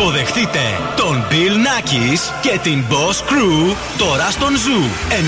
Υποδεχτείτε 0.00 0.64
τον 0.96 1.24
Bill 1.30 1.54
Nackis 1.66 2.20
και 2.40 2.58
την 2.62 2.84
Boss 2.90 3.18
Crew 3.30 3.74
τώρα 3.98 4.30
στον 4.30 4.48
Zoo 4.54 4.84
90,8. 5.10 5.20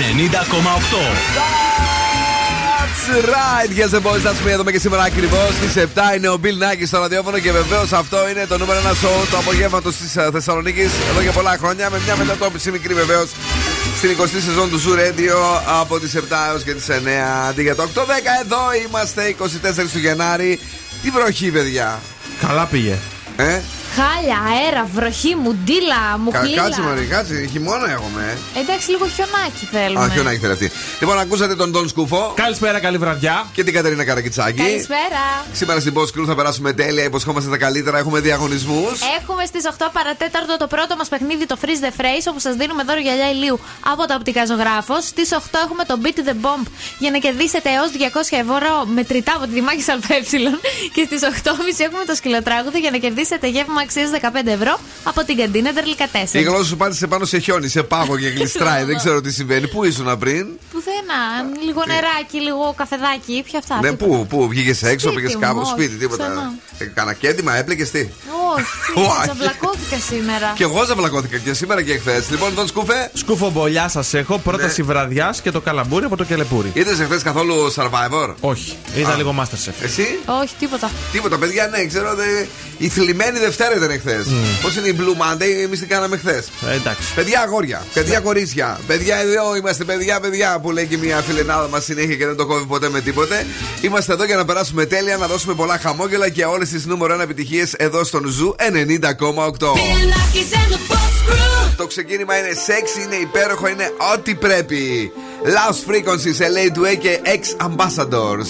That's 2.79 3.05
right, 3.35 3.69
yes 3.79 3.93
and 3.97 4.03
boys, 4.03 4.23
that's 4.27 4.47
me. 4.47 4.51
Εδώ 4.51 4.63
και 4.63 4.79
σήμερα 4.79 5.03
ακριβώς 5.03 5.49
στις 5.61 5.83
7 5.95 6.15
είναι 6.15 6.29
ο 6.29 6.39
Bill 6.43 6.57
Nackis 6.63 6.87
στο 6.87 6.99
ραδιόφωνο 6.99 7.39
και 7.39 7.51
βεβαίως 7.51 7.91
αυτό 7.91 8.29
είναι 8.29 8.45
το 8.45 8.57
νούμερο 8.57 8.79
1 8.79 8.91
show 8.91 9.27
του 9.29 9.37
απογεύματος 9.37 9.95
της 9.95 10.11
Θεσσαλονίκης 10.31 10.91
εδώ 11.09 11.21
και 11.21 11.31
πολλά 11.31 11.57
χρόνια. 11.57 11.89
Με 11.89 11.99
μια 12.03 12.15
μετατόπιση 12.15 12.71
μικρή 12.71 12.93
βεβαίως 12.93 13.29
στην 13.97 14.09
20η 14.19 14.41
σεζόν 14.45 14.69
του 14.69 14.81
Zoo 14.81 14.95
Radio 14.99 15.61
από 15.81 15.99
τις 15.99 16.15
7 16.15 16.19
έως 16.49 16.63
και 16.63 16.73
τις 16.73 16.87
9 16.89 16.93
αντί 17.49 17.61
για 17.61 17.75
το 17.75 17.83
8-10. 17.83 17.99
Εδώ 18.43 18.59
είμαστε 18.87 19.35
24 19.39 19.89
του 19.91 19.99
Γενάρη. 19.99 20.59
Τι 21.01 21.09
βροχή, 21.09 21.51
παιδιά. 21.51 21.99
Καλά 22.41 22.65
πήγε. 22.65 22.97
Ε; 23.35 23.61
Χάλια, 23.97 24.37
αέρα, 24.49 24.83
βροχή, 24.93 25.35
μουντίλα, 25.35 26.01
μουχλίλα. 26.23 26.61
Κάτσε, 26.61 26.81
Μαρή, 26.81 27.05
κάτσε. 27.05 27.47
Χειμώνα 27.51 27.91
έχουμε. 27.91 28.37
Ε. 28.55 28.59
Εντάξει, 28.59 28.89
λίγο 28.91 29.05
χιονάκι 29.07 29.65
θέλουμε. 29.71 30.05
Α, 30.05 30.09
χιονάκι 30.09 30.37
θέλει 30.37 30.51
αυτή. 30.51 30.71
Λοιπόν, 30.99 31.19
ακούσατε 31.19 31.55
τον 31.55 31.71
Τον 31.71 31.87
Σκούφο. 31.87 32.33
Καλησπέρα, 32.35 32.79
καλή 32.79 32.97
βραδιά. 32.97 33.45
Και 33.53 33.63
την 33.63 33.73
Κατερίνα 33.73 34.05
Καρακιτσάκη. 34.05 34.61
Καλησπέρα. 34.61 35.45
Σήμερα 35.51 35.79
στην 35.79 35.93
Post 35.97 36.11
Crew 36.19 36.25
θα 36.25 36.35
περάσουμε 36.35 36.73
τέλεια. 36.73 37.03
Υποσχόμαστε 37.03 37.49
τα 37.49 37.57
καλύτερα. 37.57 37.97
Έχουμε 37.97 38.19
διαγωνισμούς. 38.19 38.99
Έχουμε 39.21 39.45
στις 39.45 39.63
8 39.65 39.89
παρατέταρτο 39.93 40.57
το 40.57 40.67
πρώτο 40.67 40.95
μας 40.95 41.07
παιχνίδι, 41.09 41.45
το 41.45 41.57
Freeze 41.61 41.83
the 41.85 42.01
Phrase, 42.01 42.25
όπου 42.29 42.39
σας 42.39 42.55
δίνουμε 42.55 42.83
δώρο 42.83 42.99
γυαλιά 42.99 43.29
ηλίου 43.29 43.59
από 43.91 44.05
τα 44.05 44.15
οπτικά 44.15 44.45
ζωγράφος. 44.45 45.03
Στις 45.05 45.31
8 45.31 45.59
έχουμε 45.65 45.83
το 45.83 45.95
Beat 46.03 46.19
the 46.29 46.35
Bomb 46.45 46.65
για 46.97 47.11
να 47.11 47.17
κερδίσετε 47.17 47.69
έως 47.69 47.89
200 47.91 48.37
ευρώ 48.45 48.85
μετρητά 48.93 49.33
από 49.35 49.45
τη 49.45 49.53
Δημάκη 49.53 49.83
ΑΕ. 49.91 50.19
Και 50.93 51.03
στις 51.05 51.21
8.30 51.21 51.83
έχουμε 51.87 52.03
το 52.05 52.15
σκυλοτράγουδο 52.15 52.77
για 52.77 52.91
να 52.91 52.97
κερδίσετε 52.97 53.47
γεύμα 53.47 53.81
αξία 53.83 54.31
15 54.43 54.47
ευρώ 54.47 54.79
από 55.03 55.23
την 55.23 55.37
καντίνα 55.37 55.73
Τερλικατέσσερα. 55.73 56.43
Η 56.43 56.47
γλώσσα 56.47 56.63
σου 56.65 56.77
πάτησε 56.77 57.07
πάνω 57.07 57.25
σε 57.25 57.37
χιόνι, 57.39 57.67
σε 57.67 57.83
πάγο 57.83 58.17
και 58.17 58.27
γλιστράει. 58.27 58.83
Δεν 58.89 58.97
ξέρω 58.97 59.21
τι 59.21 59.31
συμβαίνει. 59.31 59.67
Πού 59.67 59.83
ήσουν 59.83 60.17
πριν; 60.17 60.47
Πουθενά. 60.71 61.21
Λίγο 61.65 61.83
νεράκι, 61.87 62.37
λίγο 62.41 62.73
καφεδάκι. 62.77 63.43
Ποια 63.45 63.59
αυτά. 63.59 63.79
Ναι, 63.81 63.91
πού, 63.91 64.25
πού, 64.29 64.47
βγήκες 64.47 64.83
έξω, 64.83 65.07
Σπίτι 65.07 65.15
πήγες 65.15 65.33
μου, 65.35 65.41
κάπου, 65.41 65.59
όχι, 65.59 65.69
σπίτι, 65.71 65.95
τίποτα. 65.95 66.23
ξανά. 66.23 66.53
Ε, 66.77 66.85
Κάνα 66.85 67.13
κέντημα, 67.13 67.55
έπλεκες 67.55 67.91
τι; 67.91 67.99
Όχι, 67.99 68.65
Όχι. 69.09 69.25
ζαβλακώθηκα 69.27 69.97
σήμερα. 70.09 70.51
Και 70.55 70.63
εγώ 70.63 70.85
ζαβλακώθηκα 70.85 71.37
και 71.37 71.53
σήμερα 71.53 71.81
και 71.81 71.97
χθες. 71.97 72.29
Λοιπόν, 72.29 72.55
τον 72.55 72.67
σκούφε. 72.67 73.11
Σκουφομπολιά 73.13 73.87
σας 73.87 74.13
έχω, 74.13 74.37
πρόταση 74.37 74.81
Ναι. 74.81 74.87
βραδιά 74.87 75.35
και 75.43 75.51
το 75.51 75.61
καλαμπούρι 75.61 76.05
από 76.05 76.17
το 76.17 76.23
κελεπούρι. 76.23 76.71
Είδες 76.73 76.95
χθε 77.05 77.19
καθόλου 77.23 77.73
survivor; 77.75 78.33
Όχι, 78.39 78.77
είδα 78.95 79.15
λίγο 79.15 79.35
Masterchef. 79.39 79.73
Εσύ; 79.83 80.19
Όχι, 80.41 80.53
τίποτα. 80.59 80.91
Τίποτα, 81.11 81.37
παιδιά, 81.37 81.67
ναι, 81.67 81.85
ξέρω. 81.85 82.15
Δε... 82.15 82.23
Η 82.77 82.87
θλιμμένη 82.89 83.39
Δευτέρα 83.39 83.72
ήταν 83.75 83.99
χθες. 83.99 84.25
Πώς 84.61 84.75
είναι 84.75 84.87
η 84.87 84.95
Blue 84.99 85.21
Monday, 85.21 85.63
εμείς 85.63 85.79
τι 85.79 85.85
κάναμε 85.85 86.17
χθες. 86.17 86.47
Ε, 86.69 86.73
εντάξει. 86.75 87.13
Παιδιά, 87.15 87.41
αγόρια, 87.41 87.85
παιδιά, 87.93 88.19
κορίτσια. 88.19 88.79
Παιδιά, 88.87 89.17
εδώ 89.17 89.55
είμαστε, 89.55 89.83
παιδιά, 89.83 90.19
παιδιά, 90.19 90.59
που 90.59 90.71
λέει 90.71 90.85
και 90.85 90.97
μια 90.97 91.17
φιλενάδα 91.21 91.67
μας 91.67 91.83
συνέχεια 91.83 92.15
και 92.15 92.25
δεν 92.25 92.35
το 92.35 92.45
κόβει 92.45 92.65
ποτέ 92.65 92.89
με 92.89 93.01
τίποτε. 93.01 93.45
Είμαστε 93.81 94.13
εδώ 94.13 94.23
για 94.25 94.35
να 94.35 94.45
περάσουμε 94.45 94.85
τέλεια, 94.85 95.17
να 95.17 95.27
δώσουμε 95.27 95.53
πολλά 95.53 95.77
χαμόγελα 95.77 96.29
και 96.29 96.45
όλες 96.45 96.69
τις 96.69 96.85
νούμερο 96.85 97.15
1 97.15 97.19
επιτυχίες 97.19 97.73
εδώ 97.73 98.03
στον 98.03 98.27
Zoo 98.27 98.55
90,8. 98.57 99.73
Το 101.77 101.87
ξεκίνημα 101.87 102.37
είναι 102.37 102.53
σεξ, 102.65 102.95
είναι 102.95 103.15
υπέροχο, 103.15 103.67
είναι 103.67 103.91
ό,τι 104.13 104.35
πρέπει. 104.35 105.11
Lost 105.43 105.89
Frequencies, 105.89 106.39
Elley 106.39 106.77
Duhé 106.77 106.97
και 106.99 107.19
X 107.25 107.65
Ambassadors. 107.67 108.49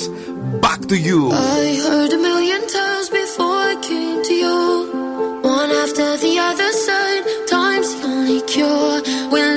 Back 0.62 0.82
to 0.92 0.96
you. 1.08 1.32
I 1.32 1.66
heard 1.86 2.12
a 2.14 2.22
million 2.30 2.62
times 2.78 3.08
before 3.22 3.60
I 3.72 3.76
came 3.90 4.20
to 4.30 4.34
you. 4.44 4.93
One 5.54 5.70
after 5.70 6.18
the 6.18 6.36
other 6.40 6.72
side, 6.86 7.24
time's 7.48 7.94
the 7.94 8.08
only 8.10 8.42
cure. 8.54 9.02
When 9.30 9.53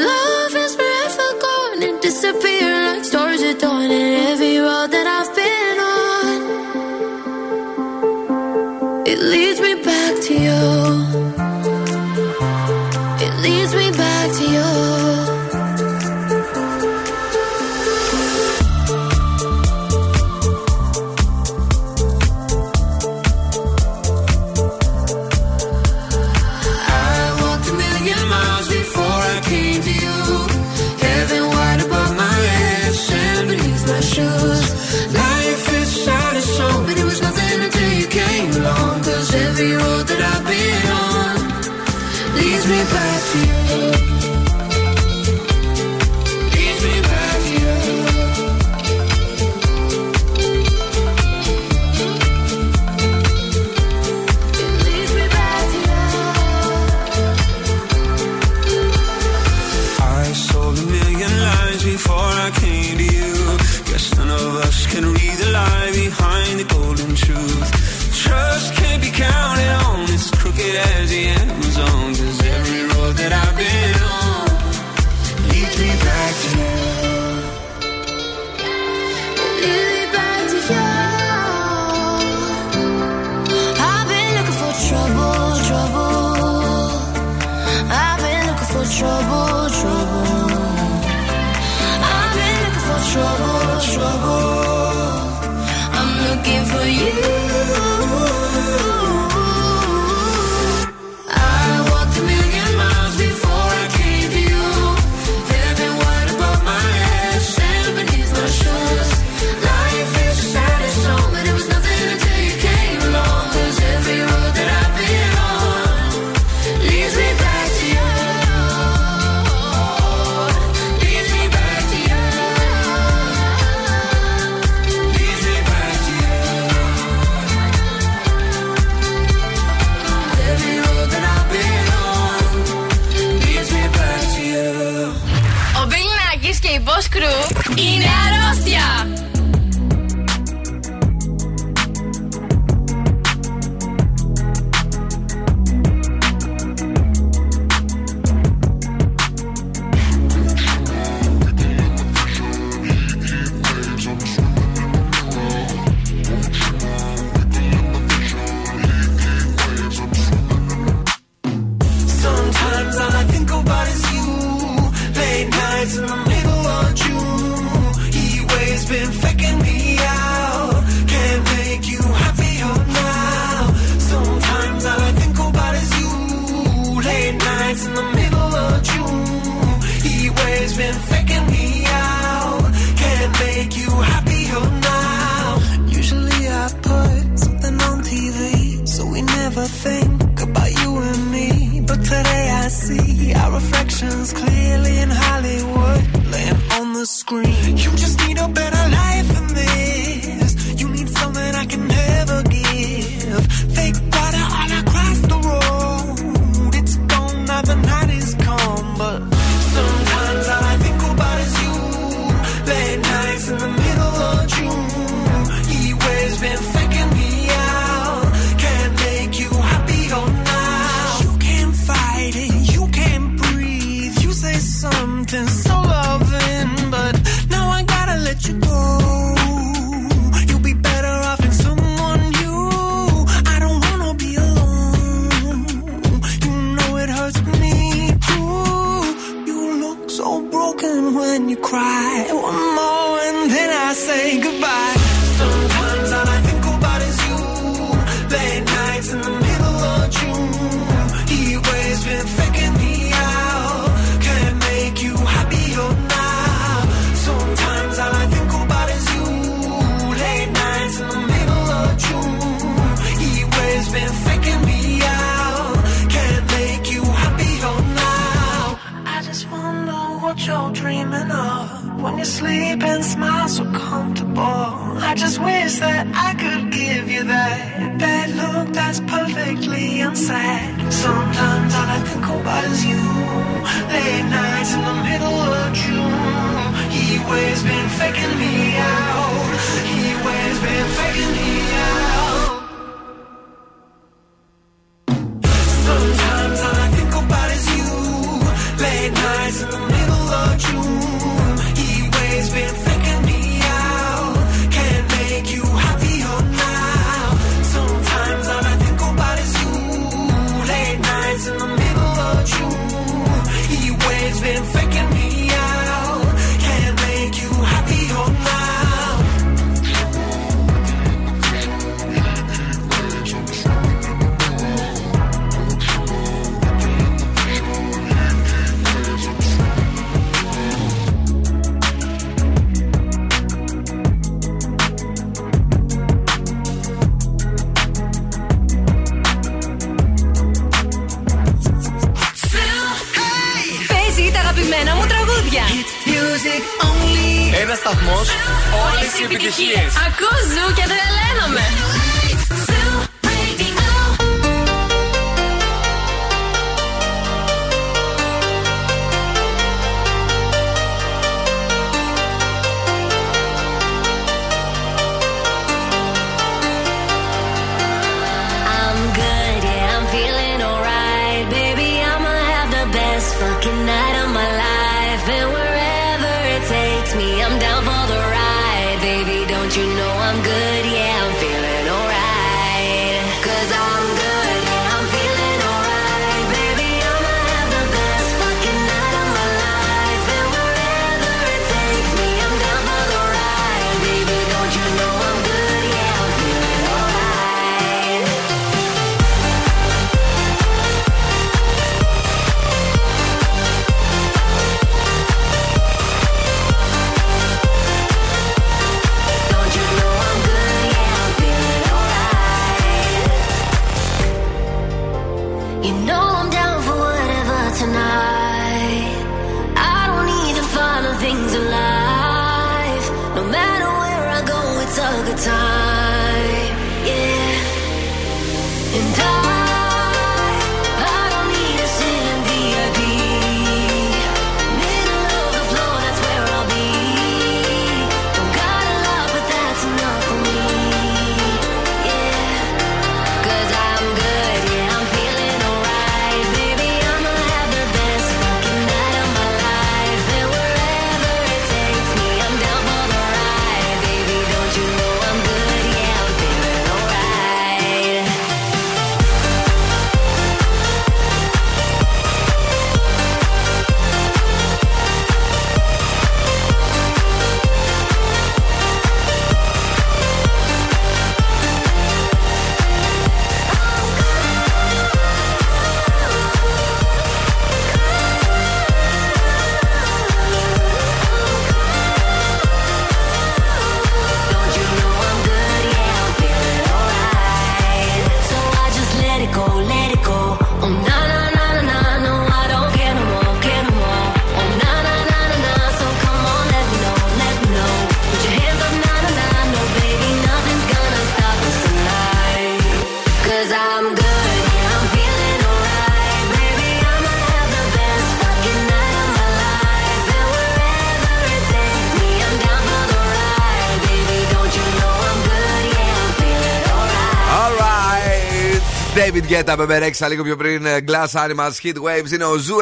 David 519.57 519.69
Guetta, 519.69 519.77
Bebe 519.77 519.99
Rexha, 520.03 520.29
λίγο 520.29 520.43
πιο 520.43 520.57
πριν. 520.57 520.87
ε, 520.87 521.05
Glass 521.09 521.41
Animals, 521.41 521.75
Heat 521.83 521.95
Waves. 522.07 522.33
Είναι 522.33 522.45
ο 522.45 522.57
Zoo 522.57 522.77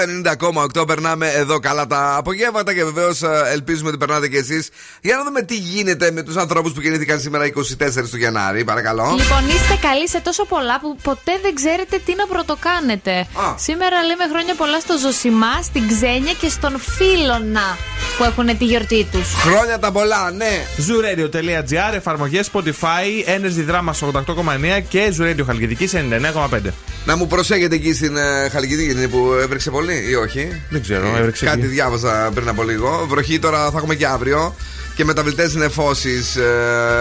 90,8. 0.75 0.87
Περνάμε 0.87 1.29
εδώ 1.29 1.59
καλά 1.59 1.87
τα 1.87 2.17
απογεύματα 2.17 2.75
και 2.75 2.85
βεβαίως 2.85 3.23
ελπίζουμε 3.53 3.89
ότι 3.89 3.99
περνάτε 3.99 4.29
κι 4.29 4.37
εσείς. 4.37 4.69
Για 5.01 5.17
να 5.17 5.25
δούμε 5.25 5.43
τι 5.43 5.57
γίνεται 5.57 6.11
με 6.11 6.23
τους 6.23 6.37
ανθρώπους 6.37 6.73
που 6.73 6.81
γεννήθηκαν 6.81 7.21
σήμερα 7.21 7.45
24 7.47 7.51
του 8.11 8.17
Γενάρη, 8.17 8.65
παρακαλώ. 8.65 9.03
Λοιπόν, 9.03 9.47
είστε 9.49 9.79
καλοί 9.81 10.09
σε 10.09 10.21
τόσο 10.21 10.45
πολλά 10.45 10.81
που 10.81 10.97
ποτέ 11.03 11.33
δεν 11.43 11.55
ξέρετε 11.55 12.01
τι 12.05 12.15
να 12.15 12.27
πρωτοκάνετε. 12.27 13.11
Α. 13.19 13.55
Σήμερα 13.57 14.03
λέμε 14.03 14.25
χρόνια 14.33 14.55
πολλά 14.55 14.81
στο 14.81 14.99
Ζωσιμά, 14.99 15.63
στην 15.63 15.89
Ξένια 15.89 16.33
και 16.41 16.49
στον 16.49 16.79
Φίλωνα 16.79 17.77
που 18.19 18.25
έχουν 18.25 18.59
τη 18.59 18.65
γιορτή 18.65 19.07
τους. 19.13 19.35
Χρόνια 19.35 19.79
τα 19.79 19.93
πολλά, 19.93 20.31
ναι. 20.31 20.65
Zooradio.gr, 20.87 21.95
εφαρμογές 21.95 22.51
Spotify, 22.53 23.07
Energy 23.37 23.71
Drama 23.71 23.91
88,9 23.91 24.81
και 24.89 25.13
Zooradio 25.19 25.45
Χαλκιδικής 25.47 25.93
99,5. 25.95 26.64
Να 27.05 27.17
μου 27.17 27.27
προσέχετε 27.27 27.75
εκεί 27.75 27.95
στην 27.95 28.17
uh, 28.17 28.51
Χαλκιδική 28.51 29.09
που 29.09 29.33
έβρεξε 29.43 29.71
πολύ 29.71 30.05
ή 30.11 30.15
όχι; 30.15 30.63
Δεν 30.71 30.83
ξέρω, 30.83 31.17
έβρεξε 31.17 31.45
Κάτι 31.45 31.59
εκεί. 31.61 31.67
διάβαζα 31.69 32.31
πριν 32.35 32.49
από 32.49 32.63
λίγο. 32.63 33.07
Βροχή 33.09 33.39
τώρα 33.39 33.71
θα 33.71 33.77
έχουμε 33.77 33.95
και 33.95 34.07
αύριο. 34.07 34.55
Και 34.97 35.05
μεταβλητές 35.05 35.55
νεφώσεις, 35.55 36.37
ε, 36.37 36.43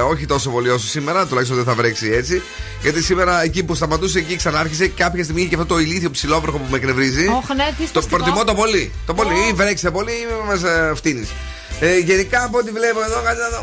όχι 0.10 0.26
τόσο 0.26 0.50
πολύ 0.50 0.70
όσο 0.70 0.88
σήμερα, 0.88 1.26
τουλάχιστον 1.26 1.58
δεν 1.58 1.66
θα 1.66 1.74
βρέξει 1.74 2.10
έτσι. 2.14 2.42
Γιατί 2.82 3.04
σήμερα 3.04 3.44
εκεί 3.44 3.64
που 3.64 3.76
σταματούσε, 3.76 4.18
εκεί 4.20 4.36
ξανάρχισε. 4.36 4.88
Κάποια 4.88 5.24
στιγμή 5.24 5.42
είχε 5.42 5.50
και 5.50 5.56
αυτό 5.56 5.68
το 5.74 5.80
ηλίθιο 5.80 6.12
ψηλόβροχο 6.12 6.58
που 6.58 6.66
με 6.70 6.78
εκνευρίζει. 6.78 7.28
Όχι, 7.28 7.56
ναι, 7.56 7.66
τι 7.78 7.84
το 7.84 8.02
σπαστικό. 8.02 8.16
προτιμώ 8.16 8.44
το 8.44 8.54
πολύ. 8.54 8.92
Το 9.06 9.14
πολύ. 9.14 9.34
Ή 9.50 9.54
βρέξε 9.54 9.92
πολύ 9.92 10.12
ή 10.12 10.26
μα 10.48 10.70
ε, 10.70 10.96
φτύνει. 10.96 11.28
Ε, 11.80 11.98
γενικά 11.98 12.44
από 12.44 12.58
ό,τι 12.58 12.72
βλέπω 12.72 13.00
εδώ, 13.04 13.22
κάτι 13.26 13.40
να 13.40 13.50
δω, 13.50 13.62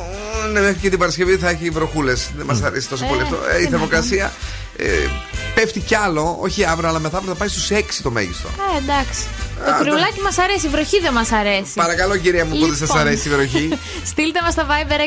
ναι, 0.52 0.61
μέχρι 0.61 0.78
και 0.80 0.88
την 0.90 0.99
Παρασκευή 0.99 1.37
θα 1.37 1.49
έχει 1.49 1.71
βροχούλες. 1.71 2.30
Δεν 2.37 2.47
μας 2.47 2.62
αρέσει 2.62 2.88
τόσο 2.88 3.04
Ε, 3.04 3.09
πολύ 3.09 3.23
αυτό. 3.23 3.37
Ε, 3.50 3.54
η 3.54 3.59
τι 3.59 3.64
να 3.64 3.71
θερμοκρασία 3.71 4.33
ε, 4.81 5.11
πέφτει 5.55 5.81
κι 5.81 5.95
άλλο, 5.95 6.37
όχι 6.41 6.65
αύριο, 6.65 6.89
αλλά 6.89 6.99
μεθαύριο 6.99 7.33
θα 7.33 7.39
πάει 7.39 7.49
στους 7.49 7.71
6 7.71 8.01
το 8.03 8.11
μέγιστο. 8.11 8.49
Ε, 8.75 8.79
εντάξει. 8.79 9.23
Το 9.65 9.71
Α, 9.71 9.79
κρυουλάκι 9.81 10.21
μας 10.21 10.39
αρέσει, 10.39 10.67
η 10.67 10.69
βροχή 10.69 11.01
δεν 11.01 11.13
μας 11.13 11.33
αρέσει. 11.33 11.73
Παρακαλώ, 11.75 12.17
κυρία 12.17 12.45
μου, 12.45 12.51
που 12.51 12.67
δεν 12.67 12.77
σας 12.77 12.81
Λοιπόν. 12.81 12.99
αρέσει 12.99 13.29
η 13.29 13.31
βροχή; 13.31 13.69
Στείλτε 14.11 14.41
μας 14.43 14.53
στο 14.53 14.63
Viber 14.69 14.99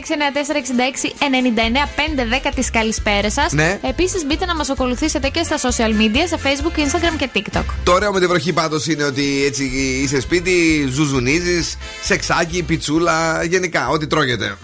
694-66-99-510 2.47 2.51
τις 2.55 2.69
καλησπέρες 2.71 3.33
σας. 3.33 3.51
Ναι. 3.51 3.79
Επίσης, 3.83 4.25
μπείτε 4.25 4.45
να 4.45 4.55
μας 4.55 4.69
ακολουθήσετε 4.69 5.27
και 5.29 5.43
στα 5.43 5.57
social 5.57 5.91
media, 6.01 6.23
σε 6.27 6.39
Facebook, 6.43 6.77
Instagram 6.79 7.15
και 7.17 7.29
TikTok. 7.33 7.63
Το 7.83 7.91
ωραίο 7.91 8.11
με 8.11 8.19
τη 8.19 8.27
βροχή 8.27 8.53
πάντως 8.53 8.87
είναι 8.87 9.03
ότι 9.03 9.43
έτσι 9.45 9.63
είσαι 10.03 10.19
σπίτι, 10.19 10.87
ζουζουνίζεις, 10.91 11.77
σεξάκι, 12.03 12.63
πιτσούλα, 12.63 13.43
γενικά, 13.43 13.87
ό,τι 13.87 14.07
τρώγεται. 14.07 14.55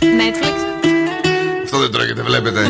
Netflix. 0.00 0.97
Αυτό 1.70 1.80
δεν 1.80 1.90
τρώγεται, 1.90 2.22
βλέπετε. 2.22 2.60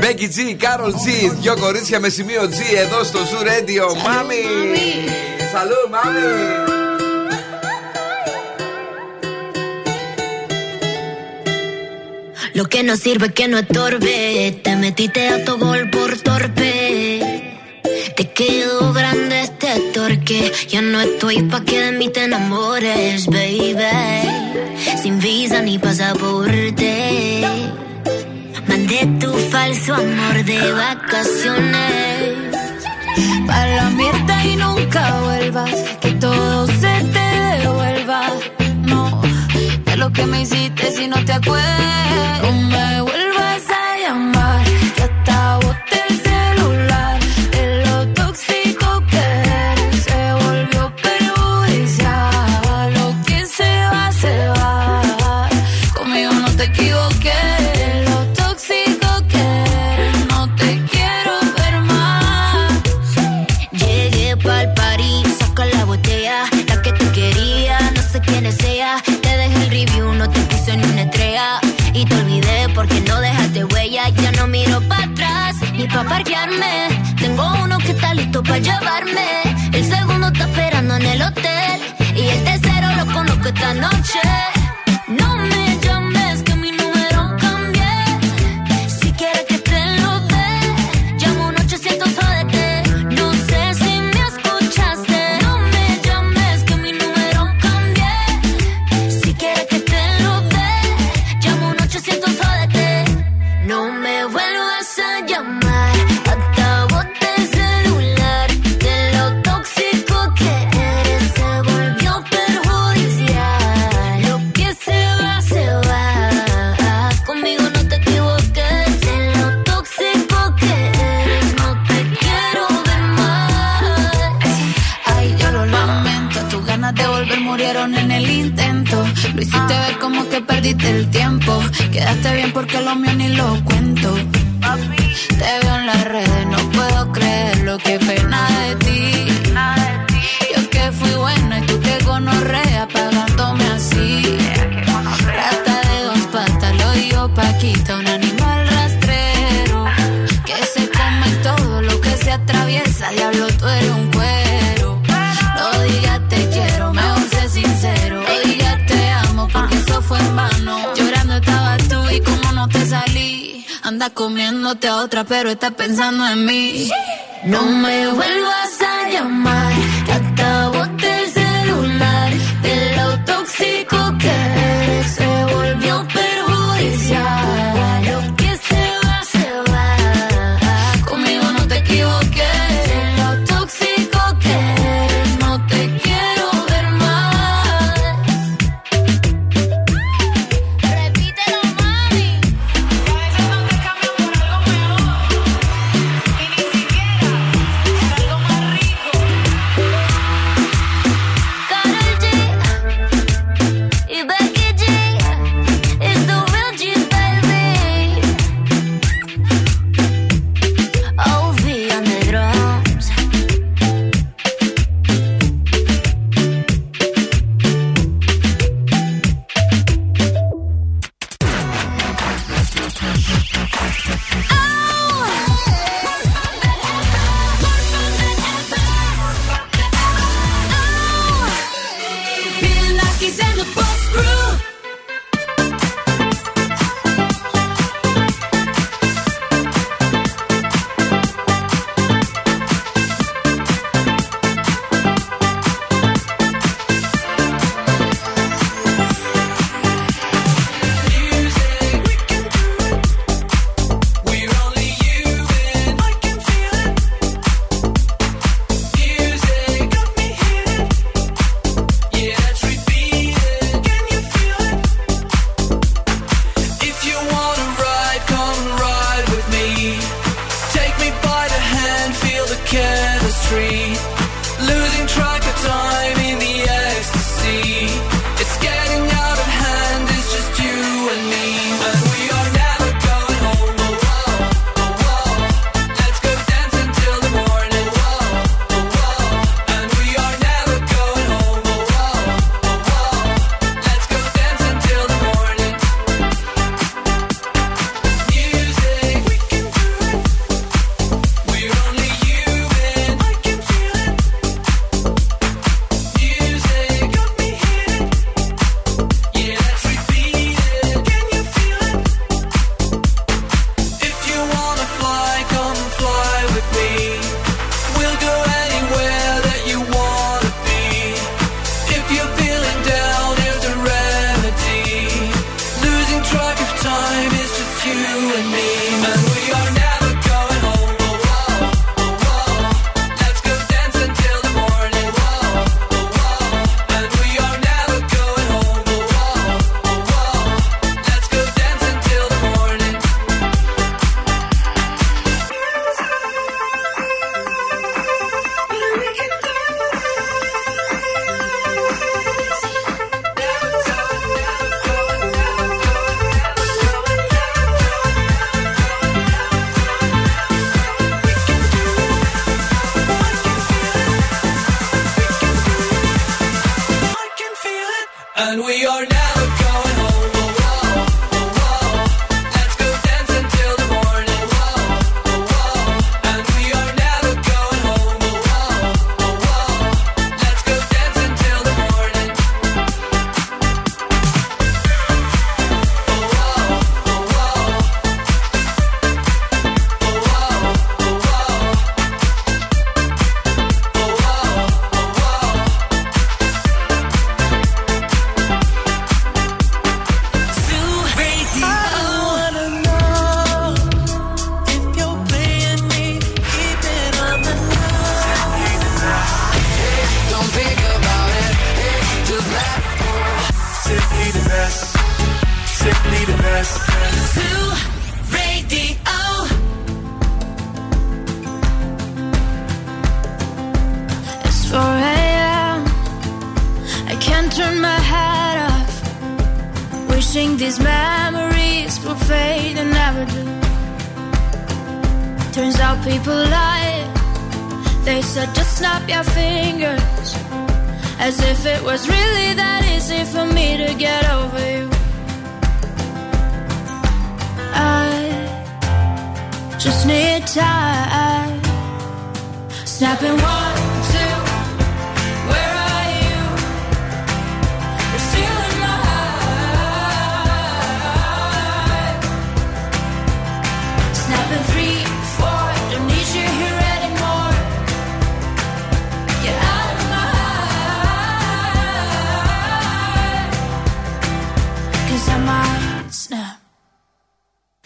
Becky 0.00 0.28
G, 0.34 0.38
Carol 0.62 0.90
G, 0.90 1.32
δυο 1.40 1.56
κορίτσια 1.60 2.00
με 2.00 2.08
σημείο 2.08 2.42
G 2.42 2.78
εδώ 2.84 3.04
στο 3.04 3.18
Zoo 3.18 3.42
Radio. 3.42 3.84
Μάμι! 4.04 4.42
Σαλού, 5.52 5.82
μάμι! 5.90 6.28
Lo 12.58 12.64
que 12.72 12.80
no 12.88 12.94
sirve 13.04 13.26
que 13.38 13.46
no 13.52 13.58
estorbe. 13.64 14.16
Te 14.64 14.72
metiste 14.82 15.22
a 15.34 15.36
tu 15.44 15.52
gol 15.64 15.82
por 15.94 16.10
torpe. 16.28 16.72
Te 18.16 18.24
quedó 18.38 18.92
grande 18.98 19.36
este 19.46 19.70
torque. 19.96 20.40
Ya 20.72 20.80
no 20.92 20.98
estoy 21.08 21.36
pa' 21.50 21.62
que 21.68 21.78
de 21.84 21.92
mí 21.98 22.06
te 22.14 22.20
enamores, 22.28 23.26
baby. 23.36 23.94
Sin 25.02 25.14
visa 25.24 25.58
ni 25.66 25.76
pasaporte. 25.86 26.92
Mandé 28.88 29.06
tu 29.20 29.30
falso 29.50 29.94
amor 29.94 30.44
de 30.46 30.72
vacaciones. 30.72 32.56
Pa' 33.46 33.66
la 33.66 33.90
mierda 33.90 34.44
y 34.46 34.56
nunca 34.56 35.20
vuelvas. 35.24 35.74
Que 36.00 36.12
todo 36.12 36.66
se 36.68 36.94
te 37.12 37.26
devuelva. 37.58 38.22
No, 38.86 39.20
de 39.84 39.96
lo 39.98 40.10
que 40.10 40.24
me 40.24 40.40
hiciste 40.40 40.90
si 40.90 41.06
no 41.06 41.22
te 41.22 41.34
acuerdas. 41.34 42.40
No 42.42 42.52
me 42.52 43.02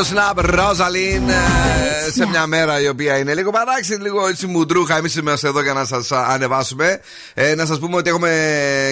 Το 0.00 0.06
Snap 0.14 0.44
Rosalind 0.44 1.28
ε, 1.28 2.10
σε 2.10 2.26
μια 2.26 2.46
μέρα 2.46 2.80
η 2.80 2.88
οποία 2.88 3.18
είναι 3.18 3.34
λίγο 3.34 3.50
παράξενη, 3.50 4.02
λίγο 4.02 4.26
έτσι 4.26 4.46
μουντρούχα. 4.46 4.96
Εμείς 4.96 5.14
είμαστε 5.16 5.48
εδώ 5.48 5.62
για 5.62 5.72
να 5.72 5.84
σας 5.84 6.12
ανεβάσουμε. 6.12 7.00
Ε, 7.34 7.54
να 7.54 7.66
σας 7.66 7.78
πούμε 7.78 7.96
ότι 7.96 8.08
έχουμε 8.10 8.30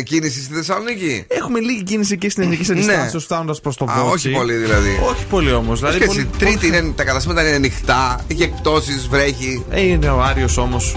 κίνηση 0.05 0.43
στη 0.43 0.55
Θεσσαλονίκη. 0.55 1.25
Έχουμε 1.29 1.61
λίγη 1.61 1.83
κίνηση 1.83 2.19
και 2.19 2.31
στην 2.31 2.43
ελληνική 2.43 2.73
Ναι. 2.73 2.79
αντιστάσεω 2.79 3.21
φτάνοντας 3.21 3.61
προς 3.61 3.77
το 3.77 3.85
Α, 3.85 3.95
Βότσι. 4.03 4.29
όχι 4.29 4.31
πολύ 4.37 4.55
δηλαδή. 4.55 4.99
Όχι 5.11 5.25
πολύ 5.25 5.53
όμως. 5.53 5.79
Δηλαδή, 5.81 5.99
Και 5.99 6.05
έτσι, 6.05 6.25
πολύ- 6.25 6.39
τρίτη 6.39 6.67
είναι, 6.67 6.93
τα 6.97 7.05
καταστήματα 7.05 7.43
είναι 7.47 7.55
ανοιχτά, 7.57 8.25
έχει 8.29 8.43
εκπτώσεις, 8.43 9.07
βρέχει. 9.09 9.65
Ε, 9.71 9.81
είναι 9.81 10.09
ο 10.09 10.23
Άριος 10.23 10.57
όμως. 10.57 10.97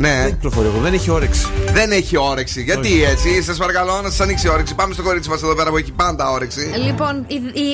Ναι, 0.00 0.20
Δεν 0.22 0.32
κυκλοφορεί 0.32 0.66
εγώ, 0.66 0.78
δεν 0.78 0.92
έχει 0.92 1.10
όρεξη. 1.10 1.46
δεν 1.72 1.92
έχει 1.92 2.16
όρεξη. 2.16 2.62
Γιατί 2.62 3.04
έτσι, 3.04 3.42
σας 3.42 3.58
παρακαλώ 3.58 4.00
να 4.02 4.10
σας 4.10 4.20
ανοίξει 4.20 4.46
η 4.46 4.50
όρεξη. 4.50 4.74
Πάμε 4.74 4.94
στο 4.94 5.02
κορίτσι 5.02 5.28
μας 5.28 5.42
εδώ 5.42 5.54
πέρα 5.54 5.70
που 5.70 5.76
έχει 5.76 5.92
πάντα 5.92 6.30
όρεξη. 6.30 6.60
Λοιπόν, 6.84 7.26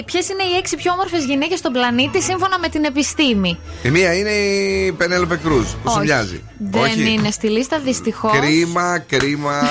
ποιες 0.04 0.28
είναι 0.28 0.42
οι 0.42 0.56
έξι 0.58 0.76
πιο 0.76 0.92
όμορφες 0.92 1.24
γυναίκες 1.24 1.58
στον 1.58 1.72
πλανήτη 1.72 2.22
σύμφωνα 2.22 2.58
με 2.58 2.68
την 2.68 2.84
επιστήμη; 2.84 3.58
Η 3.82 3.90
μία 3.90 4.14
είναι 4.14 4.30
η 4.30 4.92
Πενέλοπε 4.92 5.36
Κρούζ 5.36 5.64
που 5.82 5.88
σου 5.90 5.96
Όχι. 5.98 6.06
μοιάζει. 6.06 6.42
Δεν 6.58 6.82
Όχι. 6.82 7.10
είναι 7.12 7.30
στη 7.30 7.48
λίστα, 7.48 7.78
δυστυχώς. 7.78 8.38
Κρίμα, 8.38 8.98
κρίμα. 8.98 9.52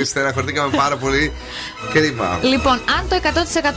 Ε, 0.00 0.04
Στεναχωρηθήκαμε 0.04 0.76
πάρα 0.76 0.96
πολύ. 0.96 1.32
Κρίμα. 1.92 2.38
Λοιπόν, 2.42 2.72
αν 2.98 3.08
το 3.08 3.16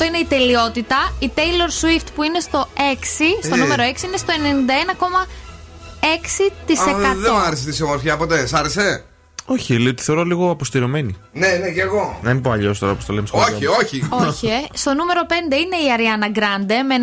100% 0.01 0.05
είναι 0.08 0.17
η 0.17 0.25
τελειότητα, 0.29 1.13
η 1.19 1.32
Taylor 1.36 1.69
Swift 1.82 2.08
που 2.15 2.23
είναι 2.23 2.39
στο 2.39 2.67
6, 2.75 3.45
στο 3.45 3.55
Ε. 3.55 3.58
νούμερο 3.58 3.84
6, 3.84 4.03
είναι 4.08 4.17
στο 4.17 4.32
91,6%. 6.01 6.89
Α, 6.89 7.15
δεν 7.15 7.31
μου 7.33 7.39
άρεσε 7.45 7.69
τη 7.71 7.83
ομορφιά 7.83 8.17
ποτέ. 8.17 8.45
Σ' 8.45 8.53
άρεσε; 8.53 9.03
Όχι, 9.45 9.77
λέω 9.79 9.91
ότι 9.91 10.03
θεωρώ 10.03 10.23
λίγο 10.23 10.49
αποστηρωμένη. 10.49 11.15
Ναι, 11.33 11.47
ναι, 11.47 11.69
και 11.69 11.81
εγώ. 11.81 12.19
Να 12.23 12.33
μην 12.33 12.41
πω 12.41 12.51
αλλιώς 12.51 12.79
τώρα 12.79 12.93
που 12.93 13.03
το 13.07 13.13
λέμε 13.13 13.27
σχολείο. 13.27 13.45
Όχι, 13.47 13.65
όχι. 13.85 14.07
Όχι, 14.27 14.47
ε. 14.47 14.59
Στο 14.73 14.93
νούμερο 14.93 15.21
5 15.27 15.31
είναι 15.33 15.75
η 15.75 15.88
Ariana 15.97 16.38
Grande 16.38 16.73
με 16.88 16.95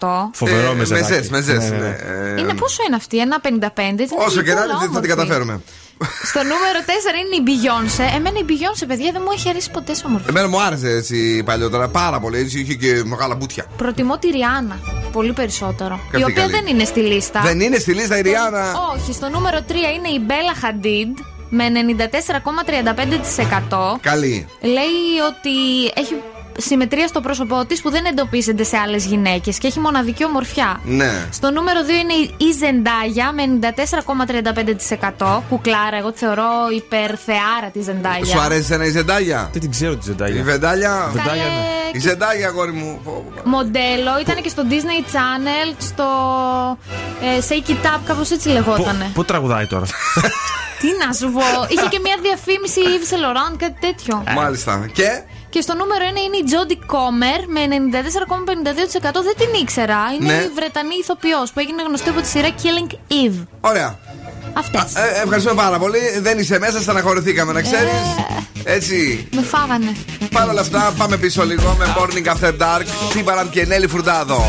91,81%. 0.00 0.30
Φοβερό 0.32 0.70
Ε, 0.70 0.74
με 0.74 0.84
ζευγάρι. 0.84 1.12
μεζές, 1.12 1.28
μεζές, 1.30 1.70
Ναι, 1.70 1.76
ναι, 1.76 1.76
ναι. 1.76 1.88
ναι. 1.88 2.32
Ε, 2.36 2.40
Είναι 2.40 2.54
πόσο 2.54 2.82
είναι 2.86 2.96
αυτή, 2.96 3.18
1,55. 3.18 4.00
έτσι, 4.00 4.14
Όσο 4.18 4.40
είναι 4.40 4.48
και 4.48 4.54
να 4.54 4.60
πολύ 4.60 4.70
είναι, 4.70 4.78
θα 4.78 4.78
την 4.78 4.88
όμορφη. 4.88 5.08
καταφέρουμε. 5.08 5.60
Στο 6.24 6.38
νούμερο 6.42 6.78
4 6.86 6.90
είναι 7.22 7.36
η 7.40 7.42
Beyoncé. 7.48 8.16
Εμένα 8.16 8.38
η 8.38 8.44
Beyoncé, 8.48 8.84
παιδιά, 8.86 9.12
δεν 9.12 9.20
μου 9.24 9.30
έχει 9.32 9.48
αρέσει 9.48 9.70
ποτέ 9.70 9.94
σε 9.94 10.02
όμορφη. 10.06 10.26
Εμένα 10.28 10.48
μου 10.48 10.62
άρεσε 10.62 10.88
έτσι 10.90 11.42
παλιότερα 11.44 11.88
πάρα 11.88 12.20
πολύ. 12.20 12.38
Έτσι 12.38 12.60
είχε 12.60 12.74
και 12.74 13.02
μεγάλα 13.04 13.34
μπουτια. 13.34 13.64
Προτιμώ 13.76 14.18
τη 14.18 14.28
Ριάννα 14.28 14.78
πολύ 15.10 15.32
περισσότερο. 15.32 16.00
Και 16.10 16.18
η 16.18 16.22
αυτή 16.22 16.30
οποία 16.32 16.42
καλή. 16.46 16.52
δεν 16.52 16.66
είναι 16.66 16.84
στη 16.84 17.00
λίστα. 17.00 17.40
Δεν 17.40 17.60
είναι 17.60 17.78
στη 17.78 17.92
λίστα 17.94 18.18
η 18.18 18.20
Ριάννα. 18.20 18.72
Όχι, 18.94 19.12
στο 19.12 19.28
νούμερο 19.28 19.58
3 19.68 19.72
είναι 19.72 20.08
η 20.08 20.20
Bella 20.28 20.54
Hadid 20.64 21.24
με 21.48 21.64
94,35%. 23.70 23.98
Καλή. 24.00 24.46
Λέει 24.60 25.02
ότι 25.28 25.50
έχει 25.94 26.14
συμμετρία 26.60 27.06
στο 27.06 27.20
πρόσωπό 27.20 27.64
της 27.66 27.82
που 27.82 27.90
δεν 27.90 28.04
εντοπίζεται 28.04 28.64
σε 28.64 28.76
άλλες 28.76 29.04
γυναίκες 29.04 29.58
και 29.58 29.66
έχει 29.66 29.80
μοναδική 29.80 30.24
ομορφιά. 30.24 30.80
Ναι. 30.84 31.26
Στο 31.30 31.50
νούμερο 31.50 31.80
2 31.86 31.88
είναι 31.88 32.12
η 32.36 32.52
Ζεντάγια 32.58 33.32
με 33.32 33.42
94,35%. 35.18 35.42
Κουκλάρα, 35.48 35.96
εγώ 35.98 36.12
τη 36.12 36.18
θεωρώ 36.18 36.50
υπερθεάρα 36.76 37.68
τη 37.72 37.82
Ζεντάγια. 37.82 38.24
Σου 38.34 38.40
αρέσει 38.40 38.72
ένα 38.72 38.84
η 38.84 38.90
Ζεντάγια. 38.90 39.48
Δεν 39.52 39.60
την 39.60 39.70
ξέρω 39.70 39.92
τη 39.96 39.98
Η 40.00 40.04
Ζεντάγια. 40.04 40.42
Βεντάλια. 40.42 41.10
Βεντάλια, 41.12 41.42
Καλέ, 41.44 41.54
ναι. 41.54 41.90
Η 41.92 41.98
Ζεντάγια, 41.98 42.48
αγόρι 42.48 42.72
μου. 42.72 43.00
Πω, 43.04 43.24
πω. 43.34 43.48
Μοντέλο, 43.50 44.12
ήταν 44.20 44.36
και 44.42 44.48
στο 44.48 44.62
Disney 44.70 45.14
Channel, 45.14 45.74
στο 45.78 46.06
ε, 47.22 47.40
Shake 47.48 47.70
It 47.70 47.86
Up, 47.86 48.00
κάπως 48.06 48.30
έτσι 48.30 48.48
λεγότανε. 48.48 49.10
Πού 49.14 49.24
τραγουδάει 49.24 49.66
τώρα. 49.66 49.86
Τι 50.80 50.88
να 51.06 51.12
σου 51.12 51.32
πω, 51.32 51.40
είχε 51.68 51.88
και 51.88 51.98
μια 52.02 52.16
διαφήμιση 52.22 52.80
Yves 52.84 53.12
Saint 53.12 53.24
Laurent, 53.24 53.56
κάτι 53.58 53.76
τέτοιο. 53.80 54.24
Μάλιστα. 54.34 54.88
Και; 54.92 55.22
Και 55.50 55.60
στο 55.60 55.74
νούμερο 55.74 56.04
1 56.04 56.16
είναι 56.26 56.36
η 56.42 56.44
Jodie 56.52 56.80
Comer 56.94 57.40
με 57.54 57.60
94,52%. 57.66 59.22
Δεν 59.22 59.34
την 59.36 59.60
ήξερα. 59.62 59.98
Είναι 60.20 60.32
Ναι. 60.32 60.42
η 60.42 60.50
Βρετανή 60.54 60.94
ηθοποιός 61.00 61.52
που 61.52 61.60
έγινε 61.60 61.82
γνωστή 61.82 62.08
από 62.08 62.20
τη 62.20 62.28
σειρά 62.28 62.48
Killing 62.62 62.90
Eve. 62.92 63.46
Ωραία. 63.60 63.98
Αυτές. 64.52 64.82
Ε, 64.94 65.20
ευχαριστούμε 65.22 65.62
πάρα 65.62 65.78
πολύ. 65.78 65.98
Δεν 66.20 66.38
είσαι 66.38 66.58
μέσα, 66.58 66.80
στεναχωρηθήκαμε 66.80 67.52
να 67.52 67.62
ξέρεις. 67.62 68.00
Έτσι. 68.64 69.28
Με 69.34 69.42
φάγανε. 69.42 69.96
Παρ' 70.32 70.48
όλα 70.48 70.60
αυτά, 70.60 70.92
πάμε 70.98 71.16
πίσω 71.16 71.44
λίγο 71.44 71.76
με 71.78 71.94
Morning 71.98 72.26
After 72.32 72.48
Dark. 72.52 72.84
Τίμπαραν 73.12 73.50
και 73.50 73.64
Νέλη 73.66 73.86
Φουρτάδο. 73.86 74.44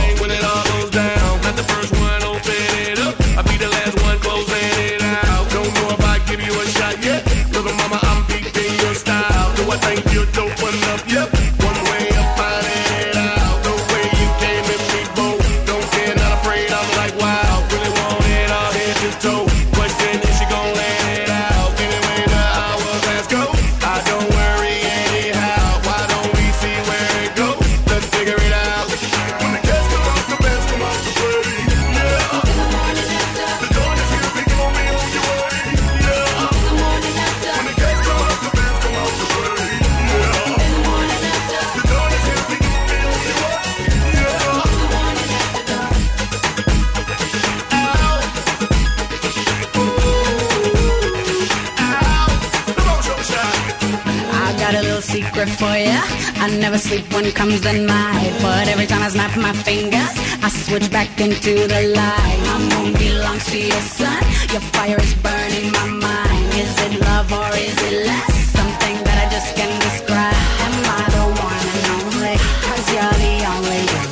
Never 56.61 56.77
sleep 56.77 57.11
when 57.13 57.25
comes 57.31 57.59
the 57.61 57.73
night. 57.73 58.31
But 58.41 58.67
every 58.67 58.85
time 58.85 59.01
I 59.01 59.09
snap 59.09 59.35
my 59.35 59.51
fingers, 59.51 60.13
I 60.45 60.49
switch 60.49 60.91
back 60.91 61.09
into 61.19 61.67
the 61.67 61.81
light. 61.97 62.39
My 62.49 62.59
moon 62.69 62.93
belongs 62.93 63.45
to 63.51 63.57
your 63.57 63.83
sun. 63.97 64.21
Your 64.53 64.61
fire 64.75 64.99
is 65.01 65.13
burning 65.25 65.71
my 65.71 65.87
mind. 66.07 66.45
Is 66.53 66.73
it 66.85 66.93
love 67.01 67.29
or 67.33 67.49
is 67.57 67.77
it 67.89 68.05
less? 68.05 68.33
Something 68.57 68.95
that 69.05 69.17
I 69.23 69.27
just 69.33 69.49
can't 69.57 69.77
describe. 69.87 70.37
Am 70.65 70.75
I 70.85 71.03
the 71.17 71.25
one 71.49 71.65
and 71.73 71.85
only? 71.97 72.35
Cause 72.67 72.85
you're 72.93 73.17
the 73.25 73.35
only 73.53 73.81
one. 73.97 74.11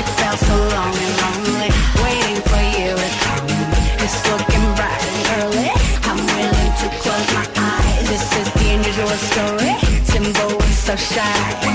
It 0.00 0.06
felt 0.20 0.38
so 0.48 0.56
long 0.76 0.92
and 0.92 1.14
lonely. 1.24 1.70
Waiting 2.04 2.40
for 2.50 2.62
you 2.76 2.90
to 3.00 3.08
come. 3.24 3.48
It's 4.04 4.18
looking 4.28 4.66
bright 4.76 5.02
and 5.08 5.20
early. 5.40 5.72
I'm 6.04 6.20
willing 6.36 6.72
to 6.84 6.86
close 7.00 7.28
my 7.32 7.46
eyes. 7.56 8.04
This 8.12 8.26
is 8.40 8.48
the 8.60 8.66
unusual 8.76 9.18
story. 9.32 9.88
Is 10.18 10.76
so 10.76 10.96
shy. 10.96 11.67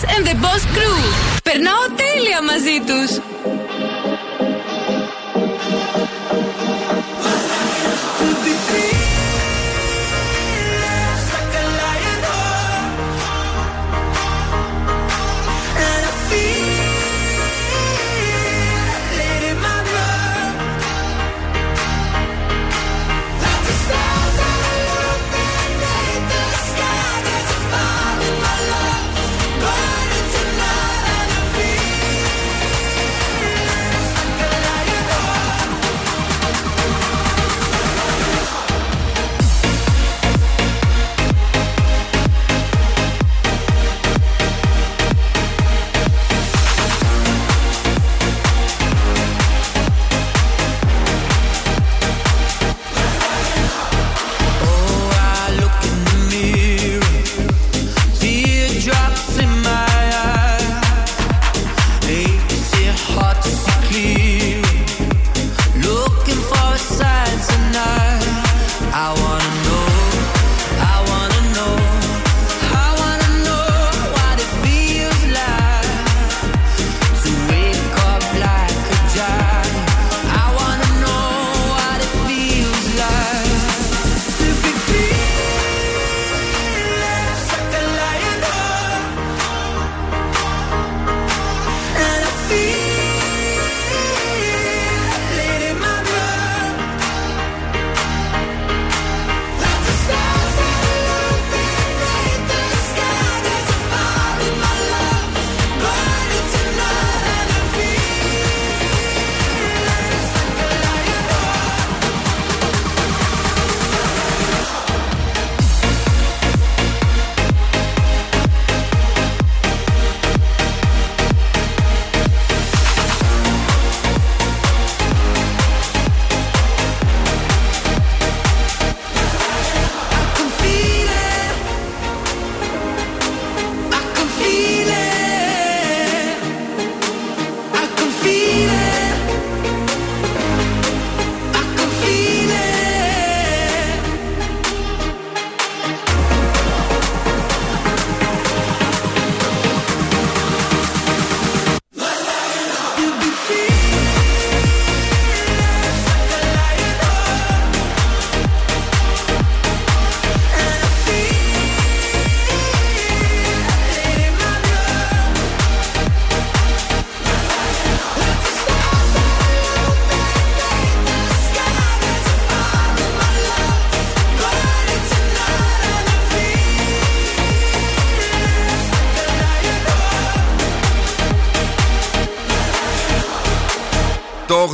Nackis 0.00 0.16
and 0.16 0.26
the 0.26 0.34
Boss 0.34 0.64
Crew. 0.74 1.00
Περνάω 1.42 1.84
τέλεια 1.96 2.42
μαζί 2.42 2.80
τους. 2.86 3.39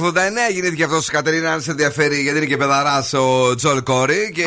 Το 0.01 0.13
89 0.15 0.53
γεννήθηκε 0.53 0.85
αυτός 0.85 1.09
η 1.09 1.11
Κατερίνα, 1.11 1.53
αν 1.53 1.61
σε 1.61 1.71
ενδιαφέρει, 1.71 2.21
γιατί 2.23 2.37
είναι 2.39 2.47
και 2.47 2.57
παιδαρά 2.57 3.05
ο 3.21 3.55
Τζολ 3.55 3.83
Κόρι. 3.83 4.31
Και 4.35 4.45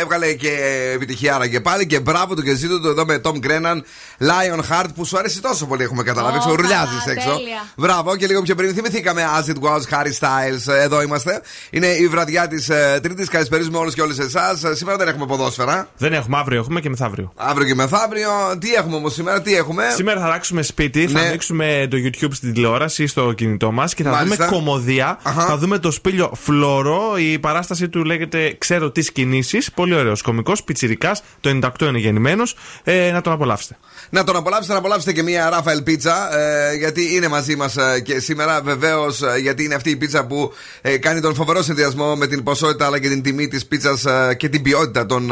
έβγαλε 0.00 0.32
και 0.32 0.50
επιτυχία 0.94 1.46
και 1.50 1.60
πάλι. 1.60 1.86
Και 1.86 2.00
μπράβο 2.00 2.34
του 2.34 2.42
και 2.42 2.54
ζήτω 2.54 2.80
του 2.80 2.88
εδώ 2.88 3.04
με 3.04 3.20
Tom 3.24 3.32
Grennan, 3.32 3.76
Lion 4.20 4.58
Heart, 4.70 4.86
που 4.94 5.04
σου 5.04 5.18
αρέσει 5.18 5.40
τόσο 5.40 5.66
πολύ, 5.66 5.82
έχουμε 5.82 6.02
καταλάβει. 6.02 6.34
Ω, 6.34 6.36
Έξω, 6.36 6.54
ρουλιάζει 6.54 6.84
καλά, 7.04 7.12
έξω. 7.16 7.28
τέλεια. 7.36 7.66
Μπράβο, 7.76 8.16
και 8.16 8.26
λίγο 8.26 8.42
πιο 8.42 8.54
πριν 8.54 8.74
θυμηθήκαμε 8.74 9.22
As 9.38 9.48
It 9.50 9.54
Was, 9.68 9.80
Harry 9.94 10.12
Styles. 10.20 10.72
Εδώ 10.82 11.02
είμαστε. 11.02 11.40
Είναι 11.70 11.86
η 11.86 12.06
βραδιά 12.08 12.48
της 12.48 12.70
Τρίτης. 13.02 13.28
Καλησπέριζουμε 13.28 13.78
όλους 13.78 13.94
και 13.94 14.02
όλες 14.02 14.18
εσάς. 14.18 14.62
Σήμερα 14.72 14.96
δεν 14.96 15.08
έχουμε 15.08 15.26
ποδόσφαιρα. 15.26 15.88
Δεν 15.98 16.12
έχουμε, 16.12 16.36
αύριο 16.38 16.58
έχουμε 16.60 16.80
και 16.80 16.88
μεθαύριο. 16.88 17.32
Αύριο 17.36 17.66
και 17.66 17.74
μεθαύριο. 17.74 18.30
Τι 18.60 18.74
έχουμε 18.74 18.96
όμως 18.96 19.12
σήμερα, 19.14 19.42
τι 19.42 19.54
έχουμε; 19.56 19.84
Σήμερα 19.94 20.20
θα 20.20 20.26
αλλάξουμε 20.26 20.62
σπίτι, 20.62 21.06
θα 21.06 21.20
Ναι. 21.20 21.26
ανοίξουμε 21.26 21.88
το 21.90 21.96
YouTube 22.04 22.30
στην 22.32 22.52
τηλεόραση 22.52 23.02
ή 23.02 23.06
στο 23.06 23.32
κινητό 23.32 23.72
μας 23.72 23.94
και 23.94 24.02
θα 24.02 24.10
Μάλιστα. 24.10 24.46
δούμε 24.46 24.56
κομμωδία. 24.78 25.18
Αχα. 25.22 25.46
Θα 25.46 25.56
δούμε 25.56 25.78
το 25.78 25.90
σπήλιο 25.90 26.32
Φλόρο. 26.34 27.14
Η 27.18 27.38
παράσταση 27.38 27.88
του 27.88 28.04
λέγεται 28.04 28.54
Ξέρω 28.58 28.90
τις 28.90 29.12
κινήσεις. 29.12 29.72
Πολύ 29.72 29.94
ωραίος 29.94 30.22
κωμικός, 30.22 30.62
πιτσυρικά. 30.62 31.16
Το 31.40 31.58
98 31.62 31.86
είναι 31.86 31.98
γεννημένος. 31.98 32.56
Ε, 32.84 33.10
να 33.10 33.20
τον 33.20 33.32
απολαύσετε. 33.32 33.76
Να 34.10 34.24
τον 34.24 34.36
απολαύσετε, 34.36 34.72
να 34.72 34.78
απολαύσετε 34.78 35.12
και 35.12 35.22
μια 35.22 35.50
Ράφαελ 35.50 35.82
πίτσα, 35.82 36.38
ε, 36.38 36.74
γιατί 36.74 37.14
είναι 37.14 37.28
μαζί 37.28 37.56
μας 37.56 37.76
και 38.04 38.20
σήμερα. 38.20 38.62
Βεβαίως, 38.62 39.20
γιατί 39.40 39.64
είναι 39.64 39.74
αυτή 39.74 39.90
η 39.90 39.96
πίτσα 39.96 40.26
που 40.26 40.52
ε, 40.80 40.96
κάνει 40.96 41.20
τον 41.20 41.34
φοβερό 41.34 41.62
συνδυασμό 41.62 42.16
με 42.16 42.26
την 42.26 42.42
ποσότητα 42.42 42.86
αλλά 42.86 42.98
και 42.98 43.08
την 43.08 43.22
τιμή 43.22 43.48
της 43.48 43.66
πίτσας 43.66 44.04
και 44.36 44.48
την 44.48 44.62
ποιότητα 44.62 45.06
των 45.06 45.30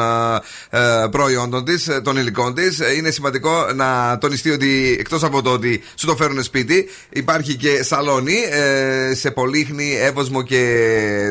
ε, 0.70 1.02
ε, 1.04 1.06
προϊόντων 1.10 1.64
της, 1.64 1.90
των 2.02 2.16
υλικών 2.16 2.54
της. 2.54 2.78
είναι 2.96 3.10
σημαντικό 3.10 3.72
να 3.74 4.18
τονιστεί 4.18 4.50
ότι 4.50 4.96
εκτός 4.98 5.22
από 5.22 5.42
το 5.42 5.50
ότι 5.50 5.82
σου 5.94 6.06
το 6.06 6.16
φέρουν 6.16 6.42
σπίτι, 6.42 6.88
υπάρχει 7.08 7.56
και 7.56 7.82
σαλόνι 7.82 8.34
ε, 8.50 9.14
σε 9.14 9.30
Πολύχνη, 9.36 9.96
Εύωσμο 10.00 10.42
και 10.42 10.62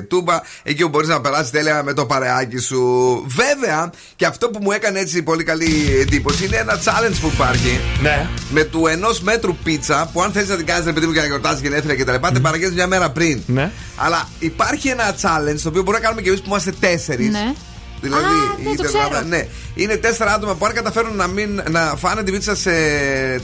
Τούμπα, 0.10 0.42
εκεί 0.64 0.84
που 0.84 0.90
μπορείς 0.90 1.08
να 1.08 1.22
περάσεις 1.22 1.52
τέλεια 1.52 1.84
με 1.84 1.94
το 1.94 2.06
παρεάκι 2.06 2.58
σου. 2.58 2.82
Βέβαια, 3.28 3.90
και 4.16 4.26
αυτό 4.26 4.50
που 4.50 4.60
μου 4.62 4.72
έκανε 4.72 5.00
έτσι 5.00 5.24
πολύ 5.24 5.44
καλή 5.44 5.98
εντύπωση 6.02 6.46
είναι 6.46 6.56
ένα 6.56 6.80
challenge 6.84 7.18
που 7.22 7.32
υπάρχει. 7.34 7.80
Ναι. 8.02 8.28
Με 8.50 8.64
του 8.64 8.88
ενός 8.88 9.22
μέτρου 9.22 9.56
πίτσα 9.64 10.10
που 10.14 10.22
αν 10.22 10.32
θες 10.32 10.48
να 10.48 10.56
την 10.56 10.66
κάνεις 10.66 10.94
παιδί 10.94 11.06
μου 11.06 11.12
και 11.12 11.20
να 11.20 11.26
γιορτάζει 11.26 11.62
γενέθλια 11.62 11.96
κτλ. 11.96 12.26
Mm. 12.26 12.30
την 12.34 12.42
παραγγέλνεις 12.42 12.76
μια 12.76 12.88
μέρα 12.88 13.10
πριν. 13.10 13.42
Ναι. 13.46 13.72
Αλλά 13.96 14.30
υπάρχει 14.40 14.88
ένα 14.88 15.16
challenge 15.22 15.60
το 15.64 15.70
οποίο 15.70 15.82
μπορούμε 15.82 15.98
να 15.98 16.00
κάνουμε 16.00 16.22
και 16.22 16.30
εμείς 16.30 16.42
που 16.42 16.48
είμαστε 16.48 16.74
τέσσερις. 16.80 17.32
Ναι. 17.32 17.54
Δηλαδή, 18.02 18.24
Α, 18.24 18.28
ναι, 18.64 18.70
η 18.70 18.76
το 18.76 18.84
τετράδα- 18.84 19.10
ξέρω. 19.10 19.26
ναι. 19.28 19.48
Είναι 19.76 19.96
τέσσερα 19.96 20.34
άτομα 20.34 20.56
που 20.56 20.66
αν 20.66 20.74
καταφέρουν 20.74 21.16
να, 21.16 21.28
μην, 21.28 21.62
να 21.70 21.94
φάνε 21.98 22.24
την 22.24 22.34
πίτσα 22.34 22.56
σε 22.56 22.70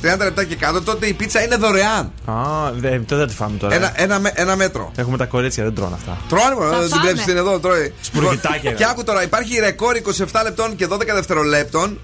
30 0.02 0.18
λεπτά 0.24 0.44
και 0.44 0.56
κάτω, 0.56 0.82
τότε 0.82 1.06
η 1.08 1.14
πίτσα 1.14 1.44
είναι 1.44 1.56
δωρεάν. 1.56 2.12
Α, 2.26 2.34
δε, 2.74 2.90
τότε 2.90 3.16
δεν 3.16 3.28
τη 3.28 3.34
φάμε 3.34 3.58
τώρα. 3.58 3.76
Ένα, 3.76 3.92
ένα, 3.96 4.20
με- 4.20 4.32
ένα 4.36 4.56
μέτρο. 4.56 4.92
Έχουμε 4.96 5.18
τα 5.18 5.26
κορίτσια, 5.26 5.64
δεν 5.64 5.74
τρώνε 5.76 5.96
αυτά. 5.96 6.18
Τρώνε, 6.30 6.54
μόνο, 6.56 6.70
Θα 6.72 6.78
δεν 6.78 6.82
την 6.88 6.90
φάμε. 6.98 7.02
βλέπει 7.12 7.26
την 7.28 7.38
εδώ, 7.38 7.60
τρώει. 7.60 7.94
Σπουργητάκια. 8.02 8.72
Και 8.72 8.86
άκου 8.86 9.04
τώρα, 9.04 9.24
υπάρχει 9.24 9.60
ρεκόρ 9.60 9.96
27 9.96 10.42
λεπτών 10.44 10.76
και 10.76 10.88
12 10.88 11.14
δευτερολέπτων. 11.14 12.00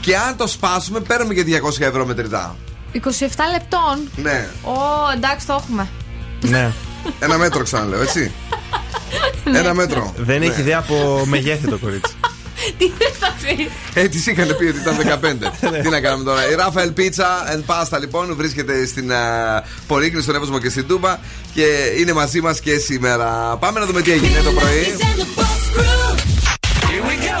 Και 0.00 0.16
αν 0.16 0.36
το 0.36 0.46
σπάσουμε, 0.46 1.00
παίρνουμε 1.00 1.34
και 1.34 1.42
200 1.42 1.84
ευρώ 1.84 2.06
μετρητά. 2.06 2.56
27 2.92 2.98
λεπτών; 3.52 4.10
Ναι. 4.16 4.48
Ω, 4.64 4.72
εντάξει, 5.16 5.46
το 5.46 5.52
έχουμε. 5.62 5.88
ναι. 6.40 6.72
Ένα 7.20 7.38
μέτρο 7.38 7.62
ξαναλέω, 7.62 8.02
έτσι. 8.02 8.32
Ένα 9.54 9.74
μέτρο. 9.74 10.14
Δεν 10.16 10.38
Ναι. 10.38 10.46
έχει 10.46 10.60
ιδέα 10.60 10.78
από 10.78 11.24
μεγέθη 11.26 11.68
το 11.68 11.76
κορίτσι. 11.78 12.12
Τι 12.78 12.90
δεν 12.98 13.10
θα 13.20 13.34
πεις; 13.42 13.66
Ε, 13.94 14.08
τη 14.08 14.30
είχαν 14.30 14.56
πει 14.58 14.64
ότι 14.64 14.78
ήταν 14.78 14.96
15. 14.96 15.80
Τι 15.82 15.88
να 15.88 16.00
κάνουμε 16.00 16.24
τώρα. 16.24 16.40
Η 16.50 16.54
Rafael 16.58 16.92
Pizza 17.00 17.54
and 17.54 17.62
Pasta 17.66 18.00
λοιπόν 18.00 18.34
βρίσκεται 18.36 18.86
στην 18.86 19.10
uh, 19.10 19.62
Πολύκνη, 19.86 20.22
στον 20.22 20.34
Εύωσμο 20.34 20.58
και 20.58 20.68
στην 20.68 20.86
Τούμπα 20.86 21.18
και 21.54 21.66
είναι 21.98 22.12
μαζί 22.12 22.40
μας 22.40 22.60
και 22.60 22.78
σήμερα. 22.78 23.56
Πάμε 23.60 23.80
να 23.80 23.86
δούμε 23.86 24.00
τι 24.02 24.12
έγινε 24.12 24.40
το 24.44 24.50
πρωί. 24.50 24.96
Here 26.90 27.02
we 27.08 27.16
go. 27.26 27.40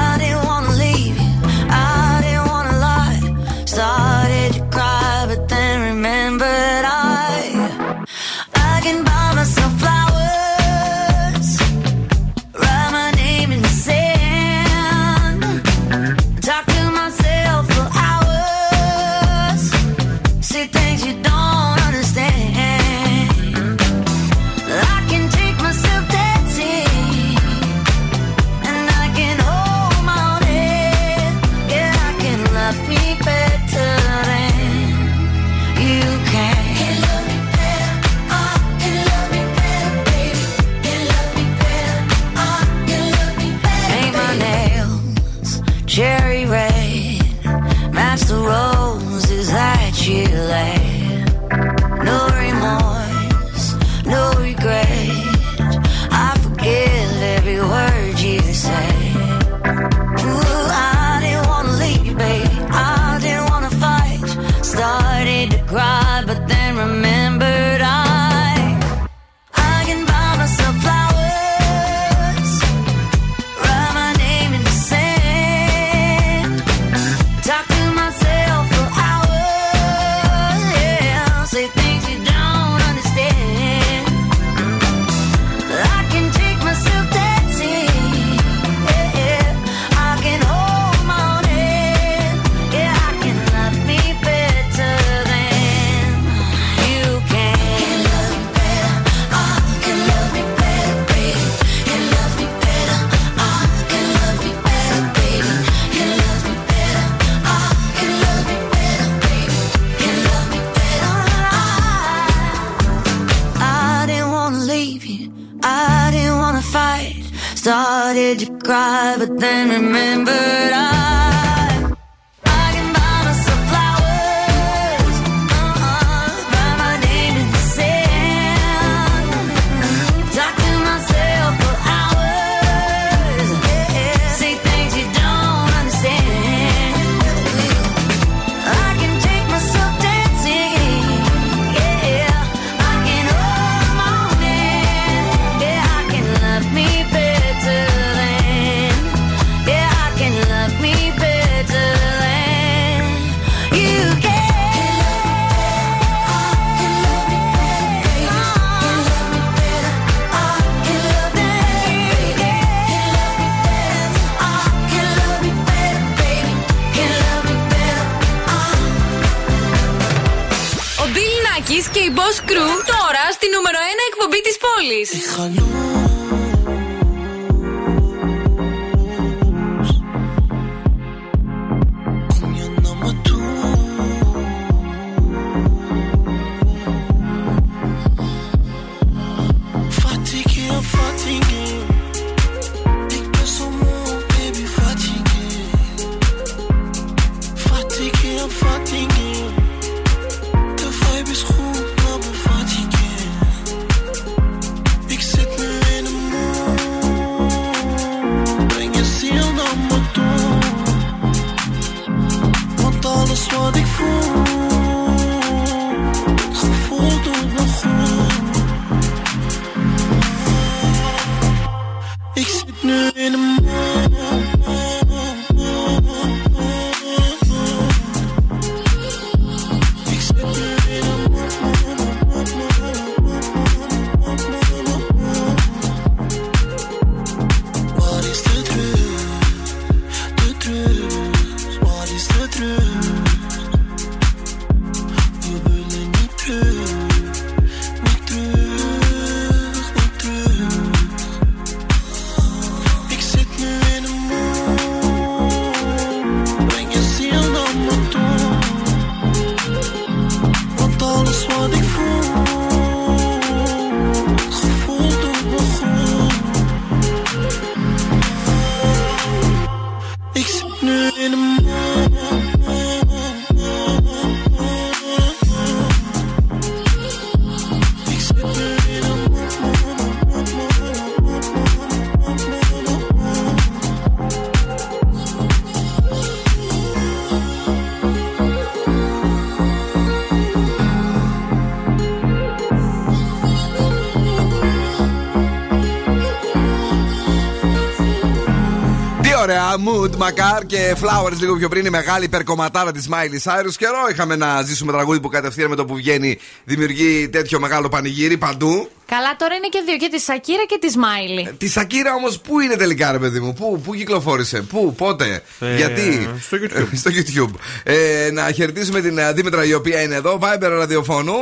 Τι 299.81 299.87
ωραία, 299.87 300.09
Mood, 300.09 300.15
Μακάρ 300.15 300.65
και 300.65 300.95
Flowers 301.01 301.39
λίγο 301.39 301.57
πιο 301.57 301.69
πριν 301.69 301.85
η 301.85 301.89
μεγάλη 301.89 302.25
υπερκομματάρα 302.25 302.91
της 302.91 303.09
Miley 303.11 303.51
Cyrus. 303.51 303.73
Καιρό 303.77 304.07
είχαμε 304.11 304.35
να 304.35 304.61
ζήσουμε 304.61 304.91
τραγούδι 304.91 305.19
που 305.19 305.29
κατευθείαν 305.29 305.69
με 305.69 305.75
το 305.75 305.85
που 305.85 305.95
βγαίνει 305.95 306.37
δημιουργεί 306.63 307.29
τέτοιο 307.29 307.59
μεγάλο 307.59 307.89
πανηγύρι 307.89 308.37
παντού. 308.37 308.89
Καλά, 309.15 309.35
τώρα 309.37 309.55
είναι 309.55 309.67
και 309.67 309.81
δύο, 309.85 309.97
και 309.97 310.09
τη 310.11 310.19
Σακίρα 310.19 310.65
και 310.65 310.77
τη 310.79 310.97
Miley. 310.97 311.51
Τη 311.57 311.69
Σακίρα 311.69 312.13
όμως 312.13 312.39
πού 312.39 312.59
είναι 312.59 312.75
τελικά, 312.75 313.11
ρε 313.11 313.19
παιδί 313.19 313.39
μου, 313.39 313.53
πού, 313.53 313.81
πού 313.83 313.95
κυκλοφόρησε, 313.95 314.61
πού, 314.61 314.95
πότε, 314.95 315.41
Ε, 315.59 315.75
γιατί; 315.75 316.29
στο 316.41 316.57
YouTube. 316.57 316.87
στο 317.01 317.11
YouTube. 317.13 317.49
Ε, 317.83 318.29
να 318.31 318.51
χαιρετήσουμε 318.51 319.01
την 319.01 319.17
ε, 319.17 319.33
Δήμητρα 319.33 319.65
η 319.65 319.73
οποία 319.73 320.01
είναι 320.01 320.15
εδώ, 320.15 320.39
Viber 320.41 320.67
ραδιοφώνου. 320.69 321.33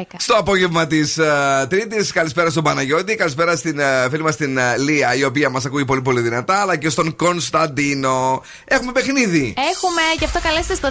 694-66-99-510. 0.00 0.02
Στο 0.16 0.34
απόγευμα 0.34 0.86
της 0.86 1.18
ε, 1.20 1.68
Τρίτης, 1.68 2.12
καλησπέρα 2.12 2.50
στον 2.50 2.62
Παναγιώτη, 2.62 3.14
καλησπέρα 3.14 3.56
στην 3.56 3.78
ε, 3.78 4.08
φίλη 4.10 4.22
μας 4.22 4.36
την 4.36 4.58
ε, 4.58 4.78
Λία, 4.78 5.14
η 5.14 5.24
οποία 5.24 5.50
μας 5.50 5.64
ακούει 5.64 5.84
πολύ 5.84 6.02
πολύ 6.02 6.20
δυνατά, 6.20 6.60
αλλά 6.60 6.76
και 6.76 6.88
στον 6.88 7.16
Κωνσταντίνο. 7.16 8.42
Έχουμε 8.64 8.92
παιχνίδι. 8.92 9.54
Έχουμε 9.72 10.00
και 10.18 10.24
αυτό 10.24 10.40
καλέστε 10.42 10.74
στο 10.74 10.88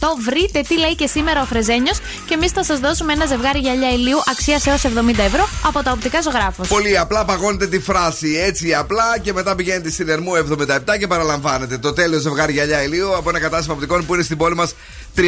2310-232-908. 0.00 0.06
Βρείτε 0.24 0.60
τι 0.68 0.78
λέει 0.78 0.94
και 0.94 1.06
σήμερα 1.06 1.42
ο 1.42 1.44
Φρεζένιο 1.80 1.92
και 2.26 2.34
εμείς 2.34 2.50
θα 2.50 2.64
σας 2.64 2.78
δώσουμε 2.80 3.12
ένα 3.12 3.26
ζευγάρι 3.26 3.58
γυαλιά 3.58 3.90
ηλίου 3.90 4.18
αξία 4.30 4.60
έως 4.64 4.82
70 4.82 5.18
ευρώ 5.18 5.48
από 5.64 5.82
τα 5.82 5.92
οπτικά 5.92 6.20
ζωγράφους. 6.20 6.68
Πολύ 6.68 6.98
απλά 6.98 7.24
παγώνετε 7.24 7.66
τη 7.66 7.80
φράση 7.80 8.40
έτσι 8.46 8.74
απλά 8.74 9.18
και 9.22 9.32
μετά 9.32 9.54
πηγαίνετε 9.54 9.90
στην 9.90 10.08
Ερμού 10.08 10.32
77 10.34 10.98
και 10.98 11.06
παραλαμβάνετε 11.06 11.78
το 11.78 11.92
τέλειο 11.92 12.18
ζευγάρι 12.18 12.52
γυαλιά 12.52 12.82
ηλίου 12.82 13.16
από 13.16 13.28
ένα 13.28 13.40
κατάστημα 13.40 13.74
οπτικών 13.74 14.06
που 14.06 14.14
είναι 14.14 14.22
στην 14.22 14.36
πόλη 14.36 14.54
μας 14.54 14.74
35 15.16 15.20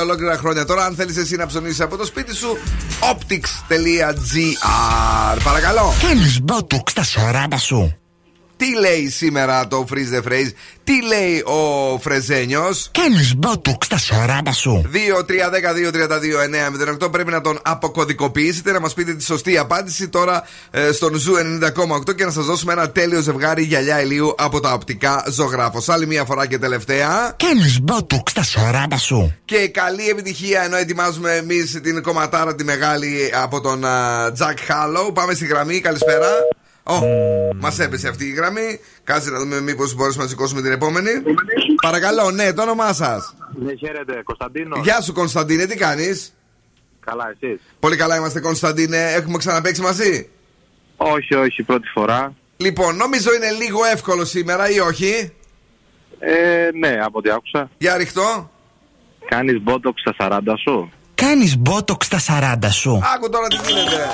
ολόκληρα 0.00 0.36
χρόνια. 0.36 0.64
Τώρα, 0.64 0.84
αν 0.84 0.94
θέλεις 0.94 1.16
εσύ 1.16 1.36
να 1.36 1.46
ψωνίσεις 1.46 1.80
από 1.80 1.96
το 1.96 2.04
σπίτι 2.04 2.34
σου, 2.34 2.58
optics.gr. 3.00 3.48
Παρακαλώ. 5.44 5.94
Κάνεις 6.02 6.40
μπότοξ 6.40 6.90
στα 6.90 7.04
40 7.50 7.58
σου. 7.58 8.05
Τι 8.56 8.74
λέει 8.80 9.08
σήμερα 9.08 9.68
το 9.68 9.86
Freeze 9.90 10.18
the 10.18 10.22
Phrase, 10.28 10.50
τι 10.84 11.02
λέει 11.02 11.42
ο 11.44 11.98
Φρεζένιος; 11.98 12.90
Κάνεις 12.90 13.34
μπότοξ 13.36 13.86
στα 13.86 13.98
40 13.98 14.50
σου. 14.52 14.90
2-3-10-2-32-9-08 17.04 17.12
πρέπει 17.12 17.30
να 17.30 17.40
τον 17.40 17.58
αποκωδικοποιήσετε, 17.62 18.72
να 18.72 18.80
μας 18.80 18.94
πείτε 18.94 19.14
τη 19.14 19.24
σωστή 19.24 19.58
απάντηση 19.58 20.08
τώρα 20.08 20.42
ε, 20.70 20.92
στον 20.92 21.14
Zoo 21.14 21.34
90,8 22.08 22.14
και 22.16 22.24
να 22.24 22.30
σας 22.30 22.44
δώσουμε 22.44 22.72
ένα 22.72 22.90
τέλειο 22.90 23.20
ζευγάρι 23.20 23.62
γυαλιά 23.62 24.02
ηλίου 24.02 24.34
από 24.38 24.60
τα 24.60 24.72
οπτικά 24.72 25.24
ζωγράφο. 25.30 25.82
Άλλη 25.86 26.06
μία 26.06 26.24
φορά 26.24 26.46
και 26.46 26.58
τελευταία. 26.58 27.34
Κάνεις 27.36 27.80
μπότοξ 27.80 28.30
στα 28.30 28.44
40 28.92 28.96
σου. 28.98 29.36
Και 29.44 29.68
καλή 29.68 30.08
επιτυχία 30.08 30.62
ενώ 30.62 30.76
ετοιμάζουμε 30.76 31.32
εμείς 31.32 31.80
την 31.82 32.02
κομματάρα 32.02 32.54
τη 32.54 32.64
μεγάλη 32.64 33.30
από 33.42 33.60
τον 33.60 33.84
Τζακ 34.34 34.58
Χάλο. 34.66 35.12
Πάμε 35.12 35.34
στη 35.34 35.46
γραμμή, 35.46 35.80
καλησπέρα. 35.80 36.28
Ω, 36.88 37.00
μας 37.56 37.78
έπεσε 37.78 38.08
αυτή 38.08 38.24
η 38.24 38.30
γραμμή. 38.32 38.80
Κάτσε 39.04 39.30
να 39.30 39.38
δούμε 39.38 39.60
μήπως 39.60 39.94
μπορέσουμε 39.94 40.22
να 40.22 40.28
σηκώσουμε 40.28 40.62
την 40.62 40.72
επόμενη. 40.72 41.10
Παρακαλώ, 41.82 42.30
ναι, 42.30 42.52
το 42.52 42.62
όνομά 42.62 42.92
σας. 42.92 43.34
Ναι, 43.54 43.74
χαίρετε, 43.74 44.22
Κωνσταντίνο. 44.24 44.80
Γεια 44.82 45.00
σου, 45.00 45.12
Κωνσταντίνε, 45.12 45.66
τι 45.66 45.76
κάνεις; 45.76 46.34
Καλά, 47.00 47.34
εσείς; 47.40 47.60
Πολύ 47.80 47.96
καλά 47.96 48.16
είμαστε, 48.16 48.40
Κωνσταντίνε. 48.40 49.12
Έχουμε 49.12 49.38
ξαναπέξει 49.38 49.80
μαζί; 49.80 50.28
Όχι, 50.96 51.34
όχι, 51.34 51.62
πρώτη 51.62 51.88
φορά. 51.88 52.34
Λοιπόν, 52.56 52.96
νομίζω 52.96 53.34
είναι 53.34 53.50
λίγο 53.50 53.84
εύκολο 53.84 54.24
σήμερα 54.24 54.70
ή 54.70 54.80
όχι; 54.80 55.32
Ε, 56.18 56.68
ναι, 56.78 56.98
από 57.02 57.18
ό,τι 57.18 57.30
άκουσα. 57.30 57.70
Για 57.78 57.96
ρηχτό. 57.96 58.50
Κάνεις 59.28 59.60
μπότοξ 59.62 60.00
στα 60.00 60.14
40 60.18 60.40
σου; 60.62 60.90
Κάνεις 61.14 61.56
μπότοξ 61.58 62.06
στα 62.06 62.18
40 62.62 62.68
σου. 62.70 63.00
Άκου 63.14 63.28
τώρα 63.30 63.46
τι 63.48 63.56
γίνεται. 63.56 64.06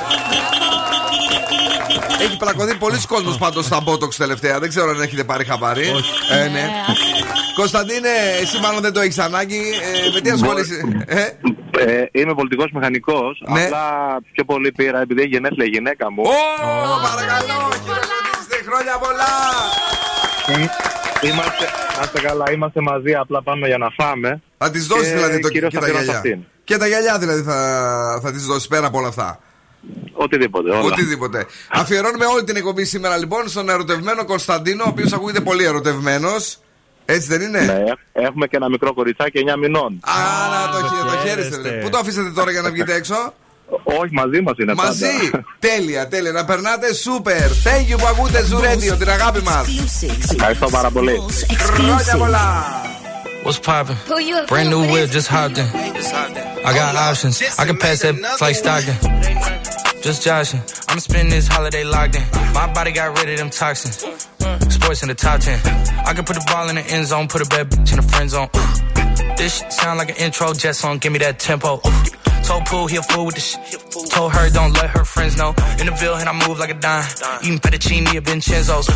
Έχει 2.20 2.36
πλακωθεί 2.36 2.74
πολλοί 2.76 2.98
κόσμος 3.08 3.38
πάντως 3.38 3.64
στα 3.64 3.82
Botox 3.86 4.14
τελευταία. 4.14 4.58
Δεν 4.58 4.68
ξέρω 4.68 4.90
αν 4.90 5.00
έχετε 5.00 5.24
πάρει 5.24 5.44
χαμπάρι. 5.44 5.86
Ε, 6.30 6.48
ναι. 6.48 6.70
Κωνσταντίνε, 7.54 8.08
εσύ 8.40 8.58
μάλλον 8.58 8.80
δεν 8.82 8.92
το 8.92 9.00
έχεις 9.00 9.18
ανάγκη. 9.18 9.56
Ε, 9.58 10.10
με 10.14 10.20
τι 10.20 10.30
ασχολείσαι. 10.30 10.80
Ε, 11.06 11.22
Ε, 11.78 12.04
είμαι 12.12 12.34
πολιτικός 12.34 12.70
μηχανικός. 12.72 13.42
Ναι. 13.48 13.64
Απλά 13.64 13.84
πιο 14.32 14.44
πολύ 14.44 14.72
πήρα 14.72 15.00
επειδή 15.00 15.20
έχει 15.20 15.28
γενέθλια 15.30 15.64
η 15.64 15.68
γυναίκα 15.68 16.12
μου. 16.12 16.22
Ω, 16.22 16.32
παρακαλώ, 17.08 17.58
χαιρετίστε, 17.86 18.56
χρόνια 18.68 18.94
πολλά. 19.04 19.32
Ε, 20.46 20.66
Είμαστε, 21.28 21.64
να 21.96 22.02
είστε 22.04 22.20
καλά, 22.20 22.44
είμαστε 22.52 22.80
μαζί. 22.80 23.14
Απλά 23.14 23.42
πάμε 23.42 23.66
για 23.66 23.78
να 23.78 23.88
φάμε. 23.98 24.42
Θα 24.58 24.70
της 24.70 24.86
δώσεις 24.86 25.08
Και 25.08 25.14
δηλαδή 25.14 25.38
το 25.40 25.48
κυρίως 25.48 25.70
και 25.72 25.78
θα 25.78 25.84
τα 25.84 25.88
αφιερώσω 25.90 26.10
γυαλιά. 26.12 26.30
αυτήν. 26.32 26.46
Και 26.64 26.76
τα 26.76 26.86
γυαλιά 26.86 27.18
δηλαδή 27.18 27.42
θα, 27.42 27.56
θα 28.22 28.32
της 28.32 28.46
δώσεις 28.46 28.68
πέρα 28.68 28.86
από 28.86 28.98
όλα 28.98 29.08
αυτά. 29.08 29.38
Οτιδήποτε. 30.12 30.70
Όλα. 30.70 30.80
Οτιδήποτε. 30.80 31.46
Αφιερώνουμε 31.70 32.24
όλη 32.24 32.44
την 32.44 32.56
εκπομπή 32.56 32.84
σήμερα 32.84 33.16
λοιπόν 33.16 33.48
στον 33.48 33.68
ερωτευμένο 33.68 34.24
Κωνσταντίνο, 34.24 34.84
ο 34.86 34.88
οποίος 34.88 35.12
ακούγεται 35.12 35.40
πολύ 35.40 35.64
ερωτευμένος. 35.64 36.58
Έτσι 37.04 37.26
δεν 37.28 37.40
είναι; 37.40 37.60
Ναι, 37.60 37.82
έχουμε 38.12 38.46
και 38.46 38.56
ένα 38.56 38.68
μικρό 38.68 38.94
κοριτσάκι 38.94 39.42
9 39.54 39.56
μηνών. 39.58 40.00
Α, 40.02 40.12
να 40.66 40.72
το, 40.72 40.86
χει- 40.88 41.10
το 41.12 41.28
χαίρεστε. 41.28 41.68
Πού 41.82 41.88
το 41.88 41.98
αφήσατε 41.98 42.30
τώρα 42.30 42.50
για 42.50 42.60
να 42.60 42.70
βγείτε 42.70 42.94
έξω; 42.94 43.14
Όχι, 43.84 44.12
μαζί 44.12 44.40
μας 44.40 44.54
είναι 44.58 44.74
Μαζί. 44.74 45.06
πάντα. 45.30 45.44
τέλεια, 45.58 46.08
τέλεια. 46.08 46.32
Να 46.32 46.44
περνάτε 46.44 46.94
σούπερ. 46.94 47.50
Thank 47.50 47.92
you 47.94 47.98
που 47.98 48.06
ακούτε 48.06 48.44
Zoo 48.50 48.58
Radio, 48.58 48.98
την 48.98 49.10
αγάπη 49.10 49.42
μας. 49.42 49.66
Ευχαριστώ 50.34 50.68
πάρα 50.70 50.90
πολύ. 50.90 51.16
Χρόνια 51.58 52.16
πολλά. 52.18 52.64
What's 53.44 53.60
poppin'? 53.70 53.96
Who 54.08 54.18
you 54.28 54.36
a 54.44 54.46
Brand 54.52 54.68
new 54.70 54.82
fool 54.82 54.86
for 54.86 54.92
whip, 54.92 55.06
this? 55.10 55.14
just 55.16 55.28
hopped 55.34 55.58
in. 55.62 55.66
I 56.68 56.72
got 56.80 56.94
options. 57.10 57.34
I 57.60 57.64
can 57.68 57.76
pass 57.84 57.98
that 58.04 58.14
like 58.44 58.54
Stockton. 58.62 58.96
Just 60.02 60.24
joshing. 60.24 60.60
I'm 60.88 60.98
spending 60.98 61.30
this 61.30 61.46
holiday 61.46 61.84
locked 61.84 62.16
in. 62.16 62.24
My 62.52 62.70
body 62.74 62.90
got 62.90 63.16
rid 63.18 63.30
of 63.30 63.38
them 63.38 63.50
toxins. 63.50 63.98
Sports 64.74 65.02
in 65.02 65.08
the 65.08 65.14
top 65.14 65.40
10. 65.40 65.60
I 66.04 66.12
can 66.12 66.24
put 66.24 66.34
the 66.34 66.44
ball 66.48 66.68
in 66.68 66.74
the 66.74 66.82
end 66.82 67.06
zone, 67.06 67.28
put 67.28 67.40
a 67.40 67.46
bad 67.46 67.70
bitch 67.70 67.92
in 67.92 68.00
the 68.00 68.08
friend 68.10 68.28
zone. 68.28 68.48
This 69.36 69.62
sound 69.70 69.98
like 69.98 70.10
an 70.10 70.16
intro 70.16 70.52
jet 70.54 70.74
song. 70.74 70.98
Give 70.98 71.12
me 71.12 71.20
that 71.20 71.38
tempo. 71.38 71.80
Told 72.52 72.66
Pooh 72.66 72.86
he 72.86 72.96
a 72.96 73.02
fool 73.02 73.24
with 73.24 73.34
the 73.34 73.40
shit. 73.40 74.10
Told 74.10 74.30
her 74.34 74.50
don't 74.50 74.74
let 74.74 74.90
her 74.90 75.06
friends 75.06 75.38
know. 75.38 75.54
In 75.80 75.86
the 75.86 75.96
Ville 75.96 76.16
and 76.16 76.28
I 76.28 76.46
move 76.46 76.58
like 76.58 76.68
a 76.68 76.74
dime. 76.74 77.08
Eating 77.42 77.58
fettuccine 77.58 78.06
at 78.14 78.24
Vincenzo's. 78.24 78.90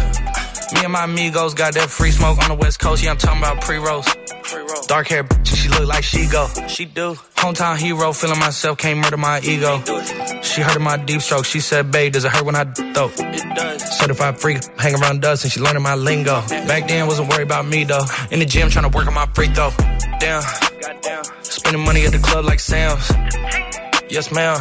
Me 0.75 0.85
and 0.85 0.93
my 0.93 1.05
amigos 1.05 1.55
got 1.55 1.73
that 1.73 1.89
free 1.89 2.11
smoke 2.11 2.37
on 2.43 2.51
the 2.51 2.55
west 2.55 2.81
coast. 2.81 3.03
Yeah, 3.03 3.13
I'm 3.13 3.17
talking 3.17 3.39
about 3.39 3.63
pre-rolls. 3.63 4.05
Dark 4.89 5.09
hair, 5.09 5.25
bitch, 5.25 5.57
she 5.57 5.71
look 5.71 5.89
like 5.89 6.05
she 6.05 6.27
go. 6.27 6.49
She 6.69 6.85
do. 6.85 7.15
Hometown 7.37 7.79
hero, 7.79 8.13
feeling 8.13 8.39
myself, 8.39 8.77
can't 8.77 8.99
murder 8.99 9.17
my 9.17 9.41
ego. 9.41 9.81
She 10.43 10.61
heard 10.61 10.77
of 10.77 10.83
my 10.83 10.99
deep 10.99 11.23
stroke. 11.23 11.47
She 11.47 11.61
said, 11.61 11.91
babe, 11.91 12.13
does 12.13 12.27
it 12.27 12.33
hurt 12.33 12.45
when 12.45 12.57
I 12.57 12.65
throw? 12.65 13.09
It 13.09 13.57
does. 13.57 13.99
Certified 13.99 14.39
freak, 14.39 14.59
hang 14.77 15.01
around 15.01 15.23
dust, 15.23 15.45
and 15.45 15.53
she 15.53 15.61
learning 15.61 15.83
my 15.83 15.95
lingo. 15.95 16.43
Back 16.69 16.89
then, 16.89 17.07
wasn't 17.07 17.31
worried 17.31 17.45
about 17.45 17.67
me 17.67 17.85
though. 17.85 18.05
In 18.31 18.39
the 18.39 18.45
gym, 18.45 18.69
trying 18.69 18.91
to 18.91 18.95
work 18.95 19.07
on 19.07 19.15
my 19.15 19.27
free 19.33 19.49
throw. 19.49 19.71
Damn. 20.21 20.43
Spending 21.67 21.85
money 21.85 22.05
at 22.07 22.13
the 22.13 22.19
club 22.21 22.45
like 22.45 22.61
Sam's. 22.61 23.11
Yes, 24.09 24.31
ma'am. 24.31 24.61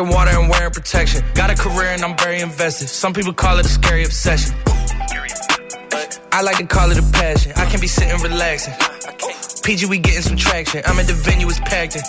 water 0.09 0.31
and 0.31 0.49
wearing 0.49 0.71
protection. 0.71 1.23
Got 1.33 1.49
a 1.49 1.55
career 1.55 1.89
and 1.89 2.03
I'm 2.03 2.17
very 2.17 2.41
invested. 2.41 2.87
Some 2.87 3.13
people 3.13 3.33
call 3.33 3.59
it 3.59 3.65
a 3.65 3.69
scary 3.69 4.03
obsession. 4.03 4.55
I 6.31 6.41
like 6.43 6.57
to 6.57 6.65
call 6.65 6.91
it 6.91 6.97
a 6.97 7.11
passion. 7.11 7.51
I 7.55 7.65
can 7.65 7.79
be 7.79 7.87
sitting 7.87 8.19
relaxing. 8.21 8.73
PG, 9.63 9.85
we 9.85 9.99
getting 9.99 10.21
some 10.21 10.37
traction. 10.37 10.81
I'm 10.85 10.99
at 10.99 11.07
the 11.07 11.13
venue, 11.13 11.47
it's 11.47 11.59
packed 11.59 11.95
in. 11.95 12.01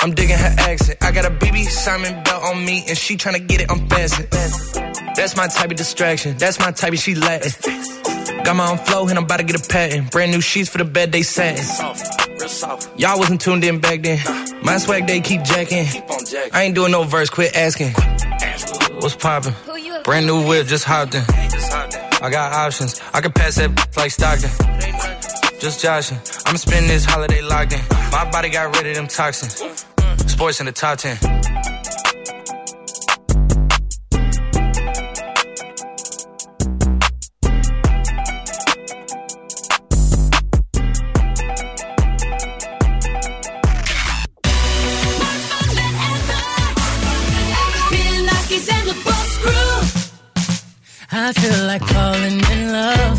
I'm 0.00 0.12
digging 0.12 0.36
her 0.36 0.54
accent. 0.58 0.98
I 1.02 1.12
got 1.12 1.24
a 1.24 1.30
BB 1.30 1.64
Simon 1.64 2.22
belt 2.24 2.42
on 2.44 2.64
me, 2.64 2.84
and 2.86 2.98
she 2.98 3.16
tryna 3.16 3.46
get 3.46 3.62
it 3.62 3.70
unfastened. 3.70 4.93
That's 5.16 5.36
my 5.36 5.46
type 5.46 5.70
of 5.70 5.76
distraction. 5.76 6.36
That's 6.36 6.58
my 6.58 6.72
type 6.72 6.92
of 6.92 6.98
she 6.98 7.14
Latin. 7.14 7.52
Got 8.44 8.56
my 8.56 8.70
own 8.70 8.78
flow, 8.78 9.08
and 9.08 9.16
I'm 9.16 9.24
about 9.24 9.38
to 9.38 9.44
get 9.44 9.64
a 9.64 9.68
patent. 9.68 10.10
Brand 10.10 10.32
new 10.32 10.40
sheets 10.40 10.68
for 10.68 10.78
the 10.78 10.84
bed 10.84 11.12
they 11.12 11.22
satin. 11.22 11.64
Y'all 12.98 13.18
wasn't 13.18 13.40
tuned 13.40 13.64
in 13.64 13.78
back 13.80 14.02
then. 14.02 14.18
My 14.62 14.78
swag 14.78 15.06
they 15.06 15.20
keep 15.20 15.42
jacking. 15.42 15.86
I 16.52 16.64
ain't 16.64 16.74
doing 16.74 16.92
no 16.92 17.04
verse, 17.04 17.30
quit 17.30 17.56
asking. 17.56 17.92
What's 19.00 19.16
poppin'? 19.16 19.54
Brand 20.04 20.26
new 20.26 20.46
whip, 20.46 20.66
just 20.66 20.84
hopped 20.84 21.14
in. 21.14 21.22
I 21.28 22.30
got 22.30 22.52
options. 22.52 23.00
I 23.12 23.20
can 23.20 23.32
pass 23.32 23.56
that 23.56 23.70
like 23.96 24.10
Stockton. 24.10 24.50
Just 25.60 25.80
joshing. 25.80 26.18
I'm 26.46 26.56
spending 26.56 26.88
this 26.88 27.04
holiday 27.04 27.40
locked 27.40 27.72
in. 27.72 27.80
My 28.10 28.28
body 28.30 28.50
got 28.50 28.76
rid 28.76 28.86
of 28.86 28.94
them 28.96 29.06
toxins. 29.06 29.60
Mm, 29.60 29.84
mm. 29.96 30.30
Sports 30.30 30.60
in 30.60 30.66
the 30.66 30.72
top 30.72 30.98
10. 30.98 31.16
I 51.16 51.32
feel 51.32 51.66
like 51.66 51.84
falling 51.84 52.40
in 52.52 52.72
love. 52.72 53.18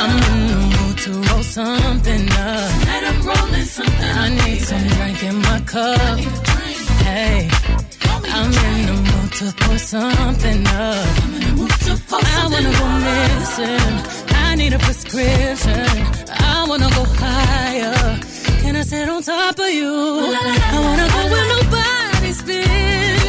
I'm 0.00 0.12
in 0.30 0.40
the 0.52 0.60
mood 0.76 0.98
to 0.98 1.10
roll 1.32 1.42
something 1.42 2.28
up. 2.32 2.70
Tonight 2.80 3.04
I'm 3.10 3.20
rolling 3.24 3.64
something 3.64 4.12
I 4.24 4.28
need 4.28 4.60
some 4.60 4.86
drink 4.88 5.22
in 5.22 5.36
my 5.36 5.58
cup. 5.60 6.18
Hey, 7.08 7.48
I'm 8.04 8.52
in 8.52 8.86
the 8.88 8.96
mood 9.08 9.32
to 9.38 9.54
pour 9.64 9.78
something 9.78 10.66
up. 10.66 11.08
I 12.12 12.48
wanna 12.52 12.72
go 12.80 12.86
missing. 13.08 14.34
I 14.36 14.54
need 14.56 14.74
a 14.74 14.78
prescription. 14.80 15.86
I 16.28 16.66
wanna 16.68 16.90
go 16.90 17.04
higher. 17.24 18.20
Can 18.60 18.76
I 18.76 18.82
sit 18.82 19.08
on 19.08 19.22
top 19.22 19.58
of 19.58 19.70
you? 19.70 19.94
I 19.94 20.78
wanna 20.86 21.08
go 21.08 21.20
where 21.32 21.48
nobody's 21.56 22.42
been. 22.42 23.19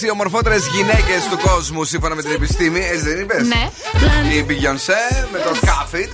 6 0.00 0.10
ομορφότερες 0.12 0.66
γυναίκες 0.66 1.28
του 1.30 1.38
κόσμου, 1.48 1.84
σύμφωνα 1.84 2.14
με 2.14 2.22
την 2.22 2.30
επιστήμη, 2.32 2.80
έτσι 2.80 3.08
δεν 3.08 3.20
είπες; 3.20 3.46
Ναι. 3.46 3.70
Η 4.36 4.46
Beyoncé 4.48 5.26
με 5.32 5.38
το 5.38 5.58
Cuff 5.62 5.94
It. 5.94 6.12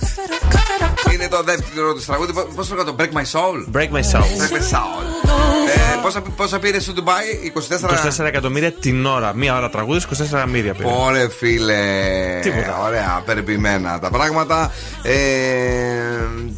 Είναι 1.13 1.27
το 1.27 1.43
δεύτερο 1.43 1.93
της 1.93 2.05
τραγούδι. 2.05 2.33
Πώς 2.55 2.67
το 2.67 2.83
το 2.83 2.95
Break 2.99 3.01
My 3.17 3.25
Soul; 3.31 3.77
Break 3.77 3.89
my 3.89 4.03
soul. 4.11 4.21
Break 4.41 4.53
My 4.57 4.73
Soul. 4.73 5.05
Ε, 5.75 6.01
πόσα, 6.01 6.21
πόσα 6.21 6.59
πήρες 6.59 6.83
στο 6.83 6.93
Ντουμπάι, 6.93 7.25
24. 8.19 8.21
24 8.21 8.25
εκατομμύρια 8.25 8.71
την 8.71 9.05
ώρα. 9.05 9.33
Μία 9.33 9.57
ώρα 9.57 9.69
τραγούδι, 9.69 10.01
24 10.17 10.25
εκατομμύρια 10.25 10.73
πήρε. 10.73 10.89
Ωραία, 10.89 11.29
φίλε. 11.29 11.75
Τίποτα. 12.41 12.79
Ωραία, 12.85 13.21
περιποιημένα 13.25 13.99
τα 13.99 14.09
πράγματα. 14.09 14.71
Ε, 15.01 15.13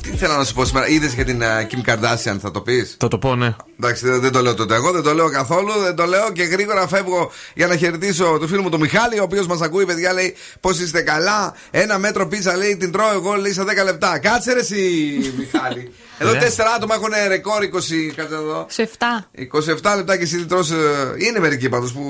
τι 0.01 0.09
θέλω 0.17 0.33
να 0.33 0.43
σου 0.43 0.53
πω 0.53 0.65
σήμερα. 0.65 0.87
Είδες 0.87 1.13
για 1.13 1.25
την 1.25 1.41
ε, 1.41 1.67
Kim 1.71 1.89
Kardashian, 1.91 2.37
θα 2.41 2.51
το 2.51 2.61
πεις; 2.61 2.95
Θα 2.99 3.07
το 3.07 3.17
πω, 3.17 3.35
ναι. 3.35 3.55
Εντάξει, 3.81 4.05
δεν, 4.05 4.21
δεν 4.21 4.31
το 4.31 4.41
λέω 4.41 4.53
τότε 4.53 4.75
εγώ, 4.75 4.91
δεν 4.91 5.03
το 5.03 5.13
λέω 5.13 5.29
καθόλου. 5.29 5.71
Δεν 5.83 5.95
το 5.95 6.05
λέω 6.05 6.31
και 6.31 6.43
γρήγορα 6.43 6.87
φεύγω 6.87 7.31
για 7.53 7.67
να 7.67 7.75
χαιρετήσω 7.75 8.37
το 8.39 8.47
φίλο 8.47 8.61
μου 8.61 8.69
τον 8.69 8.79
Μιχάλη, 8.79 9.19
ο 9.19 9.23
οποίος 9.23 9.47
μας 9.47 9.61
ακούει, 9.61 9.85
παιδιά, 9.85 10.13
λέει 10.13 10.35
πώς 10.59 10.79
είστε 10.79 11.01
καλά. 11.01 11.55
Ένα 11.71 11.97
μέτρο 11.97 12.27
πίτσα 12.27 12.55
λέει 12.55 12.77
την 12.77 12.91
τρώω 12.91 13.11
εγώ, 13.13 13.33
λέει 13.33 13.51
στα 13.51 13.63
10 13.63 13.83
λεπτά. 13.83 14.19
Κάτσε 14.19 14.53
ρε 14.53 14.59
εσύ, 14.59 15.33
Μιχάλη. 15.37 15.91
Εδώ 16.19 16.31
Ναι. 16.31 16.39
τέσσερα 16.39 16.69
άτομα 16.73 16.95
έχουν 16.95 17.09
ρεκόρ 17.27 17.63
20. 17.63 18.13
Κάτσε 18.15 18.33
εδώ. 18.35 18.65
Σε 18.69 18.81
7. 18.81 19.29
27 19.31 19.95
λεπτά 19.95 20.17
και 20.17 20.23
εσύ 20.23 20.37
τι 20.37 20.45
τρως, 20.45 20.71
ε, 20.71 20.75
Είναι 21.17 21.39
μερικοί 21.39 21.69
πάντως 21.69 21.91
που. 21.93 22.01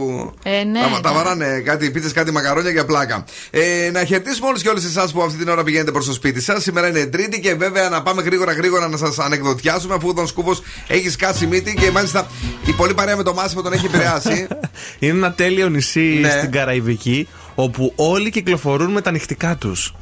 Ε, 0.44 0.64
ναι. 0.64 0.80
τα, 0.80 1.00
τα 1.02 1.14
βαράνε 1.14 1.60
κάτι 1.66 1.92
πίτσε, 1.92 2.12
κάτι 2.14 2.32
μακαρόνια 2.32 2.72
για 2.72 2.86
πλάκα. 2.86 3.24
Ε, 3.52 3.90
να 3.94 4.04
χαιρετήσουμε 4.06 4.48
όλους 4.48 4.62
και 4.62 4.70
όλες 4.70 4.84
εσάς 4.86 5.12
που 5.12 5.22
αυτή 5.22 5.38
την 5.38 5.50
ώρα 5.50 5.64
πηγαίνετε 5.64 5.92
προς 5.92 6.06
το 6.06 6.14
σπίτι 6.14 6.42
σας. 6.42 6.64
Σήμερα 6.64 6.88
είναι 6.88 7.06
Τρίτη 7.06 7.40
και 7.40 7.56
βέβαια 7.56 7.90
να 7.90 8.02
πάμε 8.04 8.22
γρήγορα 8.22 8.54
γρήγορα 8.54 8.88
να 8.88 8.98
σας 8.98 9.20
ανεκδοτιάσουμε 9.20 9.94
αφού 9.94 10.14
τον 10.14 10.28
Σκούβος 10.28 10.62
έχεις 10.88 11.14
σκάσει 11.14 11.48
μύτη 11.48 11.74
και 11.74 11.92
μάλιστα 11.92 12.28
η 12.66 12.72
πολύ 12.72 12.94
παρέα 12.94 13.16
με 13.16 13.24
το 13.24 13.34
Μάσιμο 13.34 13.62
τον 13.62 13.74
έχει 13.74 13.86
επηρεάσει. 13.86 14.48
Είναι 15.00 15.18
ένα 15.18 15.32
τέλειο 15.34 15.70
νησί 15.70 16.18
Ναι. 16.22 16.30
στην 16.30 16.52
Καραϊβική 16.52 17.28
όπου 17.56 17.94
όλοι 17.96 18.30
κυκλοφορούν 18.30 18.92
με 18.92 19.02
τα 19.02 19.12
νυχτικά 19.12 19.56
τους. 19.56 19.94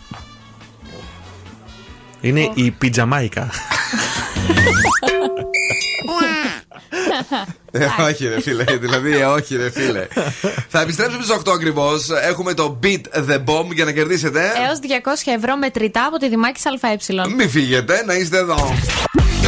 Είναι 2.26 2.52
η 2.54 2.72
Πιτζαμάικα. 2.72 3.50
Ε, 7.72 7.88
όχι 8.10 8.28
ρε 8.28 8.42
φίλε, 8.42 8.64
δηλαδή 8.64 9.18
ε, 9.18 9.26
όχι 9.26 9.56
ρε 9.56 9.70
φίλε. 9.70 10.08
Θα 10.70 10.82
επιστρέψουμε 10.82 11.24
στις 11.24 11.38
8 11.46 11.52
ακριβώς. 11.54 12.10
Έχουμε 12.10 12.54
το 12.54 12.80
Beat 12.84 13.02
the 13.30 13.44
Bomb 13.46 13.74
για 13.74 13.86
να 13.86 13.92
κερδίσετε. 13.92 14.40
Έως 14.40 14.80
200 15.26 15.34
ευρώ 15.36 15.58
μετρητά 15.58 16.06
από 16.06 16.18
τη 16.18 16.30
Δημάκη 16.30 16.62
ΑΕ. 16.82 17.28
Μην 17.36 17.50
φύγετε, 17.50 18.04
να 18.06 18.14
είστε 18.14 18.38
εδώ. 18.38 18.74
Και 19.42 19.48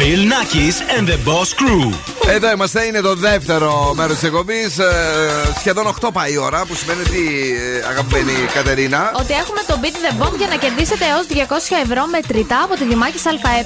Bill 0.00 0.24
Nackis 0.32 0.76
and 0.96 1.06
the 1.10 1.18
Boss 1.28 1.48
Crew. 1.60 1.92
Εδώ 2.28 2.50
είμαστε, 2.50 2.84
είναι 2.84 3.00
το 3.00 3.14
δεύτερο 3.14 3.92
μέρος 3.96 4.14
της 4.14 4.22
εκπομπής. 4.22 4.78
σχεδόν 5.58 5.86
8 5.86 6.08
πάει 6.12 6.32
η 6.32 6.36
ώρα, 6.36 6.64
που 6.66 6.74
σημαίνει 6.74 7.02
τι, 7.02 7.22
ε, 7.52 7.88
αγαπημένη 7.90 8.32
Κατερίνα. 8.54 9.12
Ότι 9.14 9.32
έχουμε 9.32 9.60
το 9.66 9.78
Beat 9.82 9.96
the 10.06 10.22
Bomb 10.22 10.36
για 10.36 10.46
να 10.46 10.56
κερδίσετε 10.56 11.04
έως 11.12 11.26
200 11.26 11.76
ευρώ 11.84 12.06
μετρητά 12.06 12.60
από 12.64 12.74
τη 12.74 12.84
Δημάκη 12.84 13.18
ΑΕ. 13.24 13.64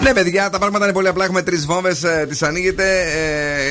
Ναι, 0.00 0.12
παιδιά, 0.12 0.50
τα 0.50 0.58
πράγματα 0.58 0.84
είναι 0.84 0.94
πολύ 0.94 1.08
απλά. 1.08 1.24
Έχουμε 1.24 1.42
τρεις 1.42 1.66
βόμβες, 1.66 2.02
τις 2.28 2.42
ανοίγετε. 2.42 2.84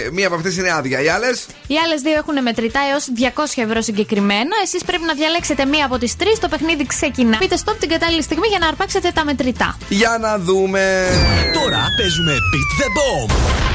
Ε, 0.06 0.10
μία 0.12 0.28
από 0.28 0.36
αυτές 0.36 0.58
είναι 0.58 0.72
άδεια. 0.72 1.02
Οι 1.02 1.10
άλλες; 1.10 1.46
Οι 1.68 1.76
άλλες 1.86 2.02
δύο 2.02 2.16
έχουν 2.16 2.42
μετρητά 2.42 2.80
έως 2.92 3.06
200 3.16 3.62
ευρώ 3.62 3.82
συγκεκριμένα. 3.82 4.56
Εσείς 4.64 4.84
πρέπει 4.84 5.04
να 5.04 5.14
διαλέξετε 5.14 5.66
μία 5.66 5.86
από 5.86 5.98
τις 5.98 6.16
τρεις. 6.16 6.40
Το 6.40 6.48
παιχνίδι 6.48 6.86
ξεκινά. 6.86 7.38
Πείτε 7.38 7.58
stop 7.66 7.76
την 7.80 7.90
κατάλληλη 7.90 8.22
στιγμή 8.22 8.48
για 8.48 8.60
να 8.60 8.68
αρπάξετε 8.68 9.12
τα 9.14 9.26
μετρητά. 9.26 9.78
Για 9.90 10.18
να 10.22 10.38
δούμε. 10.38 11.08
Τώρα 11.54 11.73
παίζουμε 11.98 12.32
Beat 12.52 12.72
the 12.82 12.88
Bomb. 12.98 13.32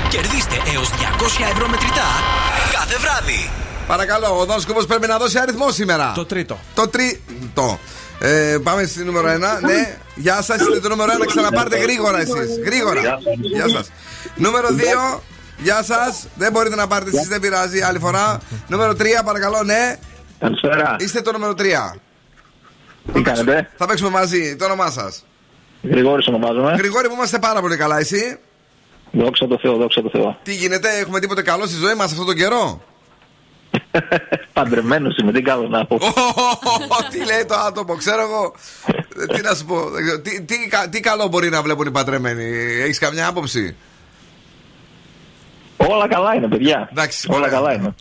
Κερδίστε 0.08 0.56
έως 0.74 0.88
200 0.90 0.94
ευρώ 1.52 1.68
μετρητά 1.68 2.08
κάθε 2.72 2.96
βράδυ. 2.98 3.50
Παρακαλώ, 3.86 4.40
ο 4.40 4.44
Δόν 4.44 4.60
Σκούβο 4.60 4.84
πρέπει 4.84 5.06
να 5.06 5.18
δώσει 5.18 5.38
αριθμό 5.38 5.70
σήμερα. 5.70 6.12
Το 6.14 6.24
τρίτο. 6.24 6.58
Το 6.74 6.88
τρίτο. 6.88 7.78
Ε, 8.18 8.58
πάμε 8.62 8.84
στη 8.84 9.04
νούμερο 9.04 9.28
1. 9.28 9.38
Ναι, 9.60 9.96
γεια 10.14 10.42
σας, 10.42 10.60
είστε 10.60 10.80
το 10.80 10.88
νούμερο 10.88 11.12
1. 11.12 11.26
Ξαναπάρτε 11.26 11.78
γρήγορα 11.78 12.20
εσείς. 12.20 12.58
Γρήγορα. 12.64 13.00
Γεια 13.40 13.68
σας. 13.68 13.90
Νούμερο 14.34 14.68
2. 14.68 15.22
Γεια 15.58 15.82
σας. 15.82 16.26
Δεν 16.34 16.52
μπορείτε 16.52 16.74
να 16.74 16.86
πάρετε 16.86 17.10
εσείς, 17.16 17.28
δεν 17.28 17.40
πειράζει. 17.40 17.80
Άλλη 17.80 17.98
φορά. 17.98 18.38
Νούμερο 18.68 18.92
3, 18.92 19.22
παρακαλώ, 19.24 19.62
ναι. 19.62 19.98
Καλησπέρα. 20.38 20.96
Είστε 20.98 21.20
το 21.20 21.32
νούμερο 21.32 21.54
3. 21.54 21.96
Τι 23.12 23.22
κάνετε; 23.22 23.70
Θα 23.76 23.86
παίξουμε 23.86 24.10
μαζί. 24.10 24.56
Το 24.56 24.64
όνομά 24.64 24.90
σας. 24.90 25.24
Γρηγόρης 25.82 26.26
ονομάζομαι. 26.26 26.74
Γρηγόρη, 26.78 27.08
που 27.08 27.14
είμαστε 27.14 27.38
πάρα 27.38 27.60
πολύ 27.60 27.76
καλά, 27.76 27.98
εσύ. 27.98 28.38
Δόξα 29.12 29.46
τω 29.46 29.58
Θεώ, 29.58 29.76
δόξα 29.76 30.02
τω 30.02 30.10
Θεώ. 30.10 30.38
Τι 30.42 30.54
γίνεται, 30.54 30.88
έχουμε 30.98 31.20
τίποτε 31.20 31.42
καλό 31.42 31.66
στη 31.66 31.76
ζωή 31.76 31.94
μας 31.94 32.10
αυτόν 32.12 32.26
τον 32.26 32.34
καιρό; 32.34 32.82
Παντρεμένος 34.52 35.16
είμαι, 35.16 35.32
τι 35.32 35.42
κάνω 35.42 35.68
να 35.68 35.86
πω. 35.86 35.98
τι 37.10 37.24
λέει 37.24 37.44
το 37.48 37.54
άτομο, 37.54 37.96
ξέρω 37.96 38.20
εγώ. 38.20 38.54
Ε, 39.22 39.26
τι 39.26 39.42
να 39.42 39.54
σου 39.54 39.64
πω. 39.64 39.90
δεν 39.90 40.02
ξέρω. 40.04 40.20
Τι, 40.20 40.42
τι, 40.42 40.68
κα- 40.68 40.88
τι 40.88 41.00
καλό 41.00 41.28
μπορεί 41.28 41.48
να 41.48 41.62
βλέπουν 41.62 41.86
οι 41.86 41.90
παντρεμένοι. 41.90 42.44
Έχεις 42.82 42.98
καμιά 42.98 43.26
άποψη; 43.26 43.76
Όλα 45.76 46.08
καλά 46.08 46.34
είναι, 46.34 46.48
παιδιά. 46.48 46.88
Εντάξει, 46.92 47.26
Όλα 47.30 47.38
ωραία. 47.38 47.50
καλά 47.50 47.72
είναι. 47.74 47.94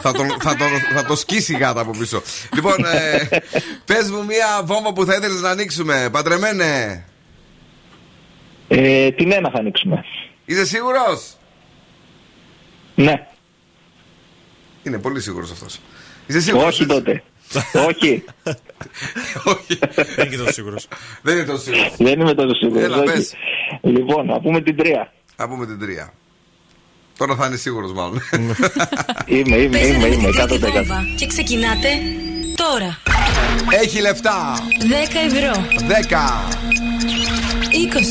Θα, 0.00 0.12
τον, 0.12 0.26
θα, 0.40 0.56
τον, 0.56 0.68
θα 0.94 1.04
το 1.04 1.16
σκίσει 1.16 1.52
η 1.54 1.56
γάτα 1.56 1.80
από 1.80 1.90
πίσω. 1.90 2.22
λοιπόν, 2.54 2.84
ε, 2.84 3.28
πες 3.84 4.10
μου 4.10 4.24
μία 4.24 4.62
βόμβα 4.64 4.92
που 4.92 5.04
θα 5.04 5.14
ήθελες 5.14 5.40
να 5.40 5.50
ανοίξουμε. 5.50 6.08
Παντρεμένε. 6.12 7.04
Ε, 8.68 9.10
την 9.10 9.32
ένα 9.32 9.50
θα 9.50 9.58
ανοίξουμε. 9.58 10.04
Είσαι 10.44 10.66
σίγουρος; 10.66 11.36
Ναι. 12.94 13.26
Είναι 14.82 14.98
πολύ 14.98 15.20
σίγουρος 15.20 15.50
αυτός. 15.50 15.80
Είσαι 16.26 16.40
σίγουρος. 16.40 16.66
Όχι 16.66 16.86
τότε. 16.86 17.22
Όχι. 17.88 18.24
Δεν 20.16 20.26
είναι 20.26 20.36
τόσο 20.36 20.52
σίγουρος. 20.52 20.88
Δεν 21.22 21.36
είναι 21.36 21.44
τόσο 21.44 21.62
σίγουρος. 21.62 21.94
Δεν 21.98 22.20
είμαι 22.20 22.34
τόσο 22.34 22.54
σίγουρος. 22.54 22.82
Έλα, 22.82 22.96
όχι. 22.96 23.06
πες. 23.06 23.34
Λοιπόν, 23.82 24.26
να 24.26 24.40
πούμε 24.40 24.60
την 24.60 24.76
τρία. 24.76 25.12
Να 25.36 25.48
πούμε 25.48 25.66
την 25.66 25.78
τρία. 25.78 26.12
Τώρα 27.22 27.36
θα 27.36 27.46
είναι 27.46 27.56
σίγουρος 27.56 27.92
μάλλον. 27.92 28.20
Είμαι, 29.26 29.56
είμαι, 29.56 29.78
Παίζετε 29.78 29.96
είμαι, 29.96 30.08
με 30.08 30.14
είμαι, 30.14 30.30
την 30.30 30.32
πρώτη 30.32 30.58
100%. 30.62 30.72
βόμβα 30.72 31.04
και 31.16 31.26
ξεκινάτε 31.26 31.88
τώρα. 32.54 32.98
Έχει 33.82 34.00
λεφτά. 34.00 34.54
10 34.58 34.62
ευρώ, 35.26 35.66
10, 35.78 36.42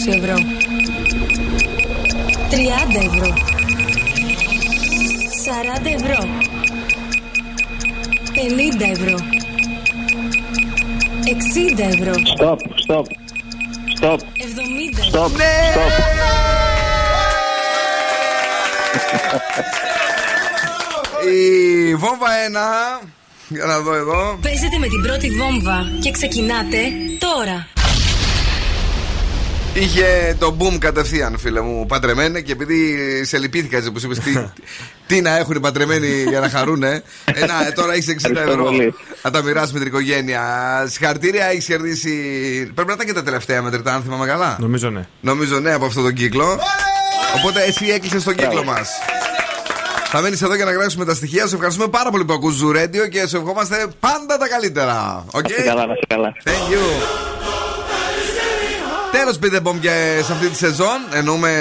20 0.09 0.14
ευρώ, 0.18 0.36
30 2.49 2.55
ευρώ, 3.05 3.34
40 5.45 5.86
ευρώ, 5.95 6.28
50 8.34 8.91
ευρώ, 8.91 9.18
60 11.26 11.80
ευρώ, 11.80 12.14
Stop, 12.38 12.57
stop. 12.86 13.05
Stop, 13.99 14.20
70 14.20 15.03
stop, 15.12 15.30
stop. 15.30 16.61
Η 21.34 21.96
βόμβα 21.96 22.28
1. 23.02 23.08
Για 23.48 23.66
να 23.66 23.80
δω 23.80 23.94
εδώ. 23.94 24.39
Παίζετε 24.42 24.78
με 24.80 24.88
την 24.88 25.02
πρώτη 25.02 25.30
βόμβα 25.30 25.92
και 26.02 26.12
ξεκινάτε 26.12 26.78
τώρα. 27.20 27.68
Είχε 29.74 30.36
το 30.39 30.58
boom 30.60 30.78
κατευθείαν, 30.80 31.38
φίλε 31.38 31.62
μου, 31.62 31.86
παντρεμένε 31.86 32.42
και 32.42 32.52
επειδή 32.52 32.98
σε 33.26 33.38
λυπήθηκα 33.38 33.78
έτσι 33.78 33.92
που 33.92 34.00
τι, 34.00 34.10
τι 35.08 35.22
να 35.22 35.38
έχουν 35.38 35.56
οι 35.56 35.60
παντρεμένοι 35.60 36.08
για 36.08 36.39
να 36.39 36.50
χαρούνε. 36.50 37.04
Ε, 37.34 37.46
να, 37.46 37.68
ε, 37.68 37.72
τώρα 37.72 37.94
έχεις 37.94 38.16
60 38.28 38.36
ευρώ. 38.36 38.72
να 39.22 39.32
τα 39.32 39.42
μοιράσει 39.44 39.74
με 39.74 39.80
την 39.80 39.88
οικογένεια. 39.88 40.44
Συγχαρητήρια, 40.88 41.46
έχεις 41.46 41.66
κερδίσει. 41.66 42.12
Πρέπει 42.74 42.88
να 42.88 42.94
ήταν 42.94 43.06
και 43.06 43.14
τα 43.14 43.24
τελευταία 43.24 43.62
μετρητά, 43.62 43.94
αν 43.94 44.02
θυμάμαι 44.02 44.26
καλά. 44.26 44.58
Νομίζω 44.60 44.89
ναι. 44.89 45.08
Νομίζω 45.22 45.60
ναι 45.60 45.74
από 45.74 45.86
αυτόν 45.86 46.04
τον 46.04 46.14
κύκλο. 46.14 46.46
Ωραία! 46.46 46.91
Οπότε 47.36 47.62
εσύ 47.62 47.86
έκλεισες 47.86 48.24
τον 48.24 48.36
κύκλο 48.36 48.64
μας. 48.64 48.90
Θα 50.14 50.22
μείνεις 50.22 50.42
εδώ 50.42 50.56
για 50.56 50.66
να 50.66 50.72
γράψουμε 50.72 51.06
τα 51.06 51.14
στοιχεία. 51.14 51.48
Σε 51.48 51.56
ευχαριστούμε 51.56 51.88
πάρα 51.88 52.10
πολύ 52.10 52.26
που 52.26 52.34
ακούς 52.34 52.62
Radio 52.64 53.10
και 53.12 53.28
σε 53.28 53.38
ευχόμαστε 53.38 53.88
πάντα 54.00 54.38
τα 54.38 54.48
καλύτερα. 54.48 55.26
Okay? 55.32 55.52
Σε 55.56 55.62
καλά, 55.62 55.86
να 55.86 55.94
σε 55.94 56.06
καλά. 56.08 56.34
Thank 56.44 56.74
you. 56.74 56.84
Τέλος 59.12 59.38
και 59.82 60.22
σε 60.24 60.32
αυτή 60.32 60.48
τη 60.48 60.56
σεζόν. 60.56 60.98
Εννοούμε 61.14 61.52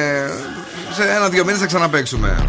σε 0.92 1.02
ένα-δύο 1.02 1.44
μήνες 1.44 1.60
θα 1.60 1.66
ξαναπέξουμε. 1.66 2.48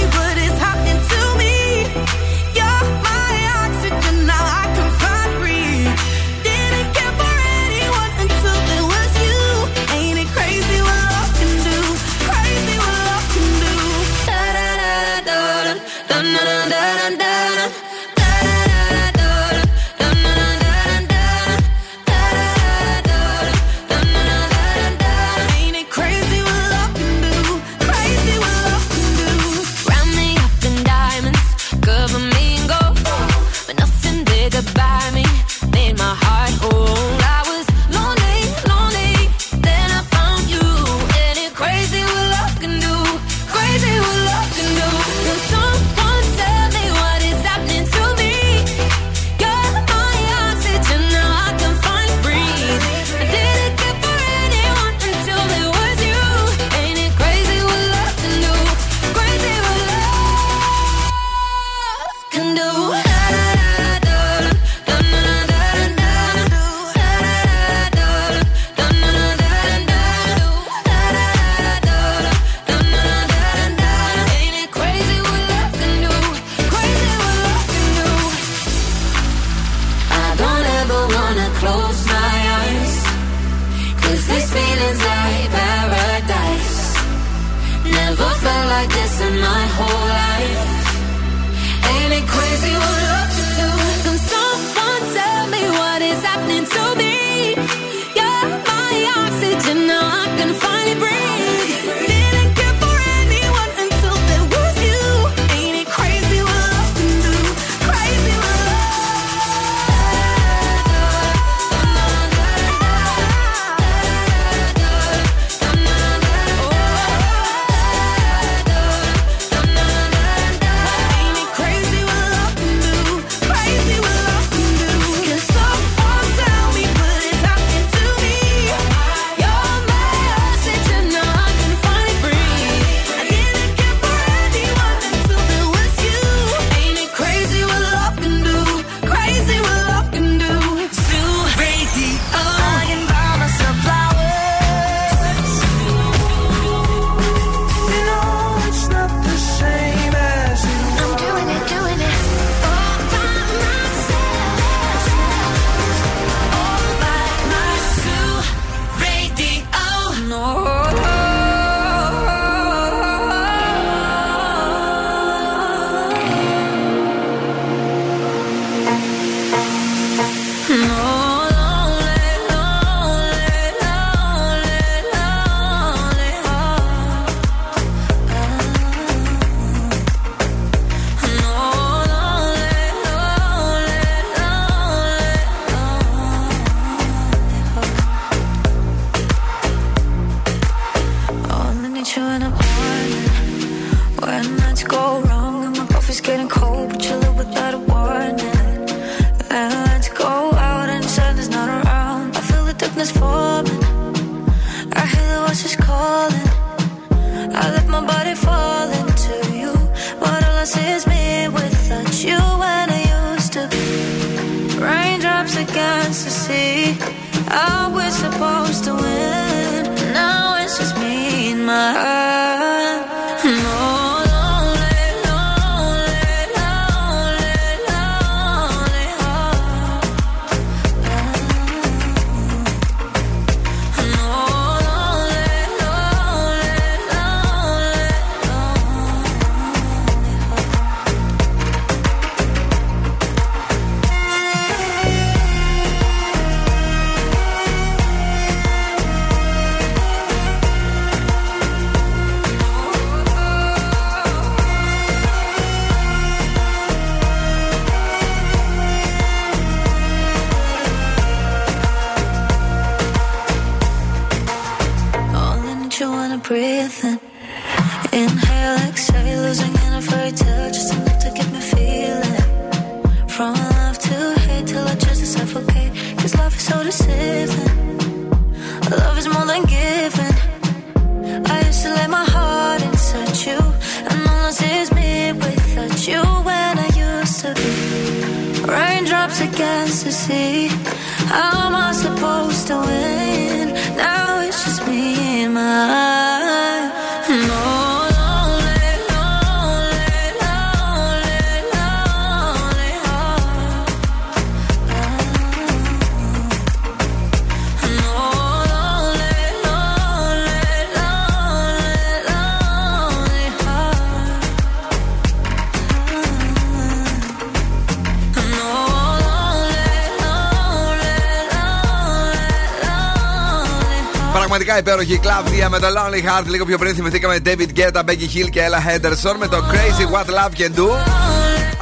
Υπέροχη 324.81 325.17
κλάβδια 325.17 325.69
με 325.69 325.79
το 325.79 325.87
Lonely 325.87 326.21
Heart. 326.27 326.45
Λίγο 326.47 326.65
πιο 326.65 326.77
πριν 326.77 326.95
θυμηθήκαμε 326.95 327.37
David 327.45 327.69
Guetta, 327.77 327.99
Becky 328.09 328.27
Hill 328.35 328.49
και 328.51 328.61
Ella 328.67 328.81
Henderson 328.89 329.35
με 329.39 329.47
το 329.47 329.57
Crazy 329.71 330.05
What 330.15 330.25
Love 330.29 330.53
Can 330.61 330.79
Do. 330.79 330.87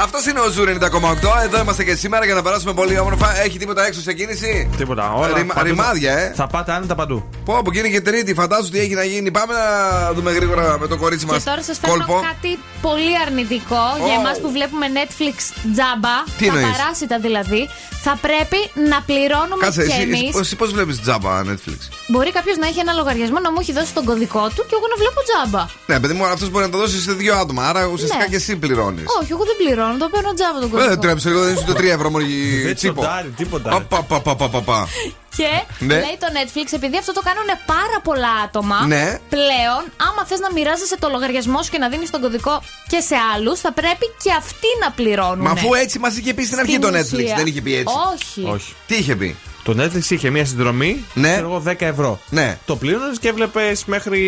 Αυτός 0.01 0.25
είναι 0.25 0.39
ο 0.39 0.49
Ζούρ 0.49 0.69
90,8. 0.69 1.43
Εδώ 1.43 1.59
είμαστε 1.61 1.83
και 1.83 1.95
σήμερα 1.95 2.25
για 2.25 2.33
να 2.33 2.41
περάσουμε 2.41 2.73
πολύ 2.73 2.99
όμορφα. 2.99 3.41
Έχει 3.41 3.57
τίποτα 3.57 3.85
έξω 3.85 4.01
σε 4.01 4.13
κίνηση; 4.13 4.69
Τίποτα. 4.77 5.13
Όλα 5.13 5.27
Ρημα- 5.37 5.53
παντού. 5.53 5.67
ρημάδια, 5.67 6.13
ε. 6.17 6.31
Θα 6.35 6.47
πάτε 6.47 6.71
άνετα 6.71 6.95
παντού. 6.95 7.29
Πω, 7.45 7.57
από 7.57 7.69
εκείνη 7.73 7.89
και 7.91 8.01
Τρίτη, 8.01 8.33
φαντάζομαι 8.33 8.69
τι 8.69 8.79
έχει 8.79 8.93
να 8.93 9.03
γίνει. 9.03 9.31
Πάμε 9.31 9.53
να 9.53 10.13
δούμε 10.13 10.31
γρήγορα 10.31 10.77
με 10.79 10.87
το 10.87 10.97
κορίτσι 10.97 11.25
μας. 11.25 11.37
Και 11.37 11.49
τώρα 11.49 11.63
σας 11.63 11.77
φέρνω 11.81 12.05
κάτι 12.05 12.59
πολύ 12.81 13.11
αρνητικό 13.25 13.83
για 14.05 14.15
Oh. 14.15 14.19
εμάς 14.19 14.39
που 14.41 14.51
βλέπουμε 14.51 14.85
Netflix 14.99 15.35
τζάμπα. 15.73 16.15
Τι 16.37 16.45
τα 16.47 16.53
εννοείς; 16.57 16.77
παράσιτα 16.77 17.19
δηλαδή. 17.19 17.69
Θα 18.03 18.17
πρέπει 18.21 18.59
να 18.89 19.01
πληρώνουμε 19.01 19.63
Κάτσε, 19.65 19.83
κι 19.85 19.91
εσύ, 19.91 20.01
εμείς. 20.01 20.19
εσύ, 20.29 20.39
εσύ 20.39 20.55
πώς 20.55 20.71
βλέπεις 20.73 21.01
τζάμπα 21.01 21.41
Netflix; 21.43 21.79
Μπορεί 22.11 22.31
κάποιος 22.31 22.57
να 22.57 22.67
έχει 22.67 22.79
ένα 22.79 22.93
λογαριασμό 22.93 23.39
να 23.39 23.51
μου 23.51 23.57
έχει 23.61 23.73
δώσει 23.73 23.93
τον 23.93 24.05
κωδικό 24.05 24.47
του 24.55 24.61
και 24.69 24.75
εγώ 24.77 24.87
να 24.93 24.95
βλέπω 25.01 25.19
τζάμπα. 25.27 25.65
Ναι, 25.85 25.99
παιδί 25.99 26.13
μου, 26.13 26.25
αυτός 26.25 26.49
μπορεί 26.49 26.65
να 26.65 26.71
το 26.71 26.77
δώσει 26.77 26.99
σε 27.01 27.11
δύο 27.13 27.35
άτομα. 27.35 27.67
Άρα 27.69 27.85
ουσιαστικά 27.85 28.23
Ναι. 28.23 28.29
και 28.29 28.35
εσύ 28.35 28.55
πληρώνεις. 28.55 29.03
Όχι, 29.21 29.31
εγώ 29.31 29.43
δεν 29.49 29.55
πληρώνω, 29.61 29.97
το 29.97 30.09
παίρνω 30.13 30.33
τζάμπα 30.33 30.59
τον 30.59 30.69
Δεν 30.69 30.79
κωδικό. 30.79 31.01
τρέψει, 31.01 31.29
εγώ 31.29 31.43
δεν 31.43 31.53
είσαι 31.55 31.63
το 31.65 31.73
3 31.73 31.83
ευρώ 31.97 32.09
μόλι 32.09 32.25
Δεν 32.65 32.75
τσίπο. 32.75 33.01
τσοντάρει 33.01 33.29
τίποτα. 33.37 33.69
Πα, 33.69 34.01
πα, 34.03 34.19
πα, 34.21 34.35
πα, 34.35 34.47
πα, 34.49 34.61
πα. 34.61 34.87
Και 35.35 35.49
Ναι. 35.79 35.93
λέει 35.93 36.17
το 36.23 36.27
Netflix, 36.37 36.67
επειδή 36.79 36.97
αυτό 36.97 37.11
το 37.13 37.21
κάνουν 37.21 37.49
πάρα 37.65 37.97
πολλά 38.03 38.31
άτομα, 38.45 38.85
Ναι. 38.85 39.19
πλέον, 39.29 39.81
άμα 40.07 40.21
θες 40.27 40.39
να 40.39 40.51
μοιράζεσαι 40.51 40.97
το 40.99 41.09
λογαριασμό 41.09 41.63
σου 41.63 41.71
και 41.71 41.77
να 41.77 41.89
δίνεις 41.89 42.09
τον 42.09 42.21
κωδικό 42.21 42.61
και 42.87 42.99
σε 42.99 43.15
άλλους, 43.35 43.59
θα 43.59 43.71
πρέπει 43.73 44.05
και 44.23 44.31
αυτοί 44.37 44.67
να 44.83 44.91
πληρώνουν. 44.91 45.41
Μα 45.45 45.51
αφού 45.51 45.73
έτσι 45.73 45.99
μας 45.99 46.17
είχε 46.17 46.33
πει 46.33 46.43
στην 46.45 46.59
αρχή 46.59 46.71
Στην 46.71 46.81
το 46.81 46.97
Netflix, 46.97 47.13
ουσία. 47.23 47.35
δεν 47.35 47.45
είχε 47.45 47.61
πει 47.61 47.75
έτσι. 47.75 47.93
Όχι. 48.13 48.41
Όχι. 48.53 48.73
Τι 48.87 48.95
είχε 48.95 49.15
πει; 49.15 49.35
Το 49.73 49.83
Netflix 49.83 50.09
είχε 50.09 50.29
μια 50.29 50.45
συνδρομή, 50.45 51.03
Ναι. 51.13 51.31
ξέρω 51.31 51.47
εγώ 51.49 51.59
10 51.59 51.85
ευρώ. 51.85 52.19
Ναι. 52.29 52.57
Το 52.65 52.75
πλήρωνες 52.75 53.19
και 53.19 53.27
έβλεπες 53.27 53.85
μέχρι 53.85 54.19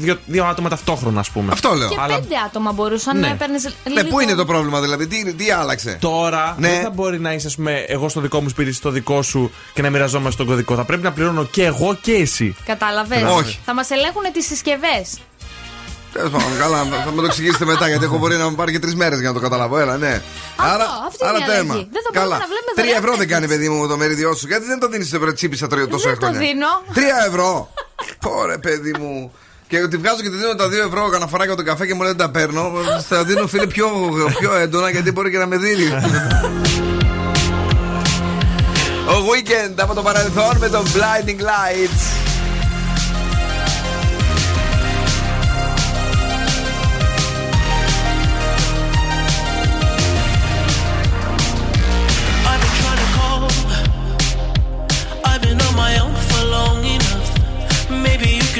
δύο, 0.00 0.18
δύο 0.26 0.44
άτομα 0.44 0.68
ταυτόχρονα, 0.68 1.20
ας 1.20 1.30
πούμε. 1.30 1.52
Αυτό 1.52 1.72
λέω. 1.74 1.88
Και 1.88 1.96
Αλλά 1.98 2.20
πέντε 2.20 2.34
άτομα 2.46 2.72
μπορούσαν 2.72 3.18
Ναι. 3.18 3.26
να 3.26 3.32
έπαιρνε 3.32 3.58
λίγο. 3.84 4.02
Ναι, 4.02 4.08
πού 4.08 4.20
είναι 4.20 4.34
το 4.34 4.44
πρόβλημα 4.44 4.80
δηλαδή, 4.80 5.06
τι, 5.06 5.34
τι 5.34 5.50
άλλαξε; 5.50 5.96
Τώρα 6.00 6.54
Ναι. 6.58 6.68
δεν 6.68 6.82
θα 6.82 6.90
μπορεί 6.90 7.20
να 7.20 7.32
είσαι, 7.32 7.46
ας 7.46 7.54
πούμε, 7.56 7.84
εγώ 7.88 8.08
στο 8.08 8.20
δικό 8.20 8.40
μου 8.40 8.48
σπίτι, 8.48 8.72
στο 8.72 8.90
δικό 8.90 9.22
σου 9.22 9.50
και 9.72 9.82
να 9.82 9.90
μοιραζόμαστε 9.90 10.36
τον 10.36 10.46
κωδικό. 10.46 10.74
Θα 10.74 10.84
πρέπει 10.84 11.02
να 11.02 11.12
πληρώνω 11.12 11.44
και 11.44 11.64
εγώ 11.64 11.98
και 12.00 12.12
εσύ. 12.12 12.56
Κατάλαβες. 12.64 13.22
Όχι. 13.22 13.58
Θα 13.64 13.74
μας 13.74 13.90
ελέγχουν 13.90 14.22
τις 14.32 14.46
συσκευές. 14.46 15.18
Τέλος 16.14 16.30
πάντων, 16.30 16.58
καλά, 16.58 16.78
θα 17.04 17.10
μου 17.10 17.20
το 17.20 17.26
εξηγήσετε 17.26 17.64
μετά 17.64 17.88
γιατί 17.88 18.04
έχω 18.04 18.18
μπορεί 18.18 18.36
να 18.36 18.48
μου 18.48 18.54
πάρει 18.54 18.72
και 18.72 18.78
τρεις 18.78 18.94
μέρες 18.94 19.18
για 19.20 19.28
να 19.28 19.34
το 19.34 19.40
καταλάβω. 19.40 19.78
Έλα, 19.78 19.96
ναι. 19.96 20.22
άρα, 20.56 20.86
αυτή 21.06 21.18
είναι 21.24 21.28
άρα 21.28 21.38
η 21.38 21.42
αλλαγή. 21.42 21.56
θέμα. 21.56 21.74
Δεν 21.74 22.02
θα 22.06 22.10
μπορούμε 22.14 22.36
να 22.44 22.48
βλέπουμε 22.52 22.72
Τρία 22.74 22.84
δωρεάν 22.84 23.02
ευρώ 23.02 23.12
δεν 23.16 23.26
Netflix. 23.26 23.30
κάνει, 23.30 23.46
παιδί 23.52 23.68
μου, 23.68 23.88
το 23.88 23.96
μερίδιό 23.96 24.34
σου. 24.34 24.46
Γιατί 24.46 24.64
δεν 24.66 24.78
το 24.78 24.88
δίνεις 24.88 25.08
σε 25.08 25.32
τσίπησα 25.32 25.66
τρία 25.66 25.88
τόσο 25.88 26.08
Δεν 26.08 26.18
το 26.18 26.26
χρόνια. 26.26 26.40
δίνω. 26.40 26.70
Τρία 26.94 27.16
ευρώ. 27.28 27.68
Πόρε, 28.20 28.58
παιδί 28.58 28.92
μου. 29.00 29.32
Και 29.68 29.78
ότι 29.82 29.96
βγάζω 29.96 30.20
και 30.22 30.30
τη 30.30 30.36
δίνω 30.36 30.54
τα 30.54 30.68
δύο 30.68 30.82
ευρώ 30.84 31.08
κανένα 31.08 31.44
για 31.44 31.56
τον 31.56 31.64
καφέ 31.64 31.86
και 31.86 31.94
μου 31.94 32.02
λέει 32.02 32.10
δεν 32.10 32.20
τα 32.26 32.30
παίρνω. 32.30 32.72
Θα 33.08 33.24
δίνω 33.24 33.46
φίλε 33.46 33.66
πιο, 33.66 33.86
πιο 34.38 34.54
έντονα 34.54 34.90
γιατί 34.90 35.12
μπορεί 35.12 35.30
και 35.30 35.38
να 35.38 35.46
με 35.46 35.56
δίνει. 35.56 35.86
Ο 39.14 39.16
Weekend 39.30 39.74
από 39.76 39.94
το 39.94 40.02
παρελθόν 40.02 40.56
με 40.58 40.68
το 40.68 40.82
Blinding 40.94 41.40
Lights. 41.40 42.23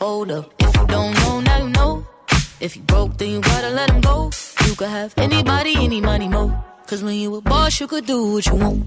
Hold 0.00 0.30
up, 0.30 0.50
if 0.58 0.74
you 0.76 0.86
don't 0.86 1.14
know, 1.14 1.40
now 1.40 1.58
you 1.58 1.68
know. 1.68 2.06
If 2.58 2.74
you 2.74 2.82
broke, 2.82 3.18
then 3.18 3.30
you 3.32 3.40
gotta 3.42 3.68
let 3.68 3.90
him 3.90 4.00
go. 4.00 4.30
You 4.66 4.74
could 4.74 4.88
have 4.88 5.12
anybody, 5.18 5.74
any 5.76 6.00
money, 6.00 6.26
mo. 6.26 6.56
Cause 6.86 7.02
when 7.02 7.16
you 7.16 7.34
a 7.36 7.42
boss, 7.42 7.78
you 7.80 7.86
could 7.86 8.06
do 8.06 8.32
what 8.32 8.46
you 8.46 8.54
want. 8.54 8.86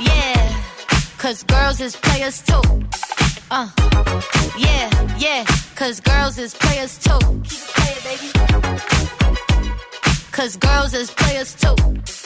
Yeah, 0.00 0.62
cause 1.18 1.44
girls 1.44 1.80
is 1.80 1.94
players 1.94 2.42
too. 2.42 2.60
Uh, 3.48 3.70
yeah, 4.58 5.16
yeah, 5.16 5.44
cause 5.76 6.00
girls 6.00 6.38
is 6.38 6.52
players 6.54 6.98
too. 6.98 7.18
Keep 7.44 7.62
playing, 7.76 8.02
baby. 8.02 8.28
Cause 10.32 10.56
girls 10.56 10.92
is 10.92 11.10
players 11.12 11.54
too. 11.54 12.25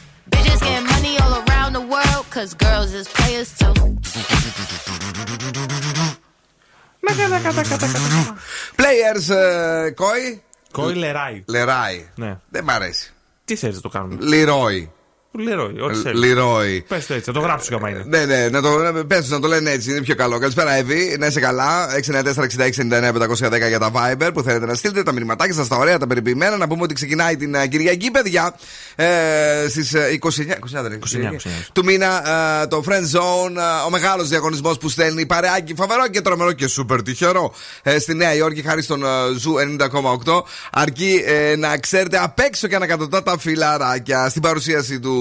Bitches 0.41 0.61
getting 0.67 0.87
money 0.95 1.13
all 1.23 1.33
around 1.43 1.71
the 1.73 1.85
world, 1.93 2.25
cause 2.35 2.51
girls 2.55 2.91
is 2.99 3.07
players 3.07 3.49
too. 3.59 3.73
Players, 8.75 9.29
ε, 9.29 9.91
κόη. 9.95 10.43
Κόη 10.71 10.93
λεράει. 10.93 11.43
Λεράει. 11.47 12.09
Ναι. 12.15 12.37
Δεν 12.49 12.63
μ' 12.63 12.69
αρέσει. 12.69 13.13
Τι 13.45 13.55
θέλει 13.55 13.73
να 13.73 13.81
το 13.81 13.89
κάνουμε. 13.89 14.17
Λιρόι. 14.25 14.91
Λερόι, 15.33 15.79
ό,τι 15.81 15.97
θέλεις. 15.97 16.21
Λιρόι. 16.21 16.85
Πες 16.87 17.05
το 17.05 17.13
έτσι, 17.13 17.25
θα 17.25 17.31
το 17.31 17.39
γράψω 17.39 17.65
για 17.69 17.79
μένα. 17.79 18.03
Ναι, 18.05 18.25
ναι, 18.25 18.49
να 18.49 18.61
το, 18.61 19.03
πες, 19.07 19.29
να 19.29 19.39
το 19.39 19.47
λένε 19.47 19.71
έτσι, 19.71 19.91
είναι 19.91 20.01
πιο 20.01 20.15
καλό. 20.15 20.39
Καλησπέρα, 20.39 20.73
Εύη. 20.73 21.15
Να 21.19 21.25
είσαι 21.25 21.39
καλά. 21.39 21.87
694-6699-510 21.95 23.67
για 23.67 23.79
τα 23.79 23.91
Viber 23.95 24.29
που 24.33 24.41
θέλετε 24.41 24.65
να 24.65 24.73
στείλετε 24.73 25.03
τα 25.03 25.11
μηνυματάκια 25.11 25.53
σας, 25.53 25.67
τα 25.67 25.75
ωραία, 25.75 25.97
τα 25.97 26.07
περιποιημένα. 26.07 26.57
Να 26.57 26.67
πούμε 26.67 26.83
ότι 26.83 26.93
ξεκινάει 26.93 27.35
την 27.35 27.55
ε, 27.55 27.67
Κυριακή, 27.67 28.11
παιδιά. 28.11 28.55
Ε, 28.95 29.05
Στις 29.69 29.93
29, 29.93 29.97
29, 29.97 30.31
δεν 30.69 30.85
είναι, 30.85 30.99
29, 31.09 31.33
29. 31.33 31.47
του 31.73 31.83
μήνα 31.83 32.29
ε, 32.61 32.67
το 32.67 32.83
Friend 32.87 33.17
Zone, 33.17 33.55
ε, 33.55 33.85
ο 33.85 33.89
μεγάλος 33.89 34.27
διαγωνισμός 34.27 34.77
που 34.77 34.89
στέλνει 34.89 35.25
παρεάκι 35.25 35.73
φοβερό 35.75 36.07
και 36.07 36.21
τρομερό 36.21 36.51
και 36.51 36.67
σούπερ 36.67 37.01
τυχερό 37.03 37.53
ε, 37.83 37.99
στη 37.99 38.13
Νέα 38.13 38.35
Υόρκη 38.35 38.61
χάρη 38.61 38.81
στον 38.81 39.03
ε, 39.03 39.07
Zoo 39.37 39.53
90,8. 40.25 40.41
Αρκεί 40.71 41.23
ε, 41.25 41.55
να 41.55 41.77
ξέρετε 41.77 42.17
απ' 42.17 42.39
έξω 42.39 42.67
και 42.67 42.75
ανακατωτά 42.75 43.23
τα 43.23 43.37
φιλαράκια 43.39 44.29
στην 44.29 44.41
παρουσίαση 44.41 44.99
του 44.99 45.19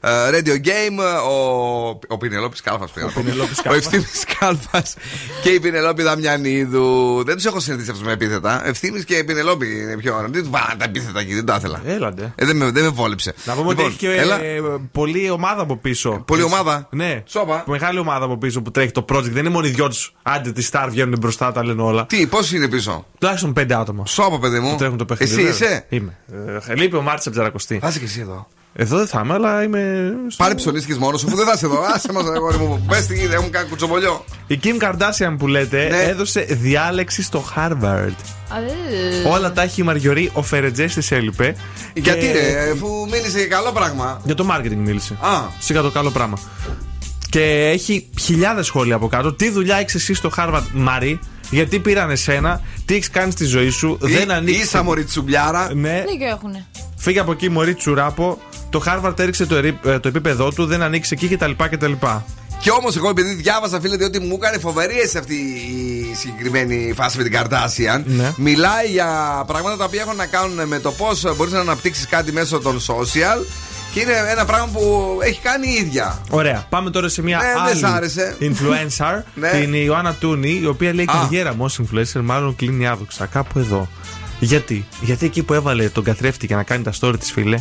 ε, 0.00 0.08
Radio 0.30 0.66
Game, 0.66 0.98
ο, 1.28 1.88
ο 2.08 2.18
Πηνελόπης 2.18 2.60
Κάλφας. 2.60 2.90
Ο 3.70 3.74
Ευθύμης 3.74 4.04
Κάλφας 4.38 4.94
και 5.42 5.50
η 5.50 5.60
Πηνελόπη 5.60 6.02
Δαμιανίδου. 6.02 7.22
Δεν 7.24 7.34
τους 7.34 7.44
έχω 7.44 7.60
συνηθίσει 7.60 7.90
αυτούς 7.90 8.06
με 8.06 8.12
επίθετα. 8.12 8.66
Ευθύμης 8.66 9.02
και 9.02 9.14
η 9.14 9.24
Πηνελόπη 9.24 9.66
είναι 9.80 9.96
πιο 9.96 10.14
ωραία. 10.14 10.28
Δεν 10.28 10.40
τους 10.42 10.50
βάλανε 10.50 10.74
τα 10.78 10.84
επίθετα 10.84 11.20
εκεί, 11.20 11.34
δεν 11.34 11.44
τα 11.44 11.54
ήθελα. 11.58 11.82
Έλαντε. 11.86 12.32
Ε, 12.34 12.44
δεν, 12.46 12.56
με, 12.56 12.70
δεν 12.70 12.82
με 12.84 12.88
βόλεψε. 12.88 13.34
Να 13.44 13.52
πούμε 13.54 13.66
ότι 13.68 13.74
Λοιπόν, 13.76 13.86
έχει 13.90 13.98
και 13.98 14.12
έλα. 14.14 14.40
ε, 14.42 14.60
πολλή 14.92 15.30
ομάδα 15.30 15.62
από 15.62 15.76
πίσω. 15.76 16.22
Πολλή 16.26 16.42
ομάδα; 16.42 16.88
Ναι. 16.90 17.22
Σόπα. 17.26 17.64
Μεγάλη 17.66 17.98
ομάδα 17.98 18.24
από 18.24 18.36
πίσω 18.38 18.62
που 18.62 18.70
τρέχει 18.70 18.90
το 18.92 19.04
project. 19.08 19.22
Δεν 19.22 19.36
είναι 19.38 19.48
μόνο 19.48 19.66
οι 19.66 19.70
δυο 19.70 19.88
τους. 19.88 20.14
Άντε, 20.22 20.52
τη 20.52 20.68
Star 20.72 20.86
βγαίνουν 20.90 21.18
μπροστά, 21.20 21.52
τα 21.52 21.64
λένε 21.64 21.82
όλα. 21.82 22.06
Τι, 22.06 22.26
πόσοι 22.26 22.56
είναι 22.56 22.68
πίσω; 22.68 23.06
Τουλάχιστον 23.18 23.52
πέντε 23.52 23.74
άτομα. 23.74 24.06
Σώπα, 24.06 24.38
παιδί 24.38 24.58
μου. 24.58 24.70
Που 24.70 24.76
τρέχουν 24.76 24.96
το 24.96 25.04
παιχνίδι. 25.04 25.32
Εσύ 25.32 25.42
βέβαια. 25.42 25.68
είσαι; 25.68 25.86
Είμαι. 25.88 26.16
Ε, 26.68 26.74
λείπει 26.74 26.96
ο 26.96 27.02
Μάρτιν 27.02 27.32
Τζαρακοστή. 27.32 27.80
Άσε 27.82 27.98
και 27.98 28.04
εσύ 28.04 28.20
εδώ. 28.20 28.46
Εδώ 28.80 28.96
δεν 28.96 29.06
θα 29.06 29.20
είμαι, 29.24 29.34
αλλά 29.34 29.62
είμαι. 29.62 30.12
στο- 30.28 30.42
Πάρε 30.42 30.54
ψωνίσκει 30.54 30.94
μόνος 30.94 31.20
σου, 31.20 31.26
αφού 31.26 31.36
δεν 31.36 31.46
θα 31.46 31.52
είσαι 31.56 31.66
εδώ. 31.66 31.80
Άσε 31.94 32.12
μας, 32.12 32.24
αγόρι 32.34 32.56
μου. 32.58 32.84
Πες 32.88 33.06
τι 33.06 33.14
γίνεται, 33.14 33.34
έχουν 33.34 33.50
κάνει 33.50 33.68
κουτσομπολιό. 33.68 34.24
Η 34.46 34.58
Kim 34.64 34.82
Kardashian 34.84 35.34
που 35.38 35.46
λέτε 35.46 35.88
Ναι. 35.90 36.02
έδωσε 36.02 36.40
διάλεξη 36.40 37.22
στο 37.22 37.44
Harvard. 37.56 38.12
Ε. 39.24 39.28
Όλα 39.28 39.52
τα 39.52 39.62
έχει 39.62 39.80
η 39.80 39.84
Μαριωρή, 39.84 40.30
ο 40.32 40.42
Φερετζές 40.42 40.94
της 40.94 41.10
έλειπε. 41.10 41.56
Γιατί 41.94 42.20
Και- 42.26 42.32
ρε, 42.32 42.70
αφού 42.70 42.86
μίλησε 43.10 43.38
για 43.38 43.46
καλό 43.46 43.72
πράγμα. 43.72 44.20
Για 44.24 44.34
το 44.34 44.46
marketing 44.52 44.76
μίλησε. 44.76 45.14
Α. 45.20 45.40
Σίγα 45.58 45.82
το 45.82 45.90
καλό 45.90 46.10
πράγμα. 46.10 46.38
Και 47.30 47.68
έχει 47.72 48.10
χιλιάδες 48.20 48.66
σχόλια 48.66 48.94
από 48.94 49.08
κάτω. 49.08 49.32
Τι 49.32 49.50
δουλειά 49.50 49.76
έχεις 49.76 49.94
εσύ 49.94 50.14
στο 50.14 50.30
Harvard, 50.36 50.62
Μαρή, 50.72 51.18
γιατί 51.50 51.78
πήραν 51.78 52.10
εσένα, 52.10 52.60
τι 52.84 52.94
έχεις 52.94 53.10
κάνει 53.10 53.30
στη 53.32 53.44
ζωή 53.44 53.68
σου, 53.70 53.98
δεν 54.00 54.30
ανοίξει. 54.30 54.60
Ίσα 54.60 54.82
μωρή 54.82 55.04
τσουμπιάρα. 55.04 55.74
Ναι, 55.74 56.04
Δίκιο 56.10 56.26
έχουνε. 56.28 56.66
Φύγε 56.98 57.20
από 57.20 57.32
εκεί, 57.32 57.48
Μωρή 57.50 57.74
Τσουράπο. 57.74 58.38
Το 58.70 58.82
Harvard 58.86 59.18
έριξε 59.18 59.46
το, 59.46 59.56
ερή- 59.56 59.86
ε, 59.86 59.98
το 59.98 60.08
επίπεδό 60.08 60.52
του, 60.52 60.66
δεν 60.66 60.82
ανοίξει 60.82 61.16
εκεί 61.22 61.36
κτλ. 61.36 61.50
κτλ. 61.70 61.92
Και 62.60 62.70
όμως, 62.70 62.96
εγώ 62.96 63.08
επειδή 63.08 63.34
διάβασα, 63.34 63.80
φίλε, 63.80 63.96
διότι 63.96 64.18
μου 64.20 64.38
έκανε 64.42 64.58
φοβερή 64.58 64.94
αίσθηση 64.94 65.18
αυτή 65.18 65.34
η 65.34 66.14
συγκεκριμένη 66.14 66.92
φάση 66.96 67.16
με 67.16 67.22
την 67.22 67.32
Καρτάσιαν. 67.32 68.04
Ναι. 68.06 68.32
Μιλάει 68.36 68.86
για 68.90 69.42
πράγματα 69.46 69.76
τα 69.76 69.84
οποία 69.84 70.00
έχουν 70.00 70.16
να 70.16 70.26
κάνουν 70.26 70.68
με 70.68 70.78
το 70.78 70.90
πώς 70.92 71.36
μπορείς 71.36 71.52
να 71.52 71.60
αναπτύξεις 71.60 72.06
κάτι 72.08 72.32
μέσω 72.32 72.58
των 72.58 72.80
social. 72.86 73.44
Και 73.92 74.00
είναι 74.00 74.12
ένα 74.30 74.44
πράγμα 74.44 74.68
που 74.72 75.18
έχει 75.22 75.40
κάνει 75.40 75.68
η 75.68 75.72
ίδια. 75.80 76.20
Ωραία. 76.30 76.66
Πάμε 76.68 76.90
τώρα 76.90 77.08
σε 77.08 77.22
μια 77.22 77.36
Ναι, 77.38 77.44
δεν 77.52 77.62
άλλη 77.62 77.78
σ' 77.78 77.84
άρεσε. 77.84 78.36
influencer, 78.40 79.22
Ναι. 79.34 79.50
την 79.50 79.74
Ιωάννα 79.74 80.14
Τούνη, 80.14 80.58
η 80.62 80.66
οποία 80.66 80.94
λέει 80.94 81.04
η 81.04 81.08
Α. 81.16 81.20
καριέρα 81.20 81.54
μου 81.54 81.64
ως 81.64 81.80
influencer 81.82 82.20
μάλλον 82.22 82.56
κλείνει 82.56 82.86
άδοξα. 82.86 83.26
Κάπου 83.26 83.58
εδώ. 83.58 83.88
Γιατί; 84.40 84.86
Γιατί 85.00 85.26
εκεί 85.26 85.42
που 85.42 85.54
έβαλε 85.54 85.88
τον 85.88 86.04
καθρέφτη 86.04 86.46
για 86.46 86.56
να 86.56 86.62
κάνει 86.62 86.82
τα 86.82 86.92
story 87.00 87.14
της 87.18 87.32
φίλε, 87.32 87.58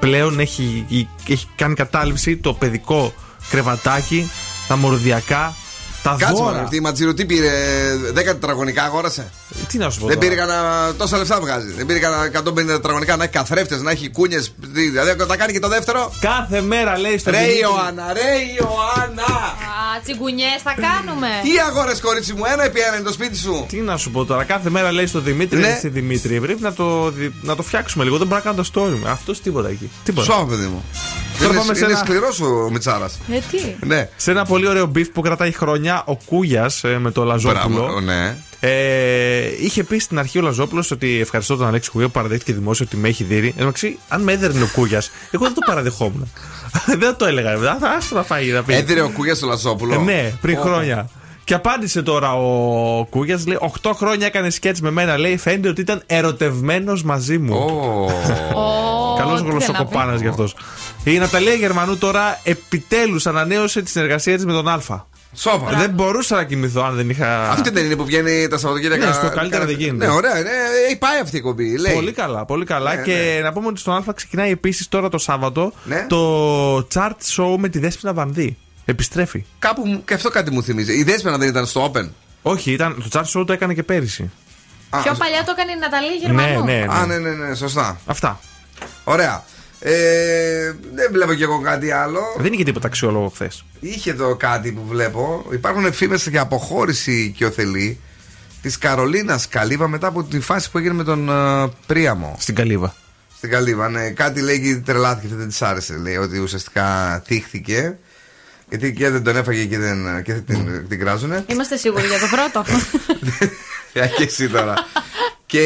πλέον 0.00 0.40
έχει, 0.40 0.86
έχει 1.28 1.46
κάνει 1.56 1.74
κατάληψη 1.74 2.36
το 2.36 2.54
παιδικό 2.54 3.14
κρεβατάκι, 3.50 4.30
τα 4.68 4.76
μορδιακά, 4.76 5.54
τα 6.02 6.16
Κάτσε 6.18 6.34
δώρα. 6.34 6.44
μωρέ, 6.44 6.58
αυτή 6.62 6.76
η 6.76 6.80
Ματζίρου 6.80 7.14
τι 7.14 7.24
πήρε, 7.24 7.50
10 8.12 8.14
τετραγωνικά 8.24 8.82
αγόρασε. 8.82 9.30
Τι 9.68 9.78
να 9.78 9.90
σου 9.90 10.00
πω 10.00 10.06
Δεν 10.06 10.16
τώρα. 10.18 10.28
πήρε 10.28 10.40
κανένα. 10.40 10.94
τόσα 10.98 11.16
λεφτά 11.18 11.40
βγάζει. 11.40 11.72
Δεν 11.72 11.86
πήρε 11.86 11.98
κανένα 11.98 12.24
150 12.24 12.66
τετραγωνικά 12.66 13.16
να 13.16 13.22
έχει 13.24 13.32
καθρέφτες, 13.32 13.80
να 13.80 13.90
έχει 13.90 14.10
κούνιες. 14.10 14.54
Δηλαδή 14.60 15.16
τα 15.26 15.36
κάνει 15.36 15.52
και 15.52 15.58
το 15.58 15.68
δεύτερο. 15.68 16.12
Κάθε 16.20 16.60
μέρα 16.60 16.98
λέει 16.98 17.18
στο 17.18 17.30
Ρε 17.30 17.36
Δημήτρη- 17.36 17.60
Ιωάννα, 17.60 18.12
ρε 18.12 18.20
Ιωάννα! 18.60 19.22
Α, 19.22 20.00
τσιγκουνιές 20.04 20.60
θα 20.62 20.74
κάνουμε. 20.74 21.26
Τι 21.42 21.50
αγόρες 21.68 22.00
κορίτσι 22.00 22.32
μου, 22.32 22.42
ένα 22.52 22.64
επί 22.64 22.80
ένα 22.80 22.94
είναι 22.96 23.04
το 23.04 23.12
σπίτι 23.12 23.36
σου. 23.36 23.66
Τι 23.68 23.76
να 23.76 23.96
σου 23.96 24.10
πω 24.10 24.24
τώρα, 24.24 24.44
κάθε 24.44 24.70
μέρα 24.70 24.92
λέει 24.92 25.06
στο 25.06 25.20
Δημήτρη, 25.20 25.58
Ναι. 25.58 25.66
ναι. 25.68 25.76
στη 25.78 25.88
Δημήτρη. 25.88 26.40
Πρέπει 26.40 26.62
να 26.62 26.72
το, 26.72 27.10
δι- 27.10 27.32
να 27.42 27.56
το 27.56 27.62
φτιάξουμε 27.62 28.04
λίγο. 28.04 28.16
Δεν 28.18 28.26
μπορεί 28.26 28.42
να 28.44 28.50
κάνω 28.52 28.62
το 28.62 28.70
story 28.74 28.98
μου. 29.02 29.08
Αυτός 29.08 29.40
τίποτα 29.40 29.68
εκεί. 29.68 29.90
Τίποτα. 30.04 30.32
Σώμα, 30.32 30.46
παιδί 30.46 30.66
μου. 30.66 30.84
Τώρα 31.42 31.54
Είναι, 31.54 31.62
πάμε 31.62 31.74
σε 31.74 31.84
είναι 31.84 31.92
ένα- 31.92 31.98
σκληρός 32.04 32.40
ο 32.40 32.68
Μιτσάρα. 32.72 33.06
Ε, 33.32 33.38
τι; 33.50 33.86
Ναι. 33.86 34.08
Σε 34.16 34.30
ένα 34.30 34.44
πολύ 34.44 34.68
ωραίο 34.68 34.86
beef 34.86 35.08
που 35.08 35.20
κρατάει 35.20 35.52
χρόνια, 35.52 36.02
ο 36.06 36.16
Κούγιας 36.26 36.82
με 36.98 37.10
το 37.10 37.24
Λαζόπουλο. 37.24 37.82
Μπράβο, 37.82 38.00
ναι. 38.00 38.36
Ε, 38.64 39.42
είχε 39.60 39.84
πει 39.84 39.98
στην 39.98 40.18
αρχή 40.18 40.38
ο 40.38 40.42
Λαζόπουλος 40.42 40.90
ότι 40.90 41.20
ευχαριστώ 41.20 41.56
τον 41.56 41.66
Αλέξη 41.66 41.90
Κούγια 41.90 42.06
που 42.06 42.12
παραδέχτηκε 42.12 42.52
δημόσιο 42.52 42.84
ότι 42.88 42.96
με 42.96 43.08
έχει 43.08 43.24
δει. 43.24 43.36
Εν 43.36 43.42
τω 43.52 43.58
μεταξύ, 43.58 43.98
αν 44.08 44.22
με 44.22 44.32
έδερνε 44.32 44.62
ο 44.62 44.68
Κούγιας, 44.72 45.10
εγώ 45.30 45.44
δεν 45.44 45.54
το 45.54 45.60
παραδεχόμουν. 45.66 46.30
δεν 46.86 47.00
θα 47.00 47.16
το 47.16 47.24
έλεγα. 47.26 47.50
βέβαια. 47.50 47.76
Θα 47.80 47.88
άστο 47.88 48.14
να 48.14 48.22
φάει 48.22 48.46
να 48.50 48.62
πει. 48.62 48.74
Έδιρε 48.74 49.00
ο 49.00 49.10
Κούγιας 49.10 49.36
στο 49.36 49.46
Λαζόπουλο. 49.46 49.94
Ε, 49.94 49.98
ναι, 49.98 50.32
πριν 50.40 50.58
Ω. 50.58 50.60
χρόνια. 50.60 51.08
Και 51.44 51.54
απάντησε 51.54 52.02
τώρα 52.02 52.32
ο 52.34 53.04
Κούγιας, 53.10 53.46
λέει: 53.46 53.58
8 53.82 53.90
χρόνια 53.96 54.26
έκανε 54.26 54.50
σκέτς 54.50 54.80
με 54.80 54.90
μένα. 54.90 55.18
Λέει: 55.18 55.36
Φαίνεται 55.36 55.68
ότι 55.68 55.80
ήταν 55.80 56.02
ερωτευμένος 56.06 57.02
μαζί 57.02 57.38
μου. 57.38 57.54
Καλός 59.18 59.40
τι 59.42 59.46
γλωσσοκοπάνας 59.48 60.06
να 60.06 60.16
πει. 60.16 60.22
γι' 60.22 60.28
αυτός. 60.28 60.54
Η 61.04 61.18
Ναταλία 61.18 61.54
Γερμανού 61.54 61.96
τώρα 61.98 62.40
επιτέλους 62.42 63.26
ανανέωσε 63.26 63.82
τη 63.82 63.90
συνεργασία 63.90 64.34
της 64.36 64.44
με 64.44 64.52
τον 64.52 64.68
Α. 64.68 64.80
Σώπα. 65.34 65.70
Δεν 65.78 65.90
μπορούσα 65.90 66.36
να 66.36 66.44
κοιμηθώ 66.44 66.82
αν 66.82 66.94
δεν 66.94 67.10
είχα. 67.10 67.50
Αυτή 67.50 67.70
δεν 67.70 67.84
είναι 67.84 67.96
που 67.96 68.04
βγαίνει 68.04 68.48
τα 68.48 68.58
Σαββατοκύριακα. 68.58 69.06
Ναι, 69.06 69.12
στο 69.12 69.28
καλύτερα 69.30 69.64
δεν 69.66 69.76
γίνεται. 69.78 70.06
Ναι, 70.06 70.12
ωραία, 70.12 70.34
ναι, 70.34 70.50
έχει 70.86 70.96
πάει 70.98 71.18
αυτή 71.20 71.36
η 71.36 71.40
κομπή. 71.40 71.78
Λέει. 71.78 71.94
Πολύ 71.94 72.12
καλά, 72.12 72.44
πολύ 72.44 72.64
καλά. 72.64 72.94
Ναι, 72.94 73.02
και 73.02 73.40
να 73.42 73.52
πούμε 73.52 73.66
ότι 73.66 73.80
στον 73.80 73.94
Α 73.94 74.12
ξεκινάει 74.14 74.50
επίσης 74.50 74.88
τώρα 74.88 75.08
το 75.08 75.18
Σάββατο 75.18 75.72
Ναι. 75.84 76.06
το 76.08 76.76
chart 76.94 77.36
show 77.36 77.56
με 77.58 77.68
τη 77.68 77.78
Δέσποινα 77.78 78.12
Βανδύ. 78.12 78.56
Επιστρέφει. 78.84 79.44
Κάπου 79.58 79.86
μου- 79.86 80.04
και 80.04 80.14
αυτό 80.14 80.30
κάτι 80.30 80.50
μου 80.50 80.62
θυμίζει. 80.62 80.92
Η 80.98 81.02
Δέσπαινα 81.02 81.38
δεν 81.38 81.48
ήταν 81.48 81.66
στο 81.66 81.90
Open. 81.94 82.08
Όχι, 82.42 82.72
ήταν, 82.72 83.04
το 83.10 83.20
chart 83.20 83.40
show 83.40 83.46
το 83.46 83.52
έκανε 83.52 83.74
και 83.74 83.82
πέρυσι. 83.82 84.30
Πιο 85.02 85.14
παλιά 85.18 85.44
το 85.44 85.52
έκανε 85.56 85.72
η 85.72 85.78
Ναταλή 85.80 86.16
Γερμανού. 86.20 86.64
Ναι, 86.64 86.72
ναι, 86.72 86.78
ναι. 86.86 86.92
Α, 86.94 87.06
ναι, 87.06 87.18
ναι, 87.18 87.30
ναι, 87.30 87.54
σωστά. 87.54 88.00
Αυτά. 88.06 88.40
Ωραία. 89.04 89.42
Ε, 89.84 90.74
δεν 90.94 91.08
βλέπω 91.12 91.34
κι 91.34 91.42
εγώ 91.42 91.60
κάτι 91.60 91.90
άλλο. 91.90 92.20
Δεν 92.38 92.52
είχε 92.52 92.64
τίποτα 92.64 92.86
αξιόλογο 92.86 93.28
χθες. 93.28 93.64
Είχε 93.80 94.10
εδώ 94.10 94.36
κάτι 94.36 94.72
που 94.72 94.82
βλέπω. 94.88 95.46
Υπάρχουν 95.52 95.92
φήμες 95.92 96.26
για 96.26 96.40
αποχώρηση 96.40 97.12
οικειοθελή 97.12 98.00
της 98.62 98.78
Καρολίνας 98.78 99.48
Καλύβα 99.48 99.88
μετά 99.88 100.06
από 100.06 100.22
τη 100.22 100.40
φάση 100.40 100.70
που 100.70 100.78
έγινε 100.78 100.94
με 100.94 101.04
τον 101.04 101.28
ε, 101.28 101.70
Πρίαμο. 101.86 102.36
Στην 102.38 102.54
Καλύβα. 102.54 102.94
Στην 103.36 103.50
Καλύβα, 103.50 103.88
ναι. 103.88 104.10
Κάτι 104.10 104.40
λέει 104.40 104.60
και 104.60 104.76
τρελάθηκε, 104.76 105.34
δεν 105.34 105.48
της 105.48 105.62
άρεσε. 105.62 105.96
Λέει 105.96 106.16
ότι 106.16 106.38
ουσιαστικά 106.38 107.18
θύχτηκε. 107.26 107.98
Γιατί 108.68 108.92
και 108.92 109.10
δεν 109.10 109.22
τον 109.22 109.36
έφαγε 109.36 109.64
και, 109.64 109.78
δεν, 109.78 110.22
και 110.22 110.32
την, 110.32 110.88
την 110.88 110.98
κράζουνε. 110.98 111.44
Είμαστε 111.46 111.76
σίγουροι 111.76 112.06
για 112.06 112.18
το 112.18 112.26
πρώτο. 112.26 112.64
Για 113.92 114.06
και 114.06 114.22
εσύ 114.22 114.48
τώρα. 114.48 114.74
και 115.46 115.60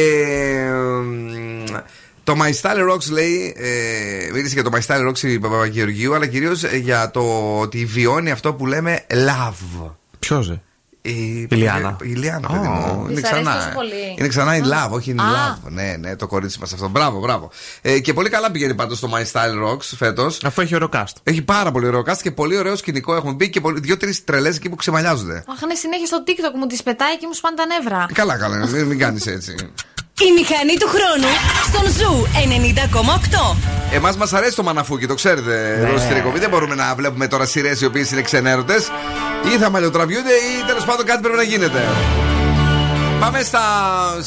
εμ, 0.67 1.63
το 2.27 2.35
My 2.41 2.51
Style 2.61 2.91
Rocks 2.93 3.09
λέει, 3.11 3.55
ε, 3.57 4.31
μίλησε 4.33 4.53
για 4.53 4.63
το 4.63 4.69
My 4.73 4.79
Style 4.85 5.07
Rocks 5.09 5.21
η 5.21 5.39
Παπαγεωργίου, 5.39 6.15
αλλά 6.15 6.27
κυρίως 6.27 6.63
για 6.63 7.11
το 7.11 7.21
ότι 7.59 7.85
βιώνει 7.85 8.31
αυτό 8.31 8.53
που 8.53 8.65
λέμε 8.65 9.05
love. 9.09 9.91
Ποιος 10.19 10.45
ζε. 10.45 10.61
Η, 11.01 11.47
Λιάννα. 11.49 11.97
Η 12.01 12.07
Λιάννα, 12.07 12.47
παιδί 12.47 12.67
μου. 12.67 13.05
Της 13.07 13.17
Είναι 13.17 13.27
αρέσει 13.27 13.43
ξανά. 13.43 13.55
τόσο 13.55 13.69
πολύ. 13.73 14.15
Είναι 14.17 14.27
ξανά 14.27 14.51
in 14.59 14.63
love, 14.63 14.91
όχι 14.91 15.15
in 15.17 15.21
Α. 15.21 15.25
love. 15.25 15.71
Ναι, 15.71 15.95
ναι, 15.99 16.15
το 16.15 16.27
κορίτσι 16.27 16.59
μας 16.59 16.73
αυτό. 16.73 16.87
Μπράβο, 16.87 17.19
μπράβο. 17.19 17.51
Ε, 17.81 17.99
και 17.99 18.13
πολύ 18.13 18.29
καλά 18.29 18.51
πηγαίνει 18.51 18.75
πάντω 18.75 18.95
το 18.95 19.09
My 19.15 19.21
Style 19.31 19.67
Rocks 19.67 19.81
φέτος. 19.97 20.43
Αφού 20.43 20.61
έχει 20.61 20.75
ωραίο 20.75 20.89
cast. 20.93 21.13
Έχει 21.23 21.41
πάρα 21.41 21.71
πολύ 21.71 21.87
ωραίο 21.87 22.03
cast 22.07 22.17
και 22.21 22.31
πολύ 22.31 22.57
ωραίο 22.57 22.75
σκηνικό. 22.75 23.15
Έχουν 23.15 23.35
μπει 23.35 23.49
και 23.49 23.61
δύο-τρεις 23.75 24.23
τρελές 24.23 24.55
εκεί 24.55 24.69
που 24.69 24.75
ξεμαλιάζονται. 24.75 25.35
Αχ, 25.47 25.61
είναι 25.61 25.73
συνέχεια 25.73 26.05
στο 26.05 26.23
TikTok 26.27 26.57
μου 26.59 26.67
την 26.67 26.77
πετάει 26.83 27.17
και 27.17 27.27
μου 27.27 27.33
σπάνε 27.33 27.55
τα 27.55 27.65
νεύρα. 27.65 28.05
Καλά, 28.13 28.37
καλά, 28.37 28.67
μην, 28.67 28.85
μην 28.85 28.99
κάνεις 28.99 29.25
έτσι. 29.25 29.55
Η 30.21 30.31
μηχανή 30.31 30.73
του 30.79 30.87
χρόνου 30.87 31.33
στον 31.67 31.91
Zoo 31.91 32.27
90,8. 33.53 33.57
Εμάς 33.91 34.17
μας 34.17 34.33
αρέσει 34.33 34.55
το 34.55 34.63
μαναφούκι, 34.63 35.07
το 35.07 35.13
ξέρετε. 35.13 35.77
Ναι. 35.81 35.87
εδώ 35.87 35.97
στην 35.97 36.15
εκπομπή. 36.15 36.39
Δεν 36.39 36.49
μπορούμε 36.49 36.75
να 36.75 36.95
βλέπουμε 36.95 37.27
τώρα 37.27 37.45
σειρές 37.45 37.81
οι 37.81 37.85
οποίες 37.85 38.11
είναι 38.11 38.21
ξενέρωτες. 38.21 38.91
Ή 39.53 39.57
θα 39.57 39.69
μαλλιοτραβιούνται 39.69 40.29
ή 40.29 40.65
τέλος 40.67 40.85
πάντων 40.85 41.05
κάτι 41.05 41.21
πρέπει 41.21 41.37
να 41.37 41.43
γίνεται. 41.43 41.83
Πάμε 43.19 43.41
στα 43.41 43.61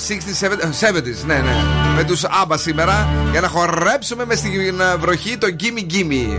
60s, 0.09 0.47
70s, 0.47 1.25
ναι, 1.27 1.35
ναι. 1.35 1.57
Με 1.97 2.05
τους 2.05 2.25
ABBA 2.25 2.57
σήμερα 2.57 3.09
για 3.31 3.41
να 3.41 3.49
χορέψουμε 3.49 4.25
μες 4.25 4.39
στην 4.39 4.81
ε, 4.81 4.97
βροχή 4.97 5.39
το 5.39 5.47
Gimme 5.61 5.93
Gimme. 5.93 6.39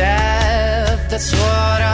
death. 0.00 1.10
That's 1.10 1.32
what 1.32 1.82
I. 1.82 1.89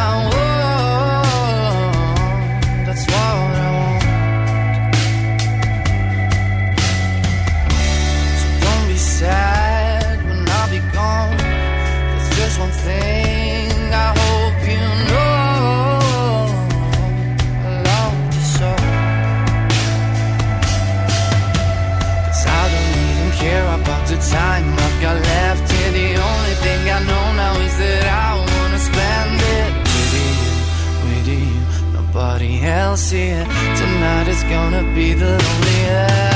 See. 32.96 33.28
Tonight 33.28 34.26
is 34.26 34.42
gonna 34.44 34.82
be 34.94 35.12
the 35.12 35.36
loneliest. 35.36 36.35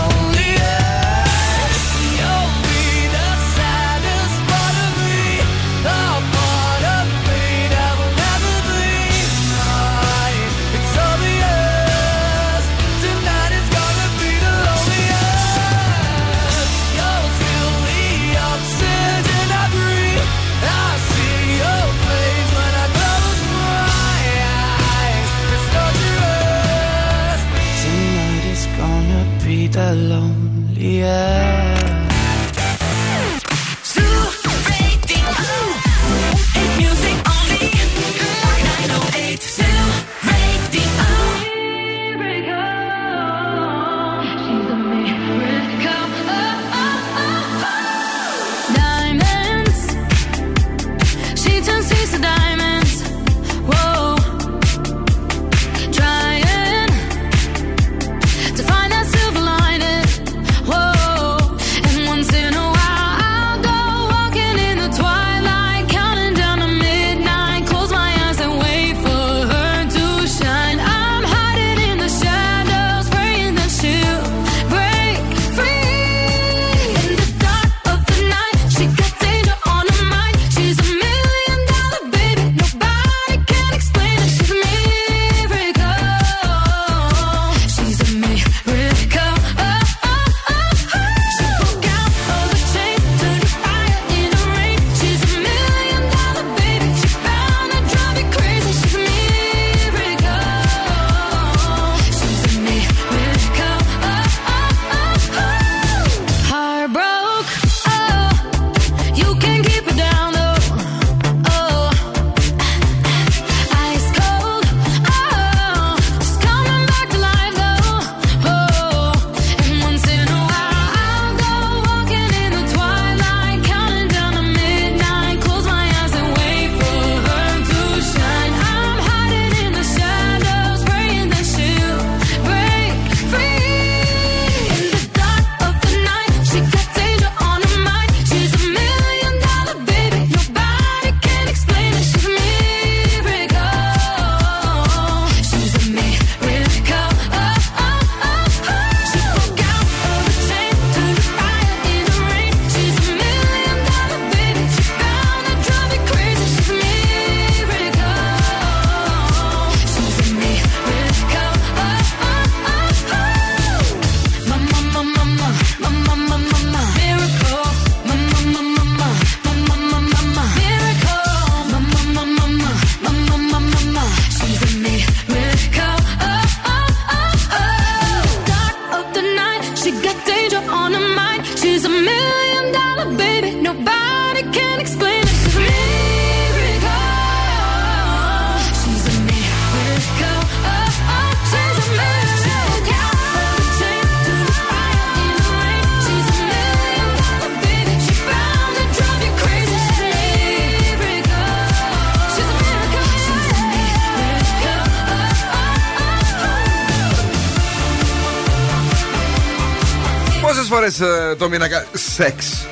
Πόσε 210.81 211.03
φορέ 211.05 211.35
το 211.35 211.49
μήνα 211.49 211.67
κα- 211.67 211.85
σεξ. 211.93 212.65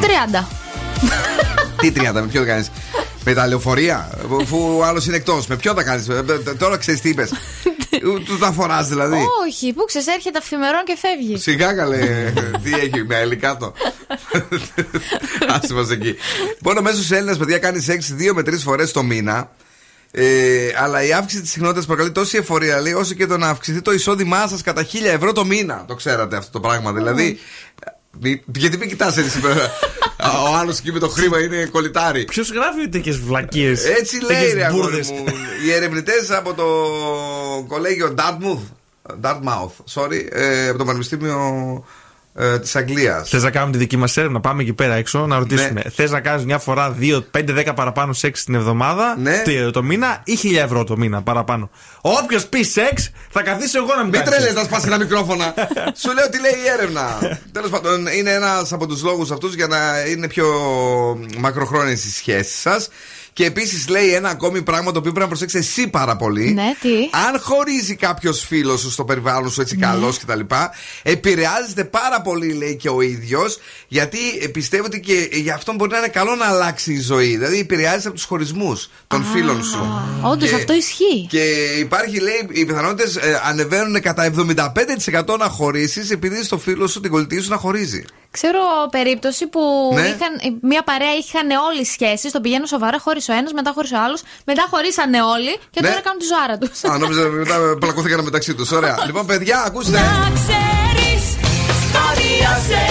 30. 0.00 0.44
Τι 1.76 1.90
30, 1.90 2.12
με 2.12 2.26
ποιο 2.26 2.40
το 2.40 2.46
κάνεις; 2.46 2.70
Με 3.24 3.34
τα 3.34 3.46
λεωφορεία, 3.46 4.10
αφού 4.40 4.76
ο 4.78 4.84
άλλος 4.84 5.06
είναι 5.06 5.16
εκτός. 5.16 5.46
Με 5.46 5.56
ποιο 5.56 5.74
θα 5.74 5.82
κάνεις; 5.82 6.06
Τώρα 6.58 6.76
ξέρεις 6.76 7.00
τι 7.00 7.08
είπες. 7.08 7.32
Του 8.24 8.38
τα 8.38 8.52
φοράς 8.52 8.88
δηλαδή. 8.88 9.18
Όχι, 9.46 9.72
που 9.72 9.84
ξέρεις, 9.84 10.06
έρχεται 10.06 10.38
αυθημερών 10.38 10.82
και 10.84 10.96
φεύγεις. 11.00 11.42
Σιγά 11.42 11.72
καλέ, 11.74 12.32
τι 12.62 12.72
έχει 12.74 13.04
με 13.06 13.14
αέλη 13.14 13.36
κάτω. 13.36 13.72
Άσε 15.48 15.74
μας 15.74 15.90
εκεί. 15.90 16.14
Λοιπόν, 16.56 16.76
ο 16.78 16.82
μέσος 16.82 17.10
Έλληνας, 17.10 17.36
παιδιά, 17.36 17.58
κάνει 17.58 17.80
σεξ 17.80 18.12
δύο 18.12 18.34
με 18.34 18.42
τρεις 18.42 18.62
φορές 18.62 18.92
το 18.92 19.02
μήνα. 19.02 19.50
Ε, 20.16 20.68
αλλά 20.82 21.02
η 21.04 21.12
αύξηση 21.12 21.42
της 21.42 21.50
συχνότητας 21.50 21.86
προκαλεί 21.86 22.10
τόση 22.12 22.36
εφορία, 22.36 22.80
λέει, 22.80 22.92
όσο 22.92 23.14
και 23.14 23.26
το 23.26 23.36
να 23.38 23.48
αυξηθεί 23.48 23.82
το 23.82 23.92
εισόδημά 23.92 24.48
σας 24.48 24.62
κατά 24.62 24.82
1000 24.84 24.86
ευρώ 25.04 25.32
το 25.32 25.44
μήνα. 25.44 25.84
Το 25.86 25.94
ξέρατε 25.94 26.36
αυτό 26.36 26.50
το 26.50 26.60
πράγμα. 26.60 26.92
Δηλαδή. 26.92 27.38
μη- 28.20 28.42
Γιατί 28.56 28.76
μην 28.76 28.88
κοιτάς 28.88 29.16
έτσι 29.16 29.40
πέρα; 29.40 29.70
Ο 30.50 30.54
άλλος 30.56 30.78
εκεί 30.78 30.92
με 30.92 30.98
το 30.98 31.08
χρήμα 31.08 31.40
είναι 31.40 31.64
κολλητάρι. 31.72 32.24
Ποιος 32.24 32.50
γράφει 32.50 32.88
τέτοιε 32.88 33.12
βλακίες. 33.12 33.84
Έτσι 33.84 34.20
λέει, 34.24 34.52
ρε 34.52 34.64
αγόρι 34.64 34.96
μου. 35.12 35.24
Οι 35.66 35.72
ερευνητές 35.72 36.30
από 36.30 36.54
το 36.54 36.64
κολέγιο 37.68 38.14
Dartmouth, 38.18 38.62
Dartmouth, 39.22 39.84
sorry, 39.94 40.26
ε, 40.30 40.68
από 40.68 40.78
το 40.78 40.84
Πανεπιστήμιο 40.84 41.38
ε, 42.36 42.58
της 42.58 42.76
Αγγλίας. 42.76 43.28
Θες 43.28 43.42
να 43.42 43.50
κάνουμε 43.50 43.72
τη 43.72 43.78
δική 43.78 43.96
μας 43.96 44.16
έρευνα, 44.16 44.40
πάμε 44.40 44.62
εκεί 44.62 44.72
πέρα 44.72 44.94
έξω 44.94 45.26
να 45.26 45.38
ρωτήσουμε. 45.38 45.80
Ναι. 45.84 45.90
Θες 45.90 46.10
να 46.10 46.20
κάνεις 46.20 46.44
μια 46.44 46.58
φορά 46.58 46.96
2-5-10 47.00 47.72
παραπάνω 47.74 48.12
σεξ 48.12 48.44
την 48.44 48.54
εβδομάδα, 48.54 49.16
Ναι. 49.18 49.42
το, 49.62 49.70
το 49.70 49.82
μήνα 49.82 50.20
ή 50.24 50.38
1000 50.42 50.56
ευρώ 50.64 50.84
το 50.84 50.96
μήνα 50.96 51.22
παραπάνω. 51.22 51.70
Όποιος 52.00 52.46
πει 52.46 52.62
σεξ, 52.62 53.10
θα 53.30 53.42
καθίσω 53.42 53.78
εγώ 53.78 53.94
να 53.94 54.02
μην 54.02 54.04
Μην 54.10 54.12
κάνει 54.12 54.24
τρέλε 54.30 54.42
σεξ. 54.46 54.54
να 54.54 54.64
σπάσει 54.64 54.86
ένα 54.86 54.98
μικρόφωνα. 54.98 55.54
Σου 56.00 56.12
λέω 56.14 56.28
τι 56.28 56.40
λέει 56.40 56.52
η 56.64 56.68
έρευνα. 56.78 57.18
Τέλος 57.52 57.70
πάντων, 57.70 58.06
είναι 58.06 58.30
ένας 58.32 58.72
από 58.72 58.86
τους 58.86 59.02
λόγους 59.02 59.30
αυτούς 59.30 59.54
για 59.54 59.66
να 59.66 59.78
είναι 60.08 60.28
πιο 60.28 60.46
μακροχρόνιες 61.38 62.04
οι 62.04 62.10
σχέσεις 62.10 62.60
σας. 62.60 62.88
Και 63.34 63.44
επίσης 63.44 63.88
λέει 63.88 64.14
ένα 64.14 64.28
ακόμη 64.28 64.62
πράγμα 64.62 64.92
το 64.92 64.98
οποίο 64.98 65.12
πρέπει 65.12 65.20
να 65.20 65.26
προσέξεις 65.26 65.60
εσύ 65.60 65.88
πάρα 65.88 66.16
πολύ. 66.16 66.52
Ναι, 66.52 66.72
τι; 66.80 66.88
Αν 67.28 67.40
χωρίζει 67.40 67.94
κάποιος 67.96 68.44
φίλος 68.44 68.80
σου 68.80 68.90
στο 68.90 69.04
περιβάλλον 69.04 69.50
σου 69.50 69.60
έτσι 69.60 69.76
Ναι. 69.76 69.86
καλός 69.86 70.18
κτλ., 70.18 70.40
επηρεάζεται 71.02 71.84
πάρα 71.84 72.20
πολύ, 72.20 72.52
λέει 72.52 72.76
και 72.76 72.88
ο 72.88 73.00
ίδιος, 73.00 73.58
γιατί 73.88 74.18
πιστεύω 74.52 74.84
ότι 74.84 75.00
και 75.00 75.28
για 75.32 75.54
αυτόν 75.54 75.74
μπορεί 75.74 75.90
να 75.90 75.98
είναι 75.98 76.08
καλό 76.08 76.34
να 76.34 76.46
αλλάξει 76.46 76.92
η 76.92 77.00
ζωή. 77.00 77.26
Δηλαδή, 77.36 77.58
επηρεάζεται 77.58 78.08
από 78.08 78.16
τους 78.16 78.24
χωρισμούς 78.24 78.90
των 79.06 79.24
φίλων 79.24 79.64
σου. 79.64 80.02
Όντως, 80.22 80.48
Και- 80.48 80.54
αυτό 80.54 80.72
ισχύει. 80.74 81.26
Και 81.28 81.42
υπάρχει, 81.78 82.20
λέει, 82.20 82.48
οι 82.50 82.64
πιθανότητες 82.64 83.18
ανεβαίνουν 83.44 84.00
κατά 84.00 84.22
75% 84.22 85.36
να 85.38 85.48
χωρίσεις 85.48 86.10
επειδή 86.10 86.44
στο 86.44 86.58
φίλο 86.58 86.86
σου 86.86 87.00
την 87.00 87.10
κολλητή 87.10 87.40
σου 87.40 87.50
να 87.50 87.56
χωρίζει. 87.56 88.04
Ξέρω 88.38 88.60
περίπτωση 88.90 89.46
που 89.46 89.60
Ναι. 89.94 90.00
είχαν, 90.00 90.58
μια 90.60 90.82
παρέα 90.82 91.14
είχαν 91.22 91.50
όλοι 91.68 91.84
σχέσεις, 91.84 92.32
τον 92.32 92.42
πηγαίνουν 92.42 92.66
σοβαρά, 92.66 92.98
χώρισε 92.98 93.32
ο 93.32 93.34
ένας, 93.34 93.52
μετά 93.52 93.70
χώρισε 93.74 93.94
ο 93.94 94.02
άλλος, 94.04 94.22
μετά 94.44 94.66
χωρίσανε 94.70 95.22
όλοι 95.22 95.52
και 95.70 95.80
Ναι. 95.80 95.88
τώρα 95.88 96.00
κάνουν 96.00 96.18
τη 96.18 96.26
ζωάρα 96.32 96.58
τους. 96.58 96.84
Α, 96.84 96.98
νόμιζα 96.98 97.22
μετά 97.28 97.56
πλακώθηκαν 97.80 98.24
μεταξύ 98.24 98.54
τους. 98.54 98.70
Ωραία. 98.70 98.96
λοιπόν, 99.06 99.26
παιδιά, 99.26 99.62
ακούστε. 99.66 100.00
ξέρεις 100.34 101.24
Σπάνια 101.82 102.52
σε 102.68 102.82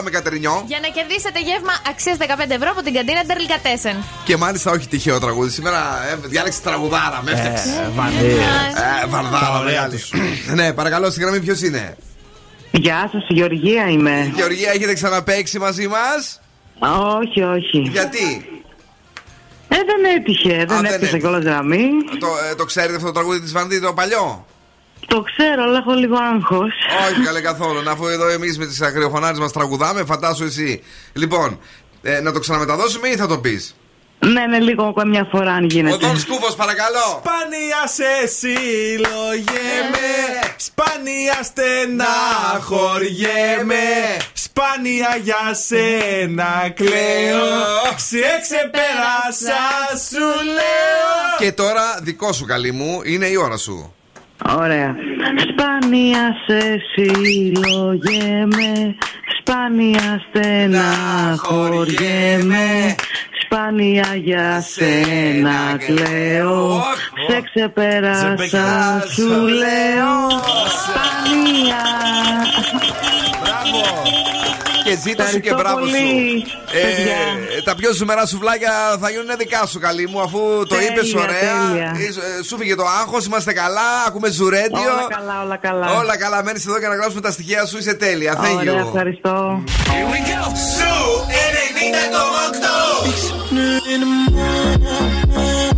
Γιατί 0.00 0.10
τραγουδάμε, 0.10 0.10
Κατερινιό. 0.10 0.64
Για 0.66 0.78
να 0.82 0.88
κερδίσετε 0.88 1.40
γεύμα 1.40 1.72
αξίας 1.90 2.16
15 2.20 2.50
ευρώ 2.58 2.68
από 2.74 2.82
την 2.82 2.92
καντίνα 2.94 3.22
Ντερλικατέσεν. 3.26 3.96
Και 4.24 4.36
μάλιστα 4.36 4.70
όχι 4.70 4.88
τυχαίο 4.88 5.18
τραγούδι. 5.20 5.50
Σήμερα 5.50 5.80
ε, 6.10 6.16
διάλεξε 6.28 6.60
τραγουδάρα. 6.60 7.20
Με 7.24 7.30
έφτιαξε. 7.30 7.68
Ε, 7.68 7.88
βαρδίες. 7.94 8.38
Ε, 9.02 9.06
Βαρδάρα, 9.06 9.46
Τα 9.46 9.58
ωραία 9.58 9.88
μεγάλη. 9.88 9.98
ναι, 10.58 10.72
παρακαλώ, 10.72 11.10
στη 11.10 11.20
γραμμή 11.20 11.40
ποιος 11.40 11.60
είναι; 11.62 11.96
Γεια 12.70 13.08
σας, 13.12 13.24
Γεωργία 13.28 13.88
είμαι. 13.88 14.32
Γεωργία, 14.34 14.70
έχετε 14.70 14.92
ξαναπέξει 14.94 15.58
μαζί 15.58 15.86
μας; 15.88 16.40
Όχι, 17.20 17.42
όχι. 17.42 17.78
Γιατί; 17.78 18.26
Ε, 19.68 19.76
δεν 19.76 20.16
έτυχε, 20.16 20.56
δεν 20.56 20.66
δεν 20.66 20.78
έπιασε 20.78 20.94
έτυχε. 20.94 21.18
κιόλας 21.18 21.42
γραμμή. 21.44 21.88
Το, 22.18 22.26
ε, 22.50 22.54
το 22.54 22.64
ξέρετε 22.64 22.94
αυτό 22.94 23.06
το 23.06 23.12
τραγούδι 23.12 23.40
της 23.40 23.52
Βανδί, 23.52 23.80
το 23.80 23.92
παλιό; 23.92 24.46
Το 25.06 25.22
ξέρω, 25.22 25.62
αλλά 25.62 25.78
έχω 25.78 25.92
λίγο 25.92 26.16
άγχος. 26.34 26.72
Όχι 27.10 27.20
καλέ 27.24 27.40
καθόλου. 27.40 27.82
Να 27.82 27.90
αφού 27.90 28.06
εδώ 28.06 28.28
εμείς 28.28 28.58
με 28.58 28.66
τις 28.66 28.80
αγριοφωνάρε 28.80 29.38
μας 29.38 29.52
τραγουδάμε, 29.52 30.04
φαντάσου 30.04 30.44
εσύ. 30.44 30.82
Λοιπόν, 31.12 31.58
ε, 32.02 32.20
να 32.20 32.32
το 32.32 32.38
ξαναμεταδώσουμε 32.38 33.08
ή 33.08 33.16
θα 33.16 33.26
το 33.26 33.38
πεις; 33.38 33.74
Ναι, 34.18 34.46
ναι, 34.46 34.58
λίγο 34.58 34.92
μια 35.06 35.28
φορά 35.30 35.52
αν 35.52 35.62
Ο 35.64 35.66
γίνεται. 35.66 36.06
Δον 36.06 36.18
Σκούφο, 36.18 36.54
παρακαλώ. 36.54 37.22
Σπάνια 37.22 37.86
σε 37.86 38.26
συλλογέμαι 38.38 40.08
Σπάνια 40.56 41.42
στεναχωριέμαι 41.42 43.76
Σπάνια 44.32 45.18
για 45.22 45.54
σένα 45.54 46.70
κλαίω 46.74 47.46
Σε 47.96 48.18
ξεπεράσα 48.40 49.60
σου 50.10 50.44
λέω 50.44 51.36
Και 51.38 51.52
τώρα 51.52 51.98
δικό 52.02 52.32
σου 52.32 52.44
καλή 52.44 52.72
μου, 52.72 53.00
είναι 53.04 53.26
η 53.26 53.36
ώρα 53.36 53.56
σου. 53.56 53.92
Ωραία. 54.44 54.94
Σπάνια 55.50 56.34
σε 56.46 56.80
συλλογέμαι, 56.94 58.96
σπάνια 59.38 60.22
στεναχωριέμαι, 60.28 62.94
σπάνια 63.44 64.14
για 64.14 64.60
σένα 64.60 65.76
κλαίω, 65.86 66.82
σε 67.28 67.40
ξεπεράσα 67.40 69.04
σου 69.14 69.46
λέω, 69.46 70.28
σπάνια. 70.74 71.82
Και 74.88 74.96
ζήτω 75.04 75.22
σου 75.32 75.40
και 75.40 75.48
Ευχαριστώ 75.48 75.54
μπράβο 75.62 75.78
πολύ, 75.78 76.44
σου. 76.46 76.56
παιδιά. 76.72 77.18
Ε, 77.58 77.62
τα 77.62 77.74
πιο 77.74 77.92
ζουμερά 77.92 78.26
σουβλάκια 78.26 78.72
θα 79.00 79.10
γίνουν 79.10 79.30
δικά 79.38 79.66
σου, 79.66 79.78
καλή 79.78 80.06
μου, 80.08 80.20
αφού 80.20 80.38
το 80.68 80.74
Τέλεια, 80.74 80.88
είπες 80.90 81.14
ωραία. 81.14 81.26
τέλεια. 81.68 81.90
Ε, 82.38 82.42
Σου 82.42 82.56
φύγε 82.56 82.74
το 82.74 82.84
άγχος, 83.00 83.24
είμαστε 83.26 83.52
καλά, 83.52 83.88
ακούμε 84.06 84.28
ζουρέντιο. 84.30 84.78
Όλα 84.80 85.06
καλά, 85.18 85.42
όλα 85.44 85.56
καλά. 85.56 85.86
Όλα 85.98 86.16
καλά, 86.18 86.42
μένεις 86.42 86.66
εδώ 86.66 86.78
και 86.80 86.86
να 86.86 86.94
γράψουμε 86.94 87.20
τα 87.20 87.30
στοιχεία 87.30 87.66
σου, 87.66 87.78
είσαι 87.78 87.94
τέλεια. 87.94 88.32
Thank 88.44 88.56
Ωραία, 88.58 88.82
you. 88.82 88.86
ευχαριστώ. 88.86 89.62
Σου 90.76 90.94
90,8 91.28 92.98
A 95.38 95.77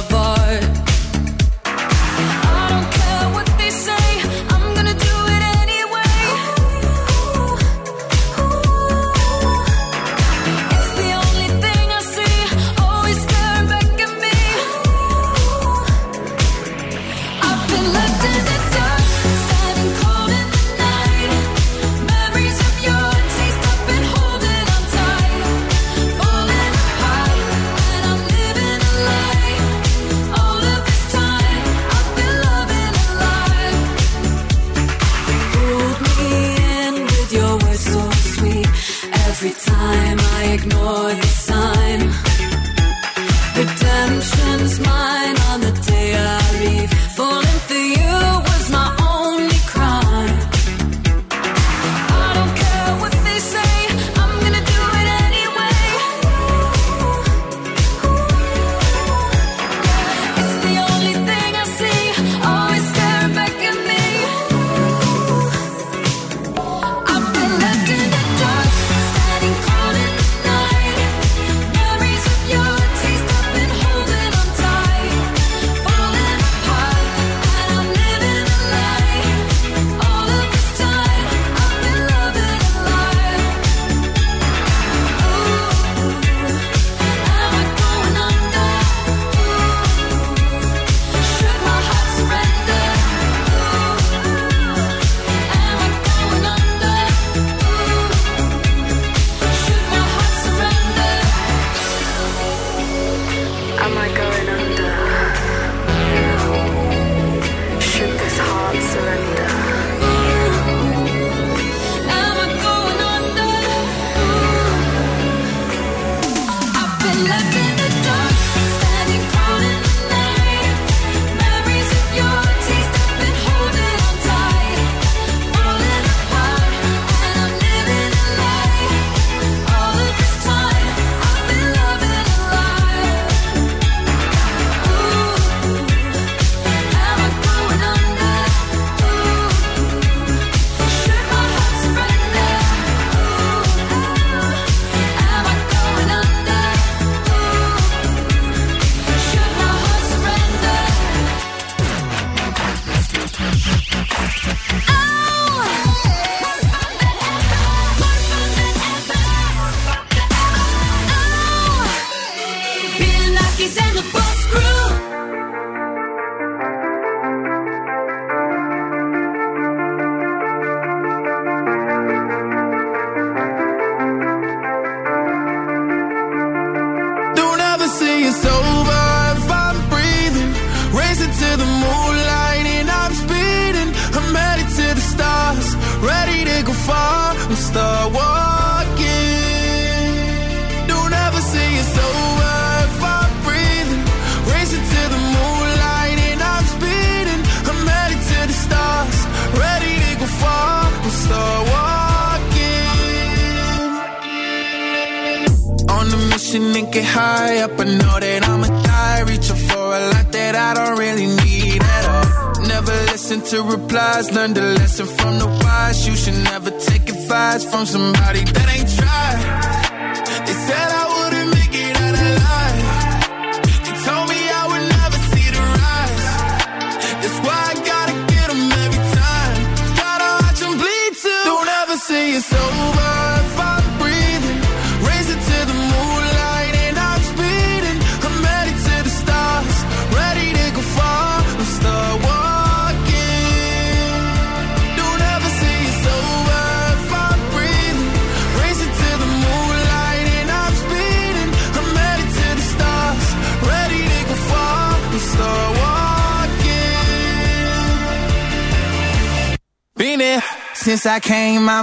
time 39.81 40.19
I 40.19 40.43
ignore 40.53 41.13
the 41.15 41.27
sign. 41.27 42.30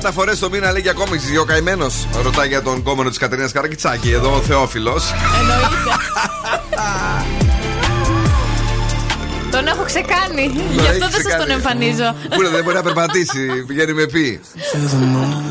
30 0.00 0.10
φορές 0.12 0.38
το 0.38 0.50
μήνα 0.50 0.72
λέει 0.72 0.82
και 0.82 0.88
ακόμη 0.88 1.18
ο 1.40 1.44
καημένος. 1.44 1.86
Ρωτάει 2.22 2.48
για 2.48 2.62
τον 2.62 2.82
γκόμενο 2.82 3.08
της 3.08 3.18
Κατερίνας 3.18 3.52
Καρακιτσάκη. 3.52 4.10
Εδώ 4.12 4.34
ο 4.34 4.40
Θεόφιλος. 4.40 5.12
Τον 9.56 9.66
έχω 9.66 9.84
ξεκάνει. 9.84 10.46
Γι' 10.72 10.78
έχεις 10.78 10.90
αυτό 10.90 10.98
δεν 10.98 11.10
σας 11.10 11.18
ξεκάνει. 11.18 11.42
τον 11.42 11.50
εμφανίζω. 11.50 12.14
Πού 12.34 12.40
είναι, 12.42 12.48
δεν 12.48 12.64
μπορεί 12.64 12.76
να 12.76 12.82
περπατήσει, 12.82 13.64
πηγαίνει 13.66 13.92
με 13.92 14.06
πι. 14.06 14.40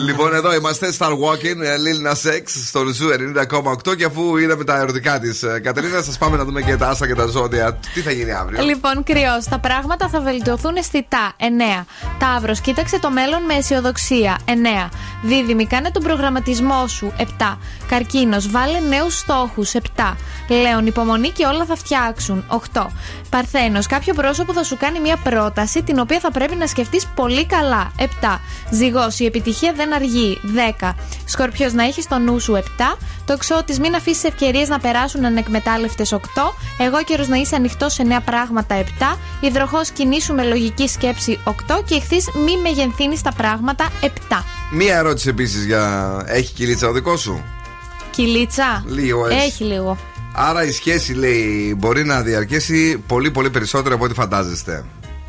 λοιπόν, 0.06 0.36
εδώ 0.36 0.54
είμαστε, 0.54 0.94
Star 0.98 1.12
Walking, 1.12 1.60
ε, 1.62 1.76
Lil 1.86 2.08
Nas 2.08 2.30
X, 2.30 2.44
στο 2.68 2.86
Zoo 2.86 3.10
90,8 3.10 3.96
και 3.96 4.06
αφού 4.06 4.38
είδαμε 4.38 4.64
τα 4.64 4.78
ερωτικά 4.78 5.20
της 5.20 5.44
Κατερίνα, 5.64 6.02
σας 6.02 6.18
πάμε 6.18 6.38
να 6.38 6.44
δούμε 6.46 6.62
και 6.62 6.76
τα 6.76 6.88
άστρα 6.88 7.08
και 7.08 7.16
τα 7.16 7.26
ζώδια. 7.26 7.80
Τι 7.94 8.00
θα 8.02 8.12
γίνει 8.12 8.32
αύριο; 8.32 8.64
Λοιπόν, 8.64 9.04
κριός, 9.04 9.46
τα 9.50 9.60
πράγματα 9.60 10.10
θα 10.10 10.20
βελτιωθούν 10.22 10.76
αισθητά. 10.76 11.34
9. 11.40 11.86
Ταύρος, 12.20 12.60
κοίταξε 12.60 13.00
το 13.00 13.10
μέλλον 13.10 13.42
με 13.44 13.54
αισιοδοξία. 13.54 14.38
9. 14.46 14.90
Δίδυμη, 15.24 15.66
κάνε 15.66 15.92
τον 15.92 16.04
προγραμματισμό 16.04 16.88
σου. 16.88 17.14
7. 17.18 17.58
Καρκίνος, 17.90 18.50
βάλε 18.50 18.80
νέους 18.80 19.18
στόχους. 19.18 19.74
7. 19.74 20.18
Λέων, 20.48 20.86
υπομονή 20.86 21.30
και 21.30 21.46
όλα 21.46 21.66
θα 21.66 21.76
φτιάξουν. 21.76 22.46
8. 22.74 22.92
Παρθένος, 23.36 23.88
κάποιο 23.88 24.14
πρόσωπο 24.14 24.54
θα 24.54 24.64
σου 24.64 24.78
κάνει 24.78 25.00
μια 25.00 25.18
πρόταση 25.18 25.84
την 25.84 26.00
οποία 26.00 26.20
θα 26.20 26.32
πρέπει 26.32 26.56
να 26.56 26.68
σκεφτείς 26.68 27.08
πολύ 27.16 27.46
καλά. 27.46 27.92
7. 27.98 28.42
Ζυγός, 28.72 29.20
η 29.20 29.26
επιτυχία 29.26 29.74
δεν 29.76 29.94
αργεί. 29.94 30.40
10. 30.80 30.96
Σκορπιός, 31.26 31.74
να 31.74 31.84
έχεις 31.84 32.08
το 32.08 32.18
νου 32.18 32.40
σου. 32.40 32.54
7. 32.56 32.98
Τοξότη, 33.26 33.80
μην 33.80 33.96
αφήσεις 33.96 34.24
ευκαιρίες 34.24 34.68
να 34.70 34.80
περάσουν 34.80 35.26
ανεκμετάλλευτες. 35.26 36.12
8. 36.12 36.56
Εγώ 36.78 37.04
καιρο 37.04 37.26
να 37.28 37.36
είσαι 37.36 37.56
ανοιχτός 37.56 37.94
σε 37.94 38.04
νέα 38.04 38.22
πράγματα. 38.22 38.76
7. 38.76 39.18
Υδροχός, 39.40 39.90
κινήσου 39.90 40.34
με 40.34 40.44
λογική 40.44 40.88
σκέψη. 40.88 41.40
8. 41.44 41.82
Και 41.86 41.96
εχθή, 41.96 42.18
μη 42.46 42.58
μεγεθύνεις 42.58 43.22
τα 43.22 43.32
πράγματα. 43.32 43.90
7. 44.02 44.44
Μία 44.72 44.98
ερώτηση 44.98 45.30
επίσης 45.30 45.66
για. 45.66 46.24
Έχει 46.28 46.54
κοιλίτσα 46.54 46.88
ο 46.88 46.92
δικός 46.92 47.22
σου; 47.22 47.44
Κοιλίτσα; 48.12 48.84
Λίγο 48.88 49.28
έτσι. 49.28 49.46
Έχει 49.46 49.64
λίγο. 49.64 49.98
Άρα 50.38 50.64
η 50.64 50.72
σχέση 50.72 51.14
λέει 51.14 51.74
μπορεί 51.78 52.06
να 52.06 52.22
διαρκέσει 52.22 53.04
πολύ 53.08 53.32
πολύ 53.32 53.50
περισσότερο 53.50 53.96
από 53.96 54.04
ό,τι 54.04 54.14
φαντάζεστε. 54.14 54.86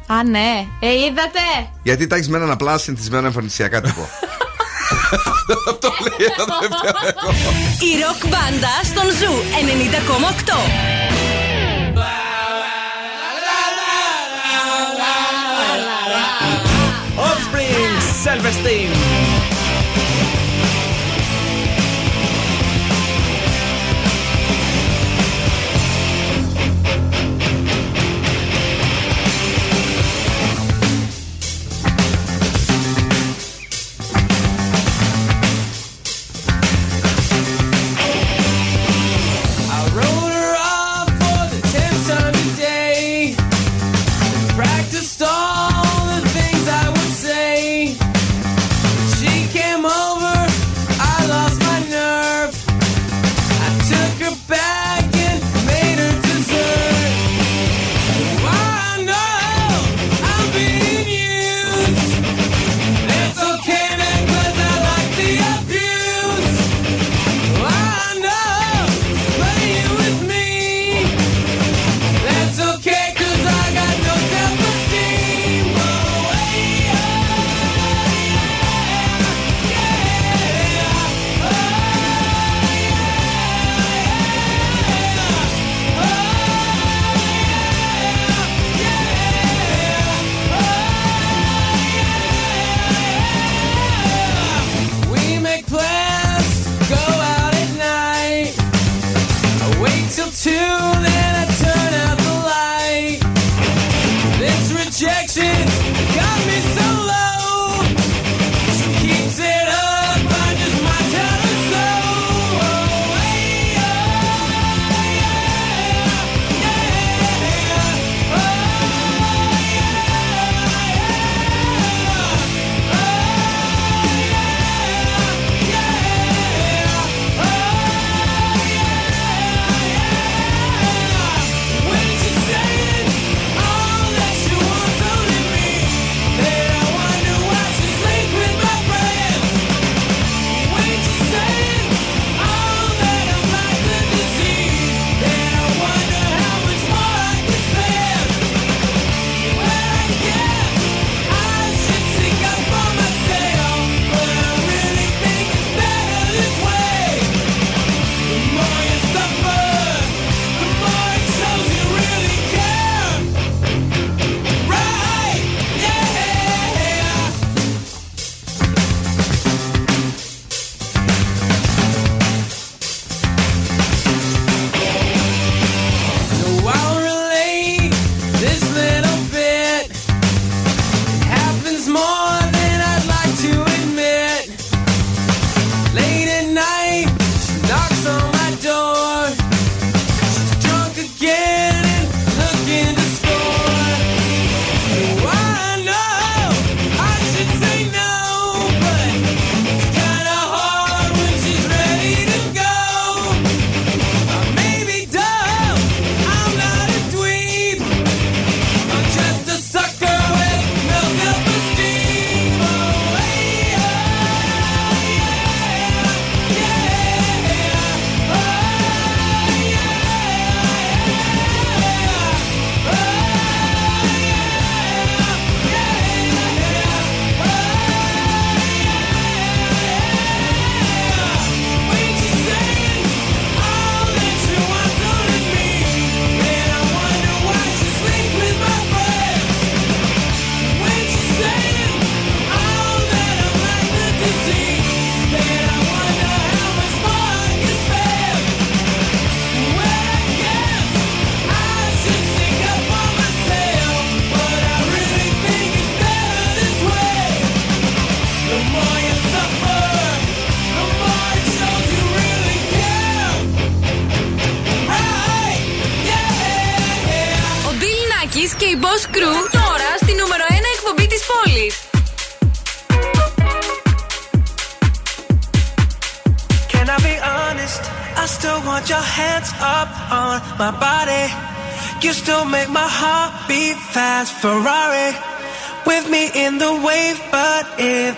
Α, 0.07 0.25
ναι. 0.25 0.67
Ε, 0.81 0.93
είδατε; 0.93 1.41
Γιατί 1.83 2.07
τα 2.07 2.15
έχεις 2.15 2.29
με 2.29 2.37
έναν 2.37 2.51
απλά 2.51 2.79
συνηθισμένο 2.79 3.27
εμφανισιακά 3.27 3.81
τύπο. 3.81 4.01
Αυτό 5.71 5.93
λέει 6.01 6.29
ένα 6.37 6.45
δεύτερο. 6.61 7.33
Η 7.81 7.93
ροκ 8.03 8.31
μπάντα 8.31 8.75
στον 8.85 9.11
Zoo 9.11 9.33
90,8. 10.51 11.17
Self-esteem. 18.27 18.91
I 18.91 18.96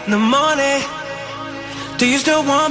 in 0.05 0.11
the 0.12 0.19
morning. 0.19 0.81
Do 1.99 2.07
you 2.07 2.19
still 2.19 2.45
want 2.45 2.68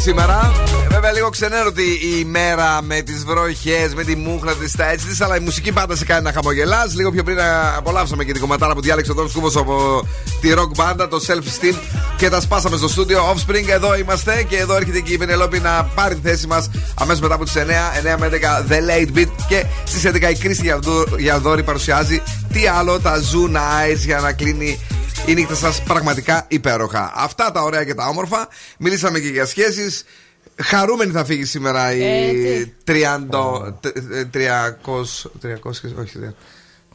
σήμερα. 0.00 0.52
Ε, 0.88 0.94
Βέβαια, 0.94 1.12
λίγο 1.12 1.28
ξενέρωτη 1.30 1.82
η 1.82 2.16
ημέρα 2.18 2.82
με 2.82 3.00
τις 3.00 3.24
βροχές, 3.24 3.94
με 3.94 4.04
τη 4.04 4.16
μούχλα 4.16 4.52
τη, 4.54 4.76
τα 4.76 4.90
έτσι 4.90 5.06
της, 5.06 5.20
αλλά 5.20 5.36
η 5.36 5.40
μουσική 5.40 5.72
πάντα 5.72 5.96
σε 5.96 6.04
κάνει 6.04 6.22
να 6.22 6.32
χαμογελάς. 6.32 6.94
Λίγο 6.94 7.10
πιο 7.10 7.22
πριν 7.22 7.36
να 7.36 7.74
απολαύσαμε 7.76 8.24
και 8.24 8.32
την 8.32 8.40
κομματάρα 8.40 8.74
που 8.74 8.80
διάλεξε 8.80 9.10
ο 9.10 9.14
Δόν 9.14 9.28
Σκούβος 9.28 9.56
από 9.56 10.06
τη 10.40 10.52
rock 10.56 10.70
μπάντα, 10.76 11.08
το 11.08 11.20
self-esteem 11.26 11.74
και 12.16 12.28
τα 12.28 12.40
σπάσαμε 12.40 12.76
στο 12.76 12.88
στούντιο. 12.88 13.34
Offspring, 13.34 13.68
εδώ 13.68 13.96
είμαστε 13.96 14.42
και 14.48 14.56
εδώ 14.56 14.76
έρχεται 14.76 15.00
και 15.00 15.12
η 15.12 15.18
Πενελόπη 15.18 15.58
να 15.58 15.90
πάρει 15.94 16.14
τη 16.14 16.28
θέση 16.28 16.46
μας 16.46 16.70
αμέσως 16.94 17.20
μετά 17.20 17.34
από 17.34 17.44
τις 17.44 17.54
9, 17.56 17.58
9 17.58 18.16
με 18.18 18.28
11 18.32 18.72
The 18.72 18.76
Late 18.90 19.18
Beat 19.18 19.28
και 19.48 19.64
στις 19.84 20.06
11 20.06 20.30
η 20.30 20.38
Κρίστη 20.38 20.74
Γιανδόρη 21.18 21.62
παρουσιάζει 21.62 22.22
τι 22.52 22.66
άλλο, 22.66 23.00
τα 23.00 23.16
Zoo 23.16 23.56
Nights 23.56 24.04
για 24.04 24.20
να 24.20 24.32
κλείνει 24.32 24.78
η 25.30 25.34
νύχτα 25.34 25.54
σας 25.54 25.82
πραγματικά 25.82 26.44
υπέροχα. 26.48 27.12
Αυτά 27.14 27.50
τα 27.52 27.62
ωραία 27.62 27.84
και 27.84 27.94
τα 27.94 28.06
όμορφα. 28.06 28.48
Μιλήσαμε 28.78 29.18
και 29.18 29.28
για 29.28 29.46
σχέσεις. 29.46 30.04
Χαρούμενη 30.62 31.12
θα 31.12 31.24
φύγει 31.24 31.44
σήμερα 31.44 31.92
η 31.94 32.02
Ε, 32.02 32.64
30. 32.84 33.74
300. 34.32 35.30
300 35.42 35.94
όχι. 36.00 36.18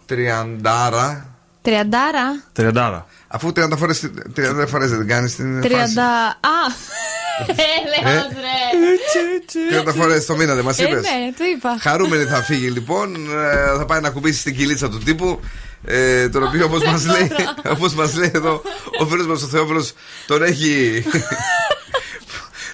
30. 0.06 1.26
Τριαντάρα. 1.62 2.44
Τριαντάρα. 2.54 3.06
Αφού 3.28 3.52
30 3.56 3.78
φορές 3.78 4.10
30 4.36 4.66
φορές 4.68 4.90
δεν 4.90 5.00
την 5.00 5.08
κάνεις 5.08 5.36
την 5.36 5.56
φάση. 5.56 5.68
Τριαντα. 5.68 6.06
Α! 6.28 6.74
Έλεος 8.06 8.28
ρε. 9.74 9.82
30 9.92 9.94
φορές 9.96 10.26
το 10.26 10.36
μήνα 10.36 10.56
δεν 10.56 10.64
μας 10.64 10.80
Ε, 10.80 10.84
είπες. 10.84 11.02
ναι, 11.02 11.32
το 11.38 11.44
είπα. 11.56 11.78
Χαρούμενη 11.80 12.24
θα 12.24 12.44
φύγει 12.44 12.70
λοιπόν. 12.70 13.16
Ε, 13.16 13.78
θα 13.78 13.86
πάει 13.86 14.00
να 14.02 14.10
κουμπίσει 14.10 14.40
στην 14.40 14.56
κυλίτσα 14.56 14.90
του 14.90 14.98
τύπου. 14.98 15.40
Ε, 15.86 16.30
τον 16.30 16.44
οποίο 16.44 16.66
όπως 16.66 16.84
μας 16.84 17.06
λέει, 17.06 17.32
όπως 17.74 17.94
μας 17.94 18.16
λέει 18.16 18.32
εδώ 18.34 18.62
ο 19.00 19.06
φίλος 19.06 19.26
μας 19.28 19.44
ο 19.44 19.48
Θεόφιλος 19.48 19.94
τον 20.28 20.44
έχει. 20.44 21.04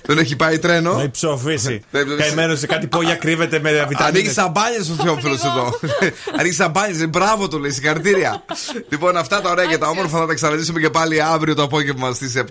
Τον 0.08 0.18
έχει 0.18 0.36
πάει 0.36 0.60
τρένο. 0.60 0.94
Να 0.94 1.04
υψοφήσει. 1.04 1.84
Καημένος 2.22 2.60
σε 2.60 2.68
κάτι 2.68 2.88
πόγια 2.88 3.16
κρύβεται 3.16 3.60
με 3.60 3.70
βιταμίνες. 3.70 4.08
Ανοίγει 4.08 4.30
σαμπάνιες 4.30 4.90
ο 4.90 5.04
Θεόφιλος 5.04 5.44
εδώ. 5.44 5.80
Ανοίγει 6.40 6.56
σαμπάνιες, 6.56 7.10
μπράβο 7.10 7.48
του 7.48 7.60
λέει, 7.60 7.72
συγχαρητήρια. 7.72 8.44
λοιπόν, 8.90 9.18
αυτά 9.18 9.42
τα 9.42 9.50
ωραία 9.50 9.66
και 9.66 9.78
τα 9.78 9.88
όμορφα 9.88 10.18
θα 10.18 10.26
τα 10.26 10.34
ξαναζήσουμε 10.34 10.80
και 10.80 10.90
πάλι 10.90 11.22
αύριο 11.22 11.56
το 11.56 11.64
απόγευμα 11.64 12.14
στις 12.14 12.34
7. 12.38 12.42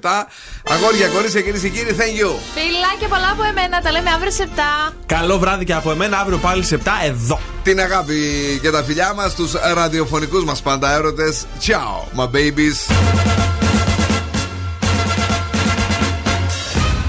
Αγόρια, 0.68 1.06
κορίτσια, 1.06 1.40
κυρίες 1.40 1.62
και 1.62 1.68
κύριοι, 1.68 1.96
thank 1.98 2.22
you. 2.22 2.30
Φιλάκια 2.54 3.08
πολλά 3.08 3.30
από 3.32 3.42
εμένα. 3.44 3.80
Τα 3.80 3.90
λέμε 3.90 4.10
αύριο 4.10 4.30
σε 4.30 4.48
7. 4.90 4.92
Καλό 5.06 5.38
βράδυ 5.38 5.64
και 5.64 5.74
από 5.74 5.90
εμένα 5.90 6.18
αύριο 6.18 6.38
πάλι 6.38 6.64
σε 6.64 6.78
7 6.84 6.88
εδώ. 7.04 7.40
Την 7.62 7.80
αγάπη 7.80 8.18
και 8.62 8.70
τα 8.70 8.82
φιλιά 8.82 9.14
μας, 9.14 9.34
τους 9.34 9.52
ραδιοφωνικούς 9.74 10.44
μας 10.44 10.62
πάντα 10.62 10.92
έρωτες. 10.92 11.46
Ciao, 11.66 12.20
my 12.20 12.26
babies. 12.26 13.59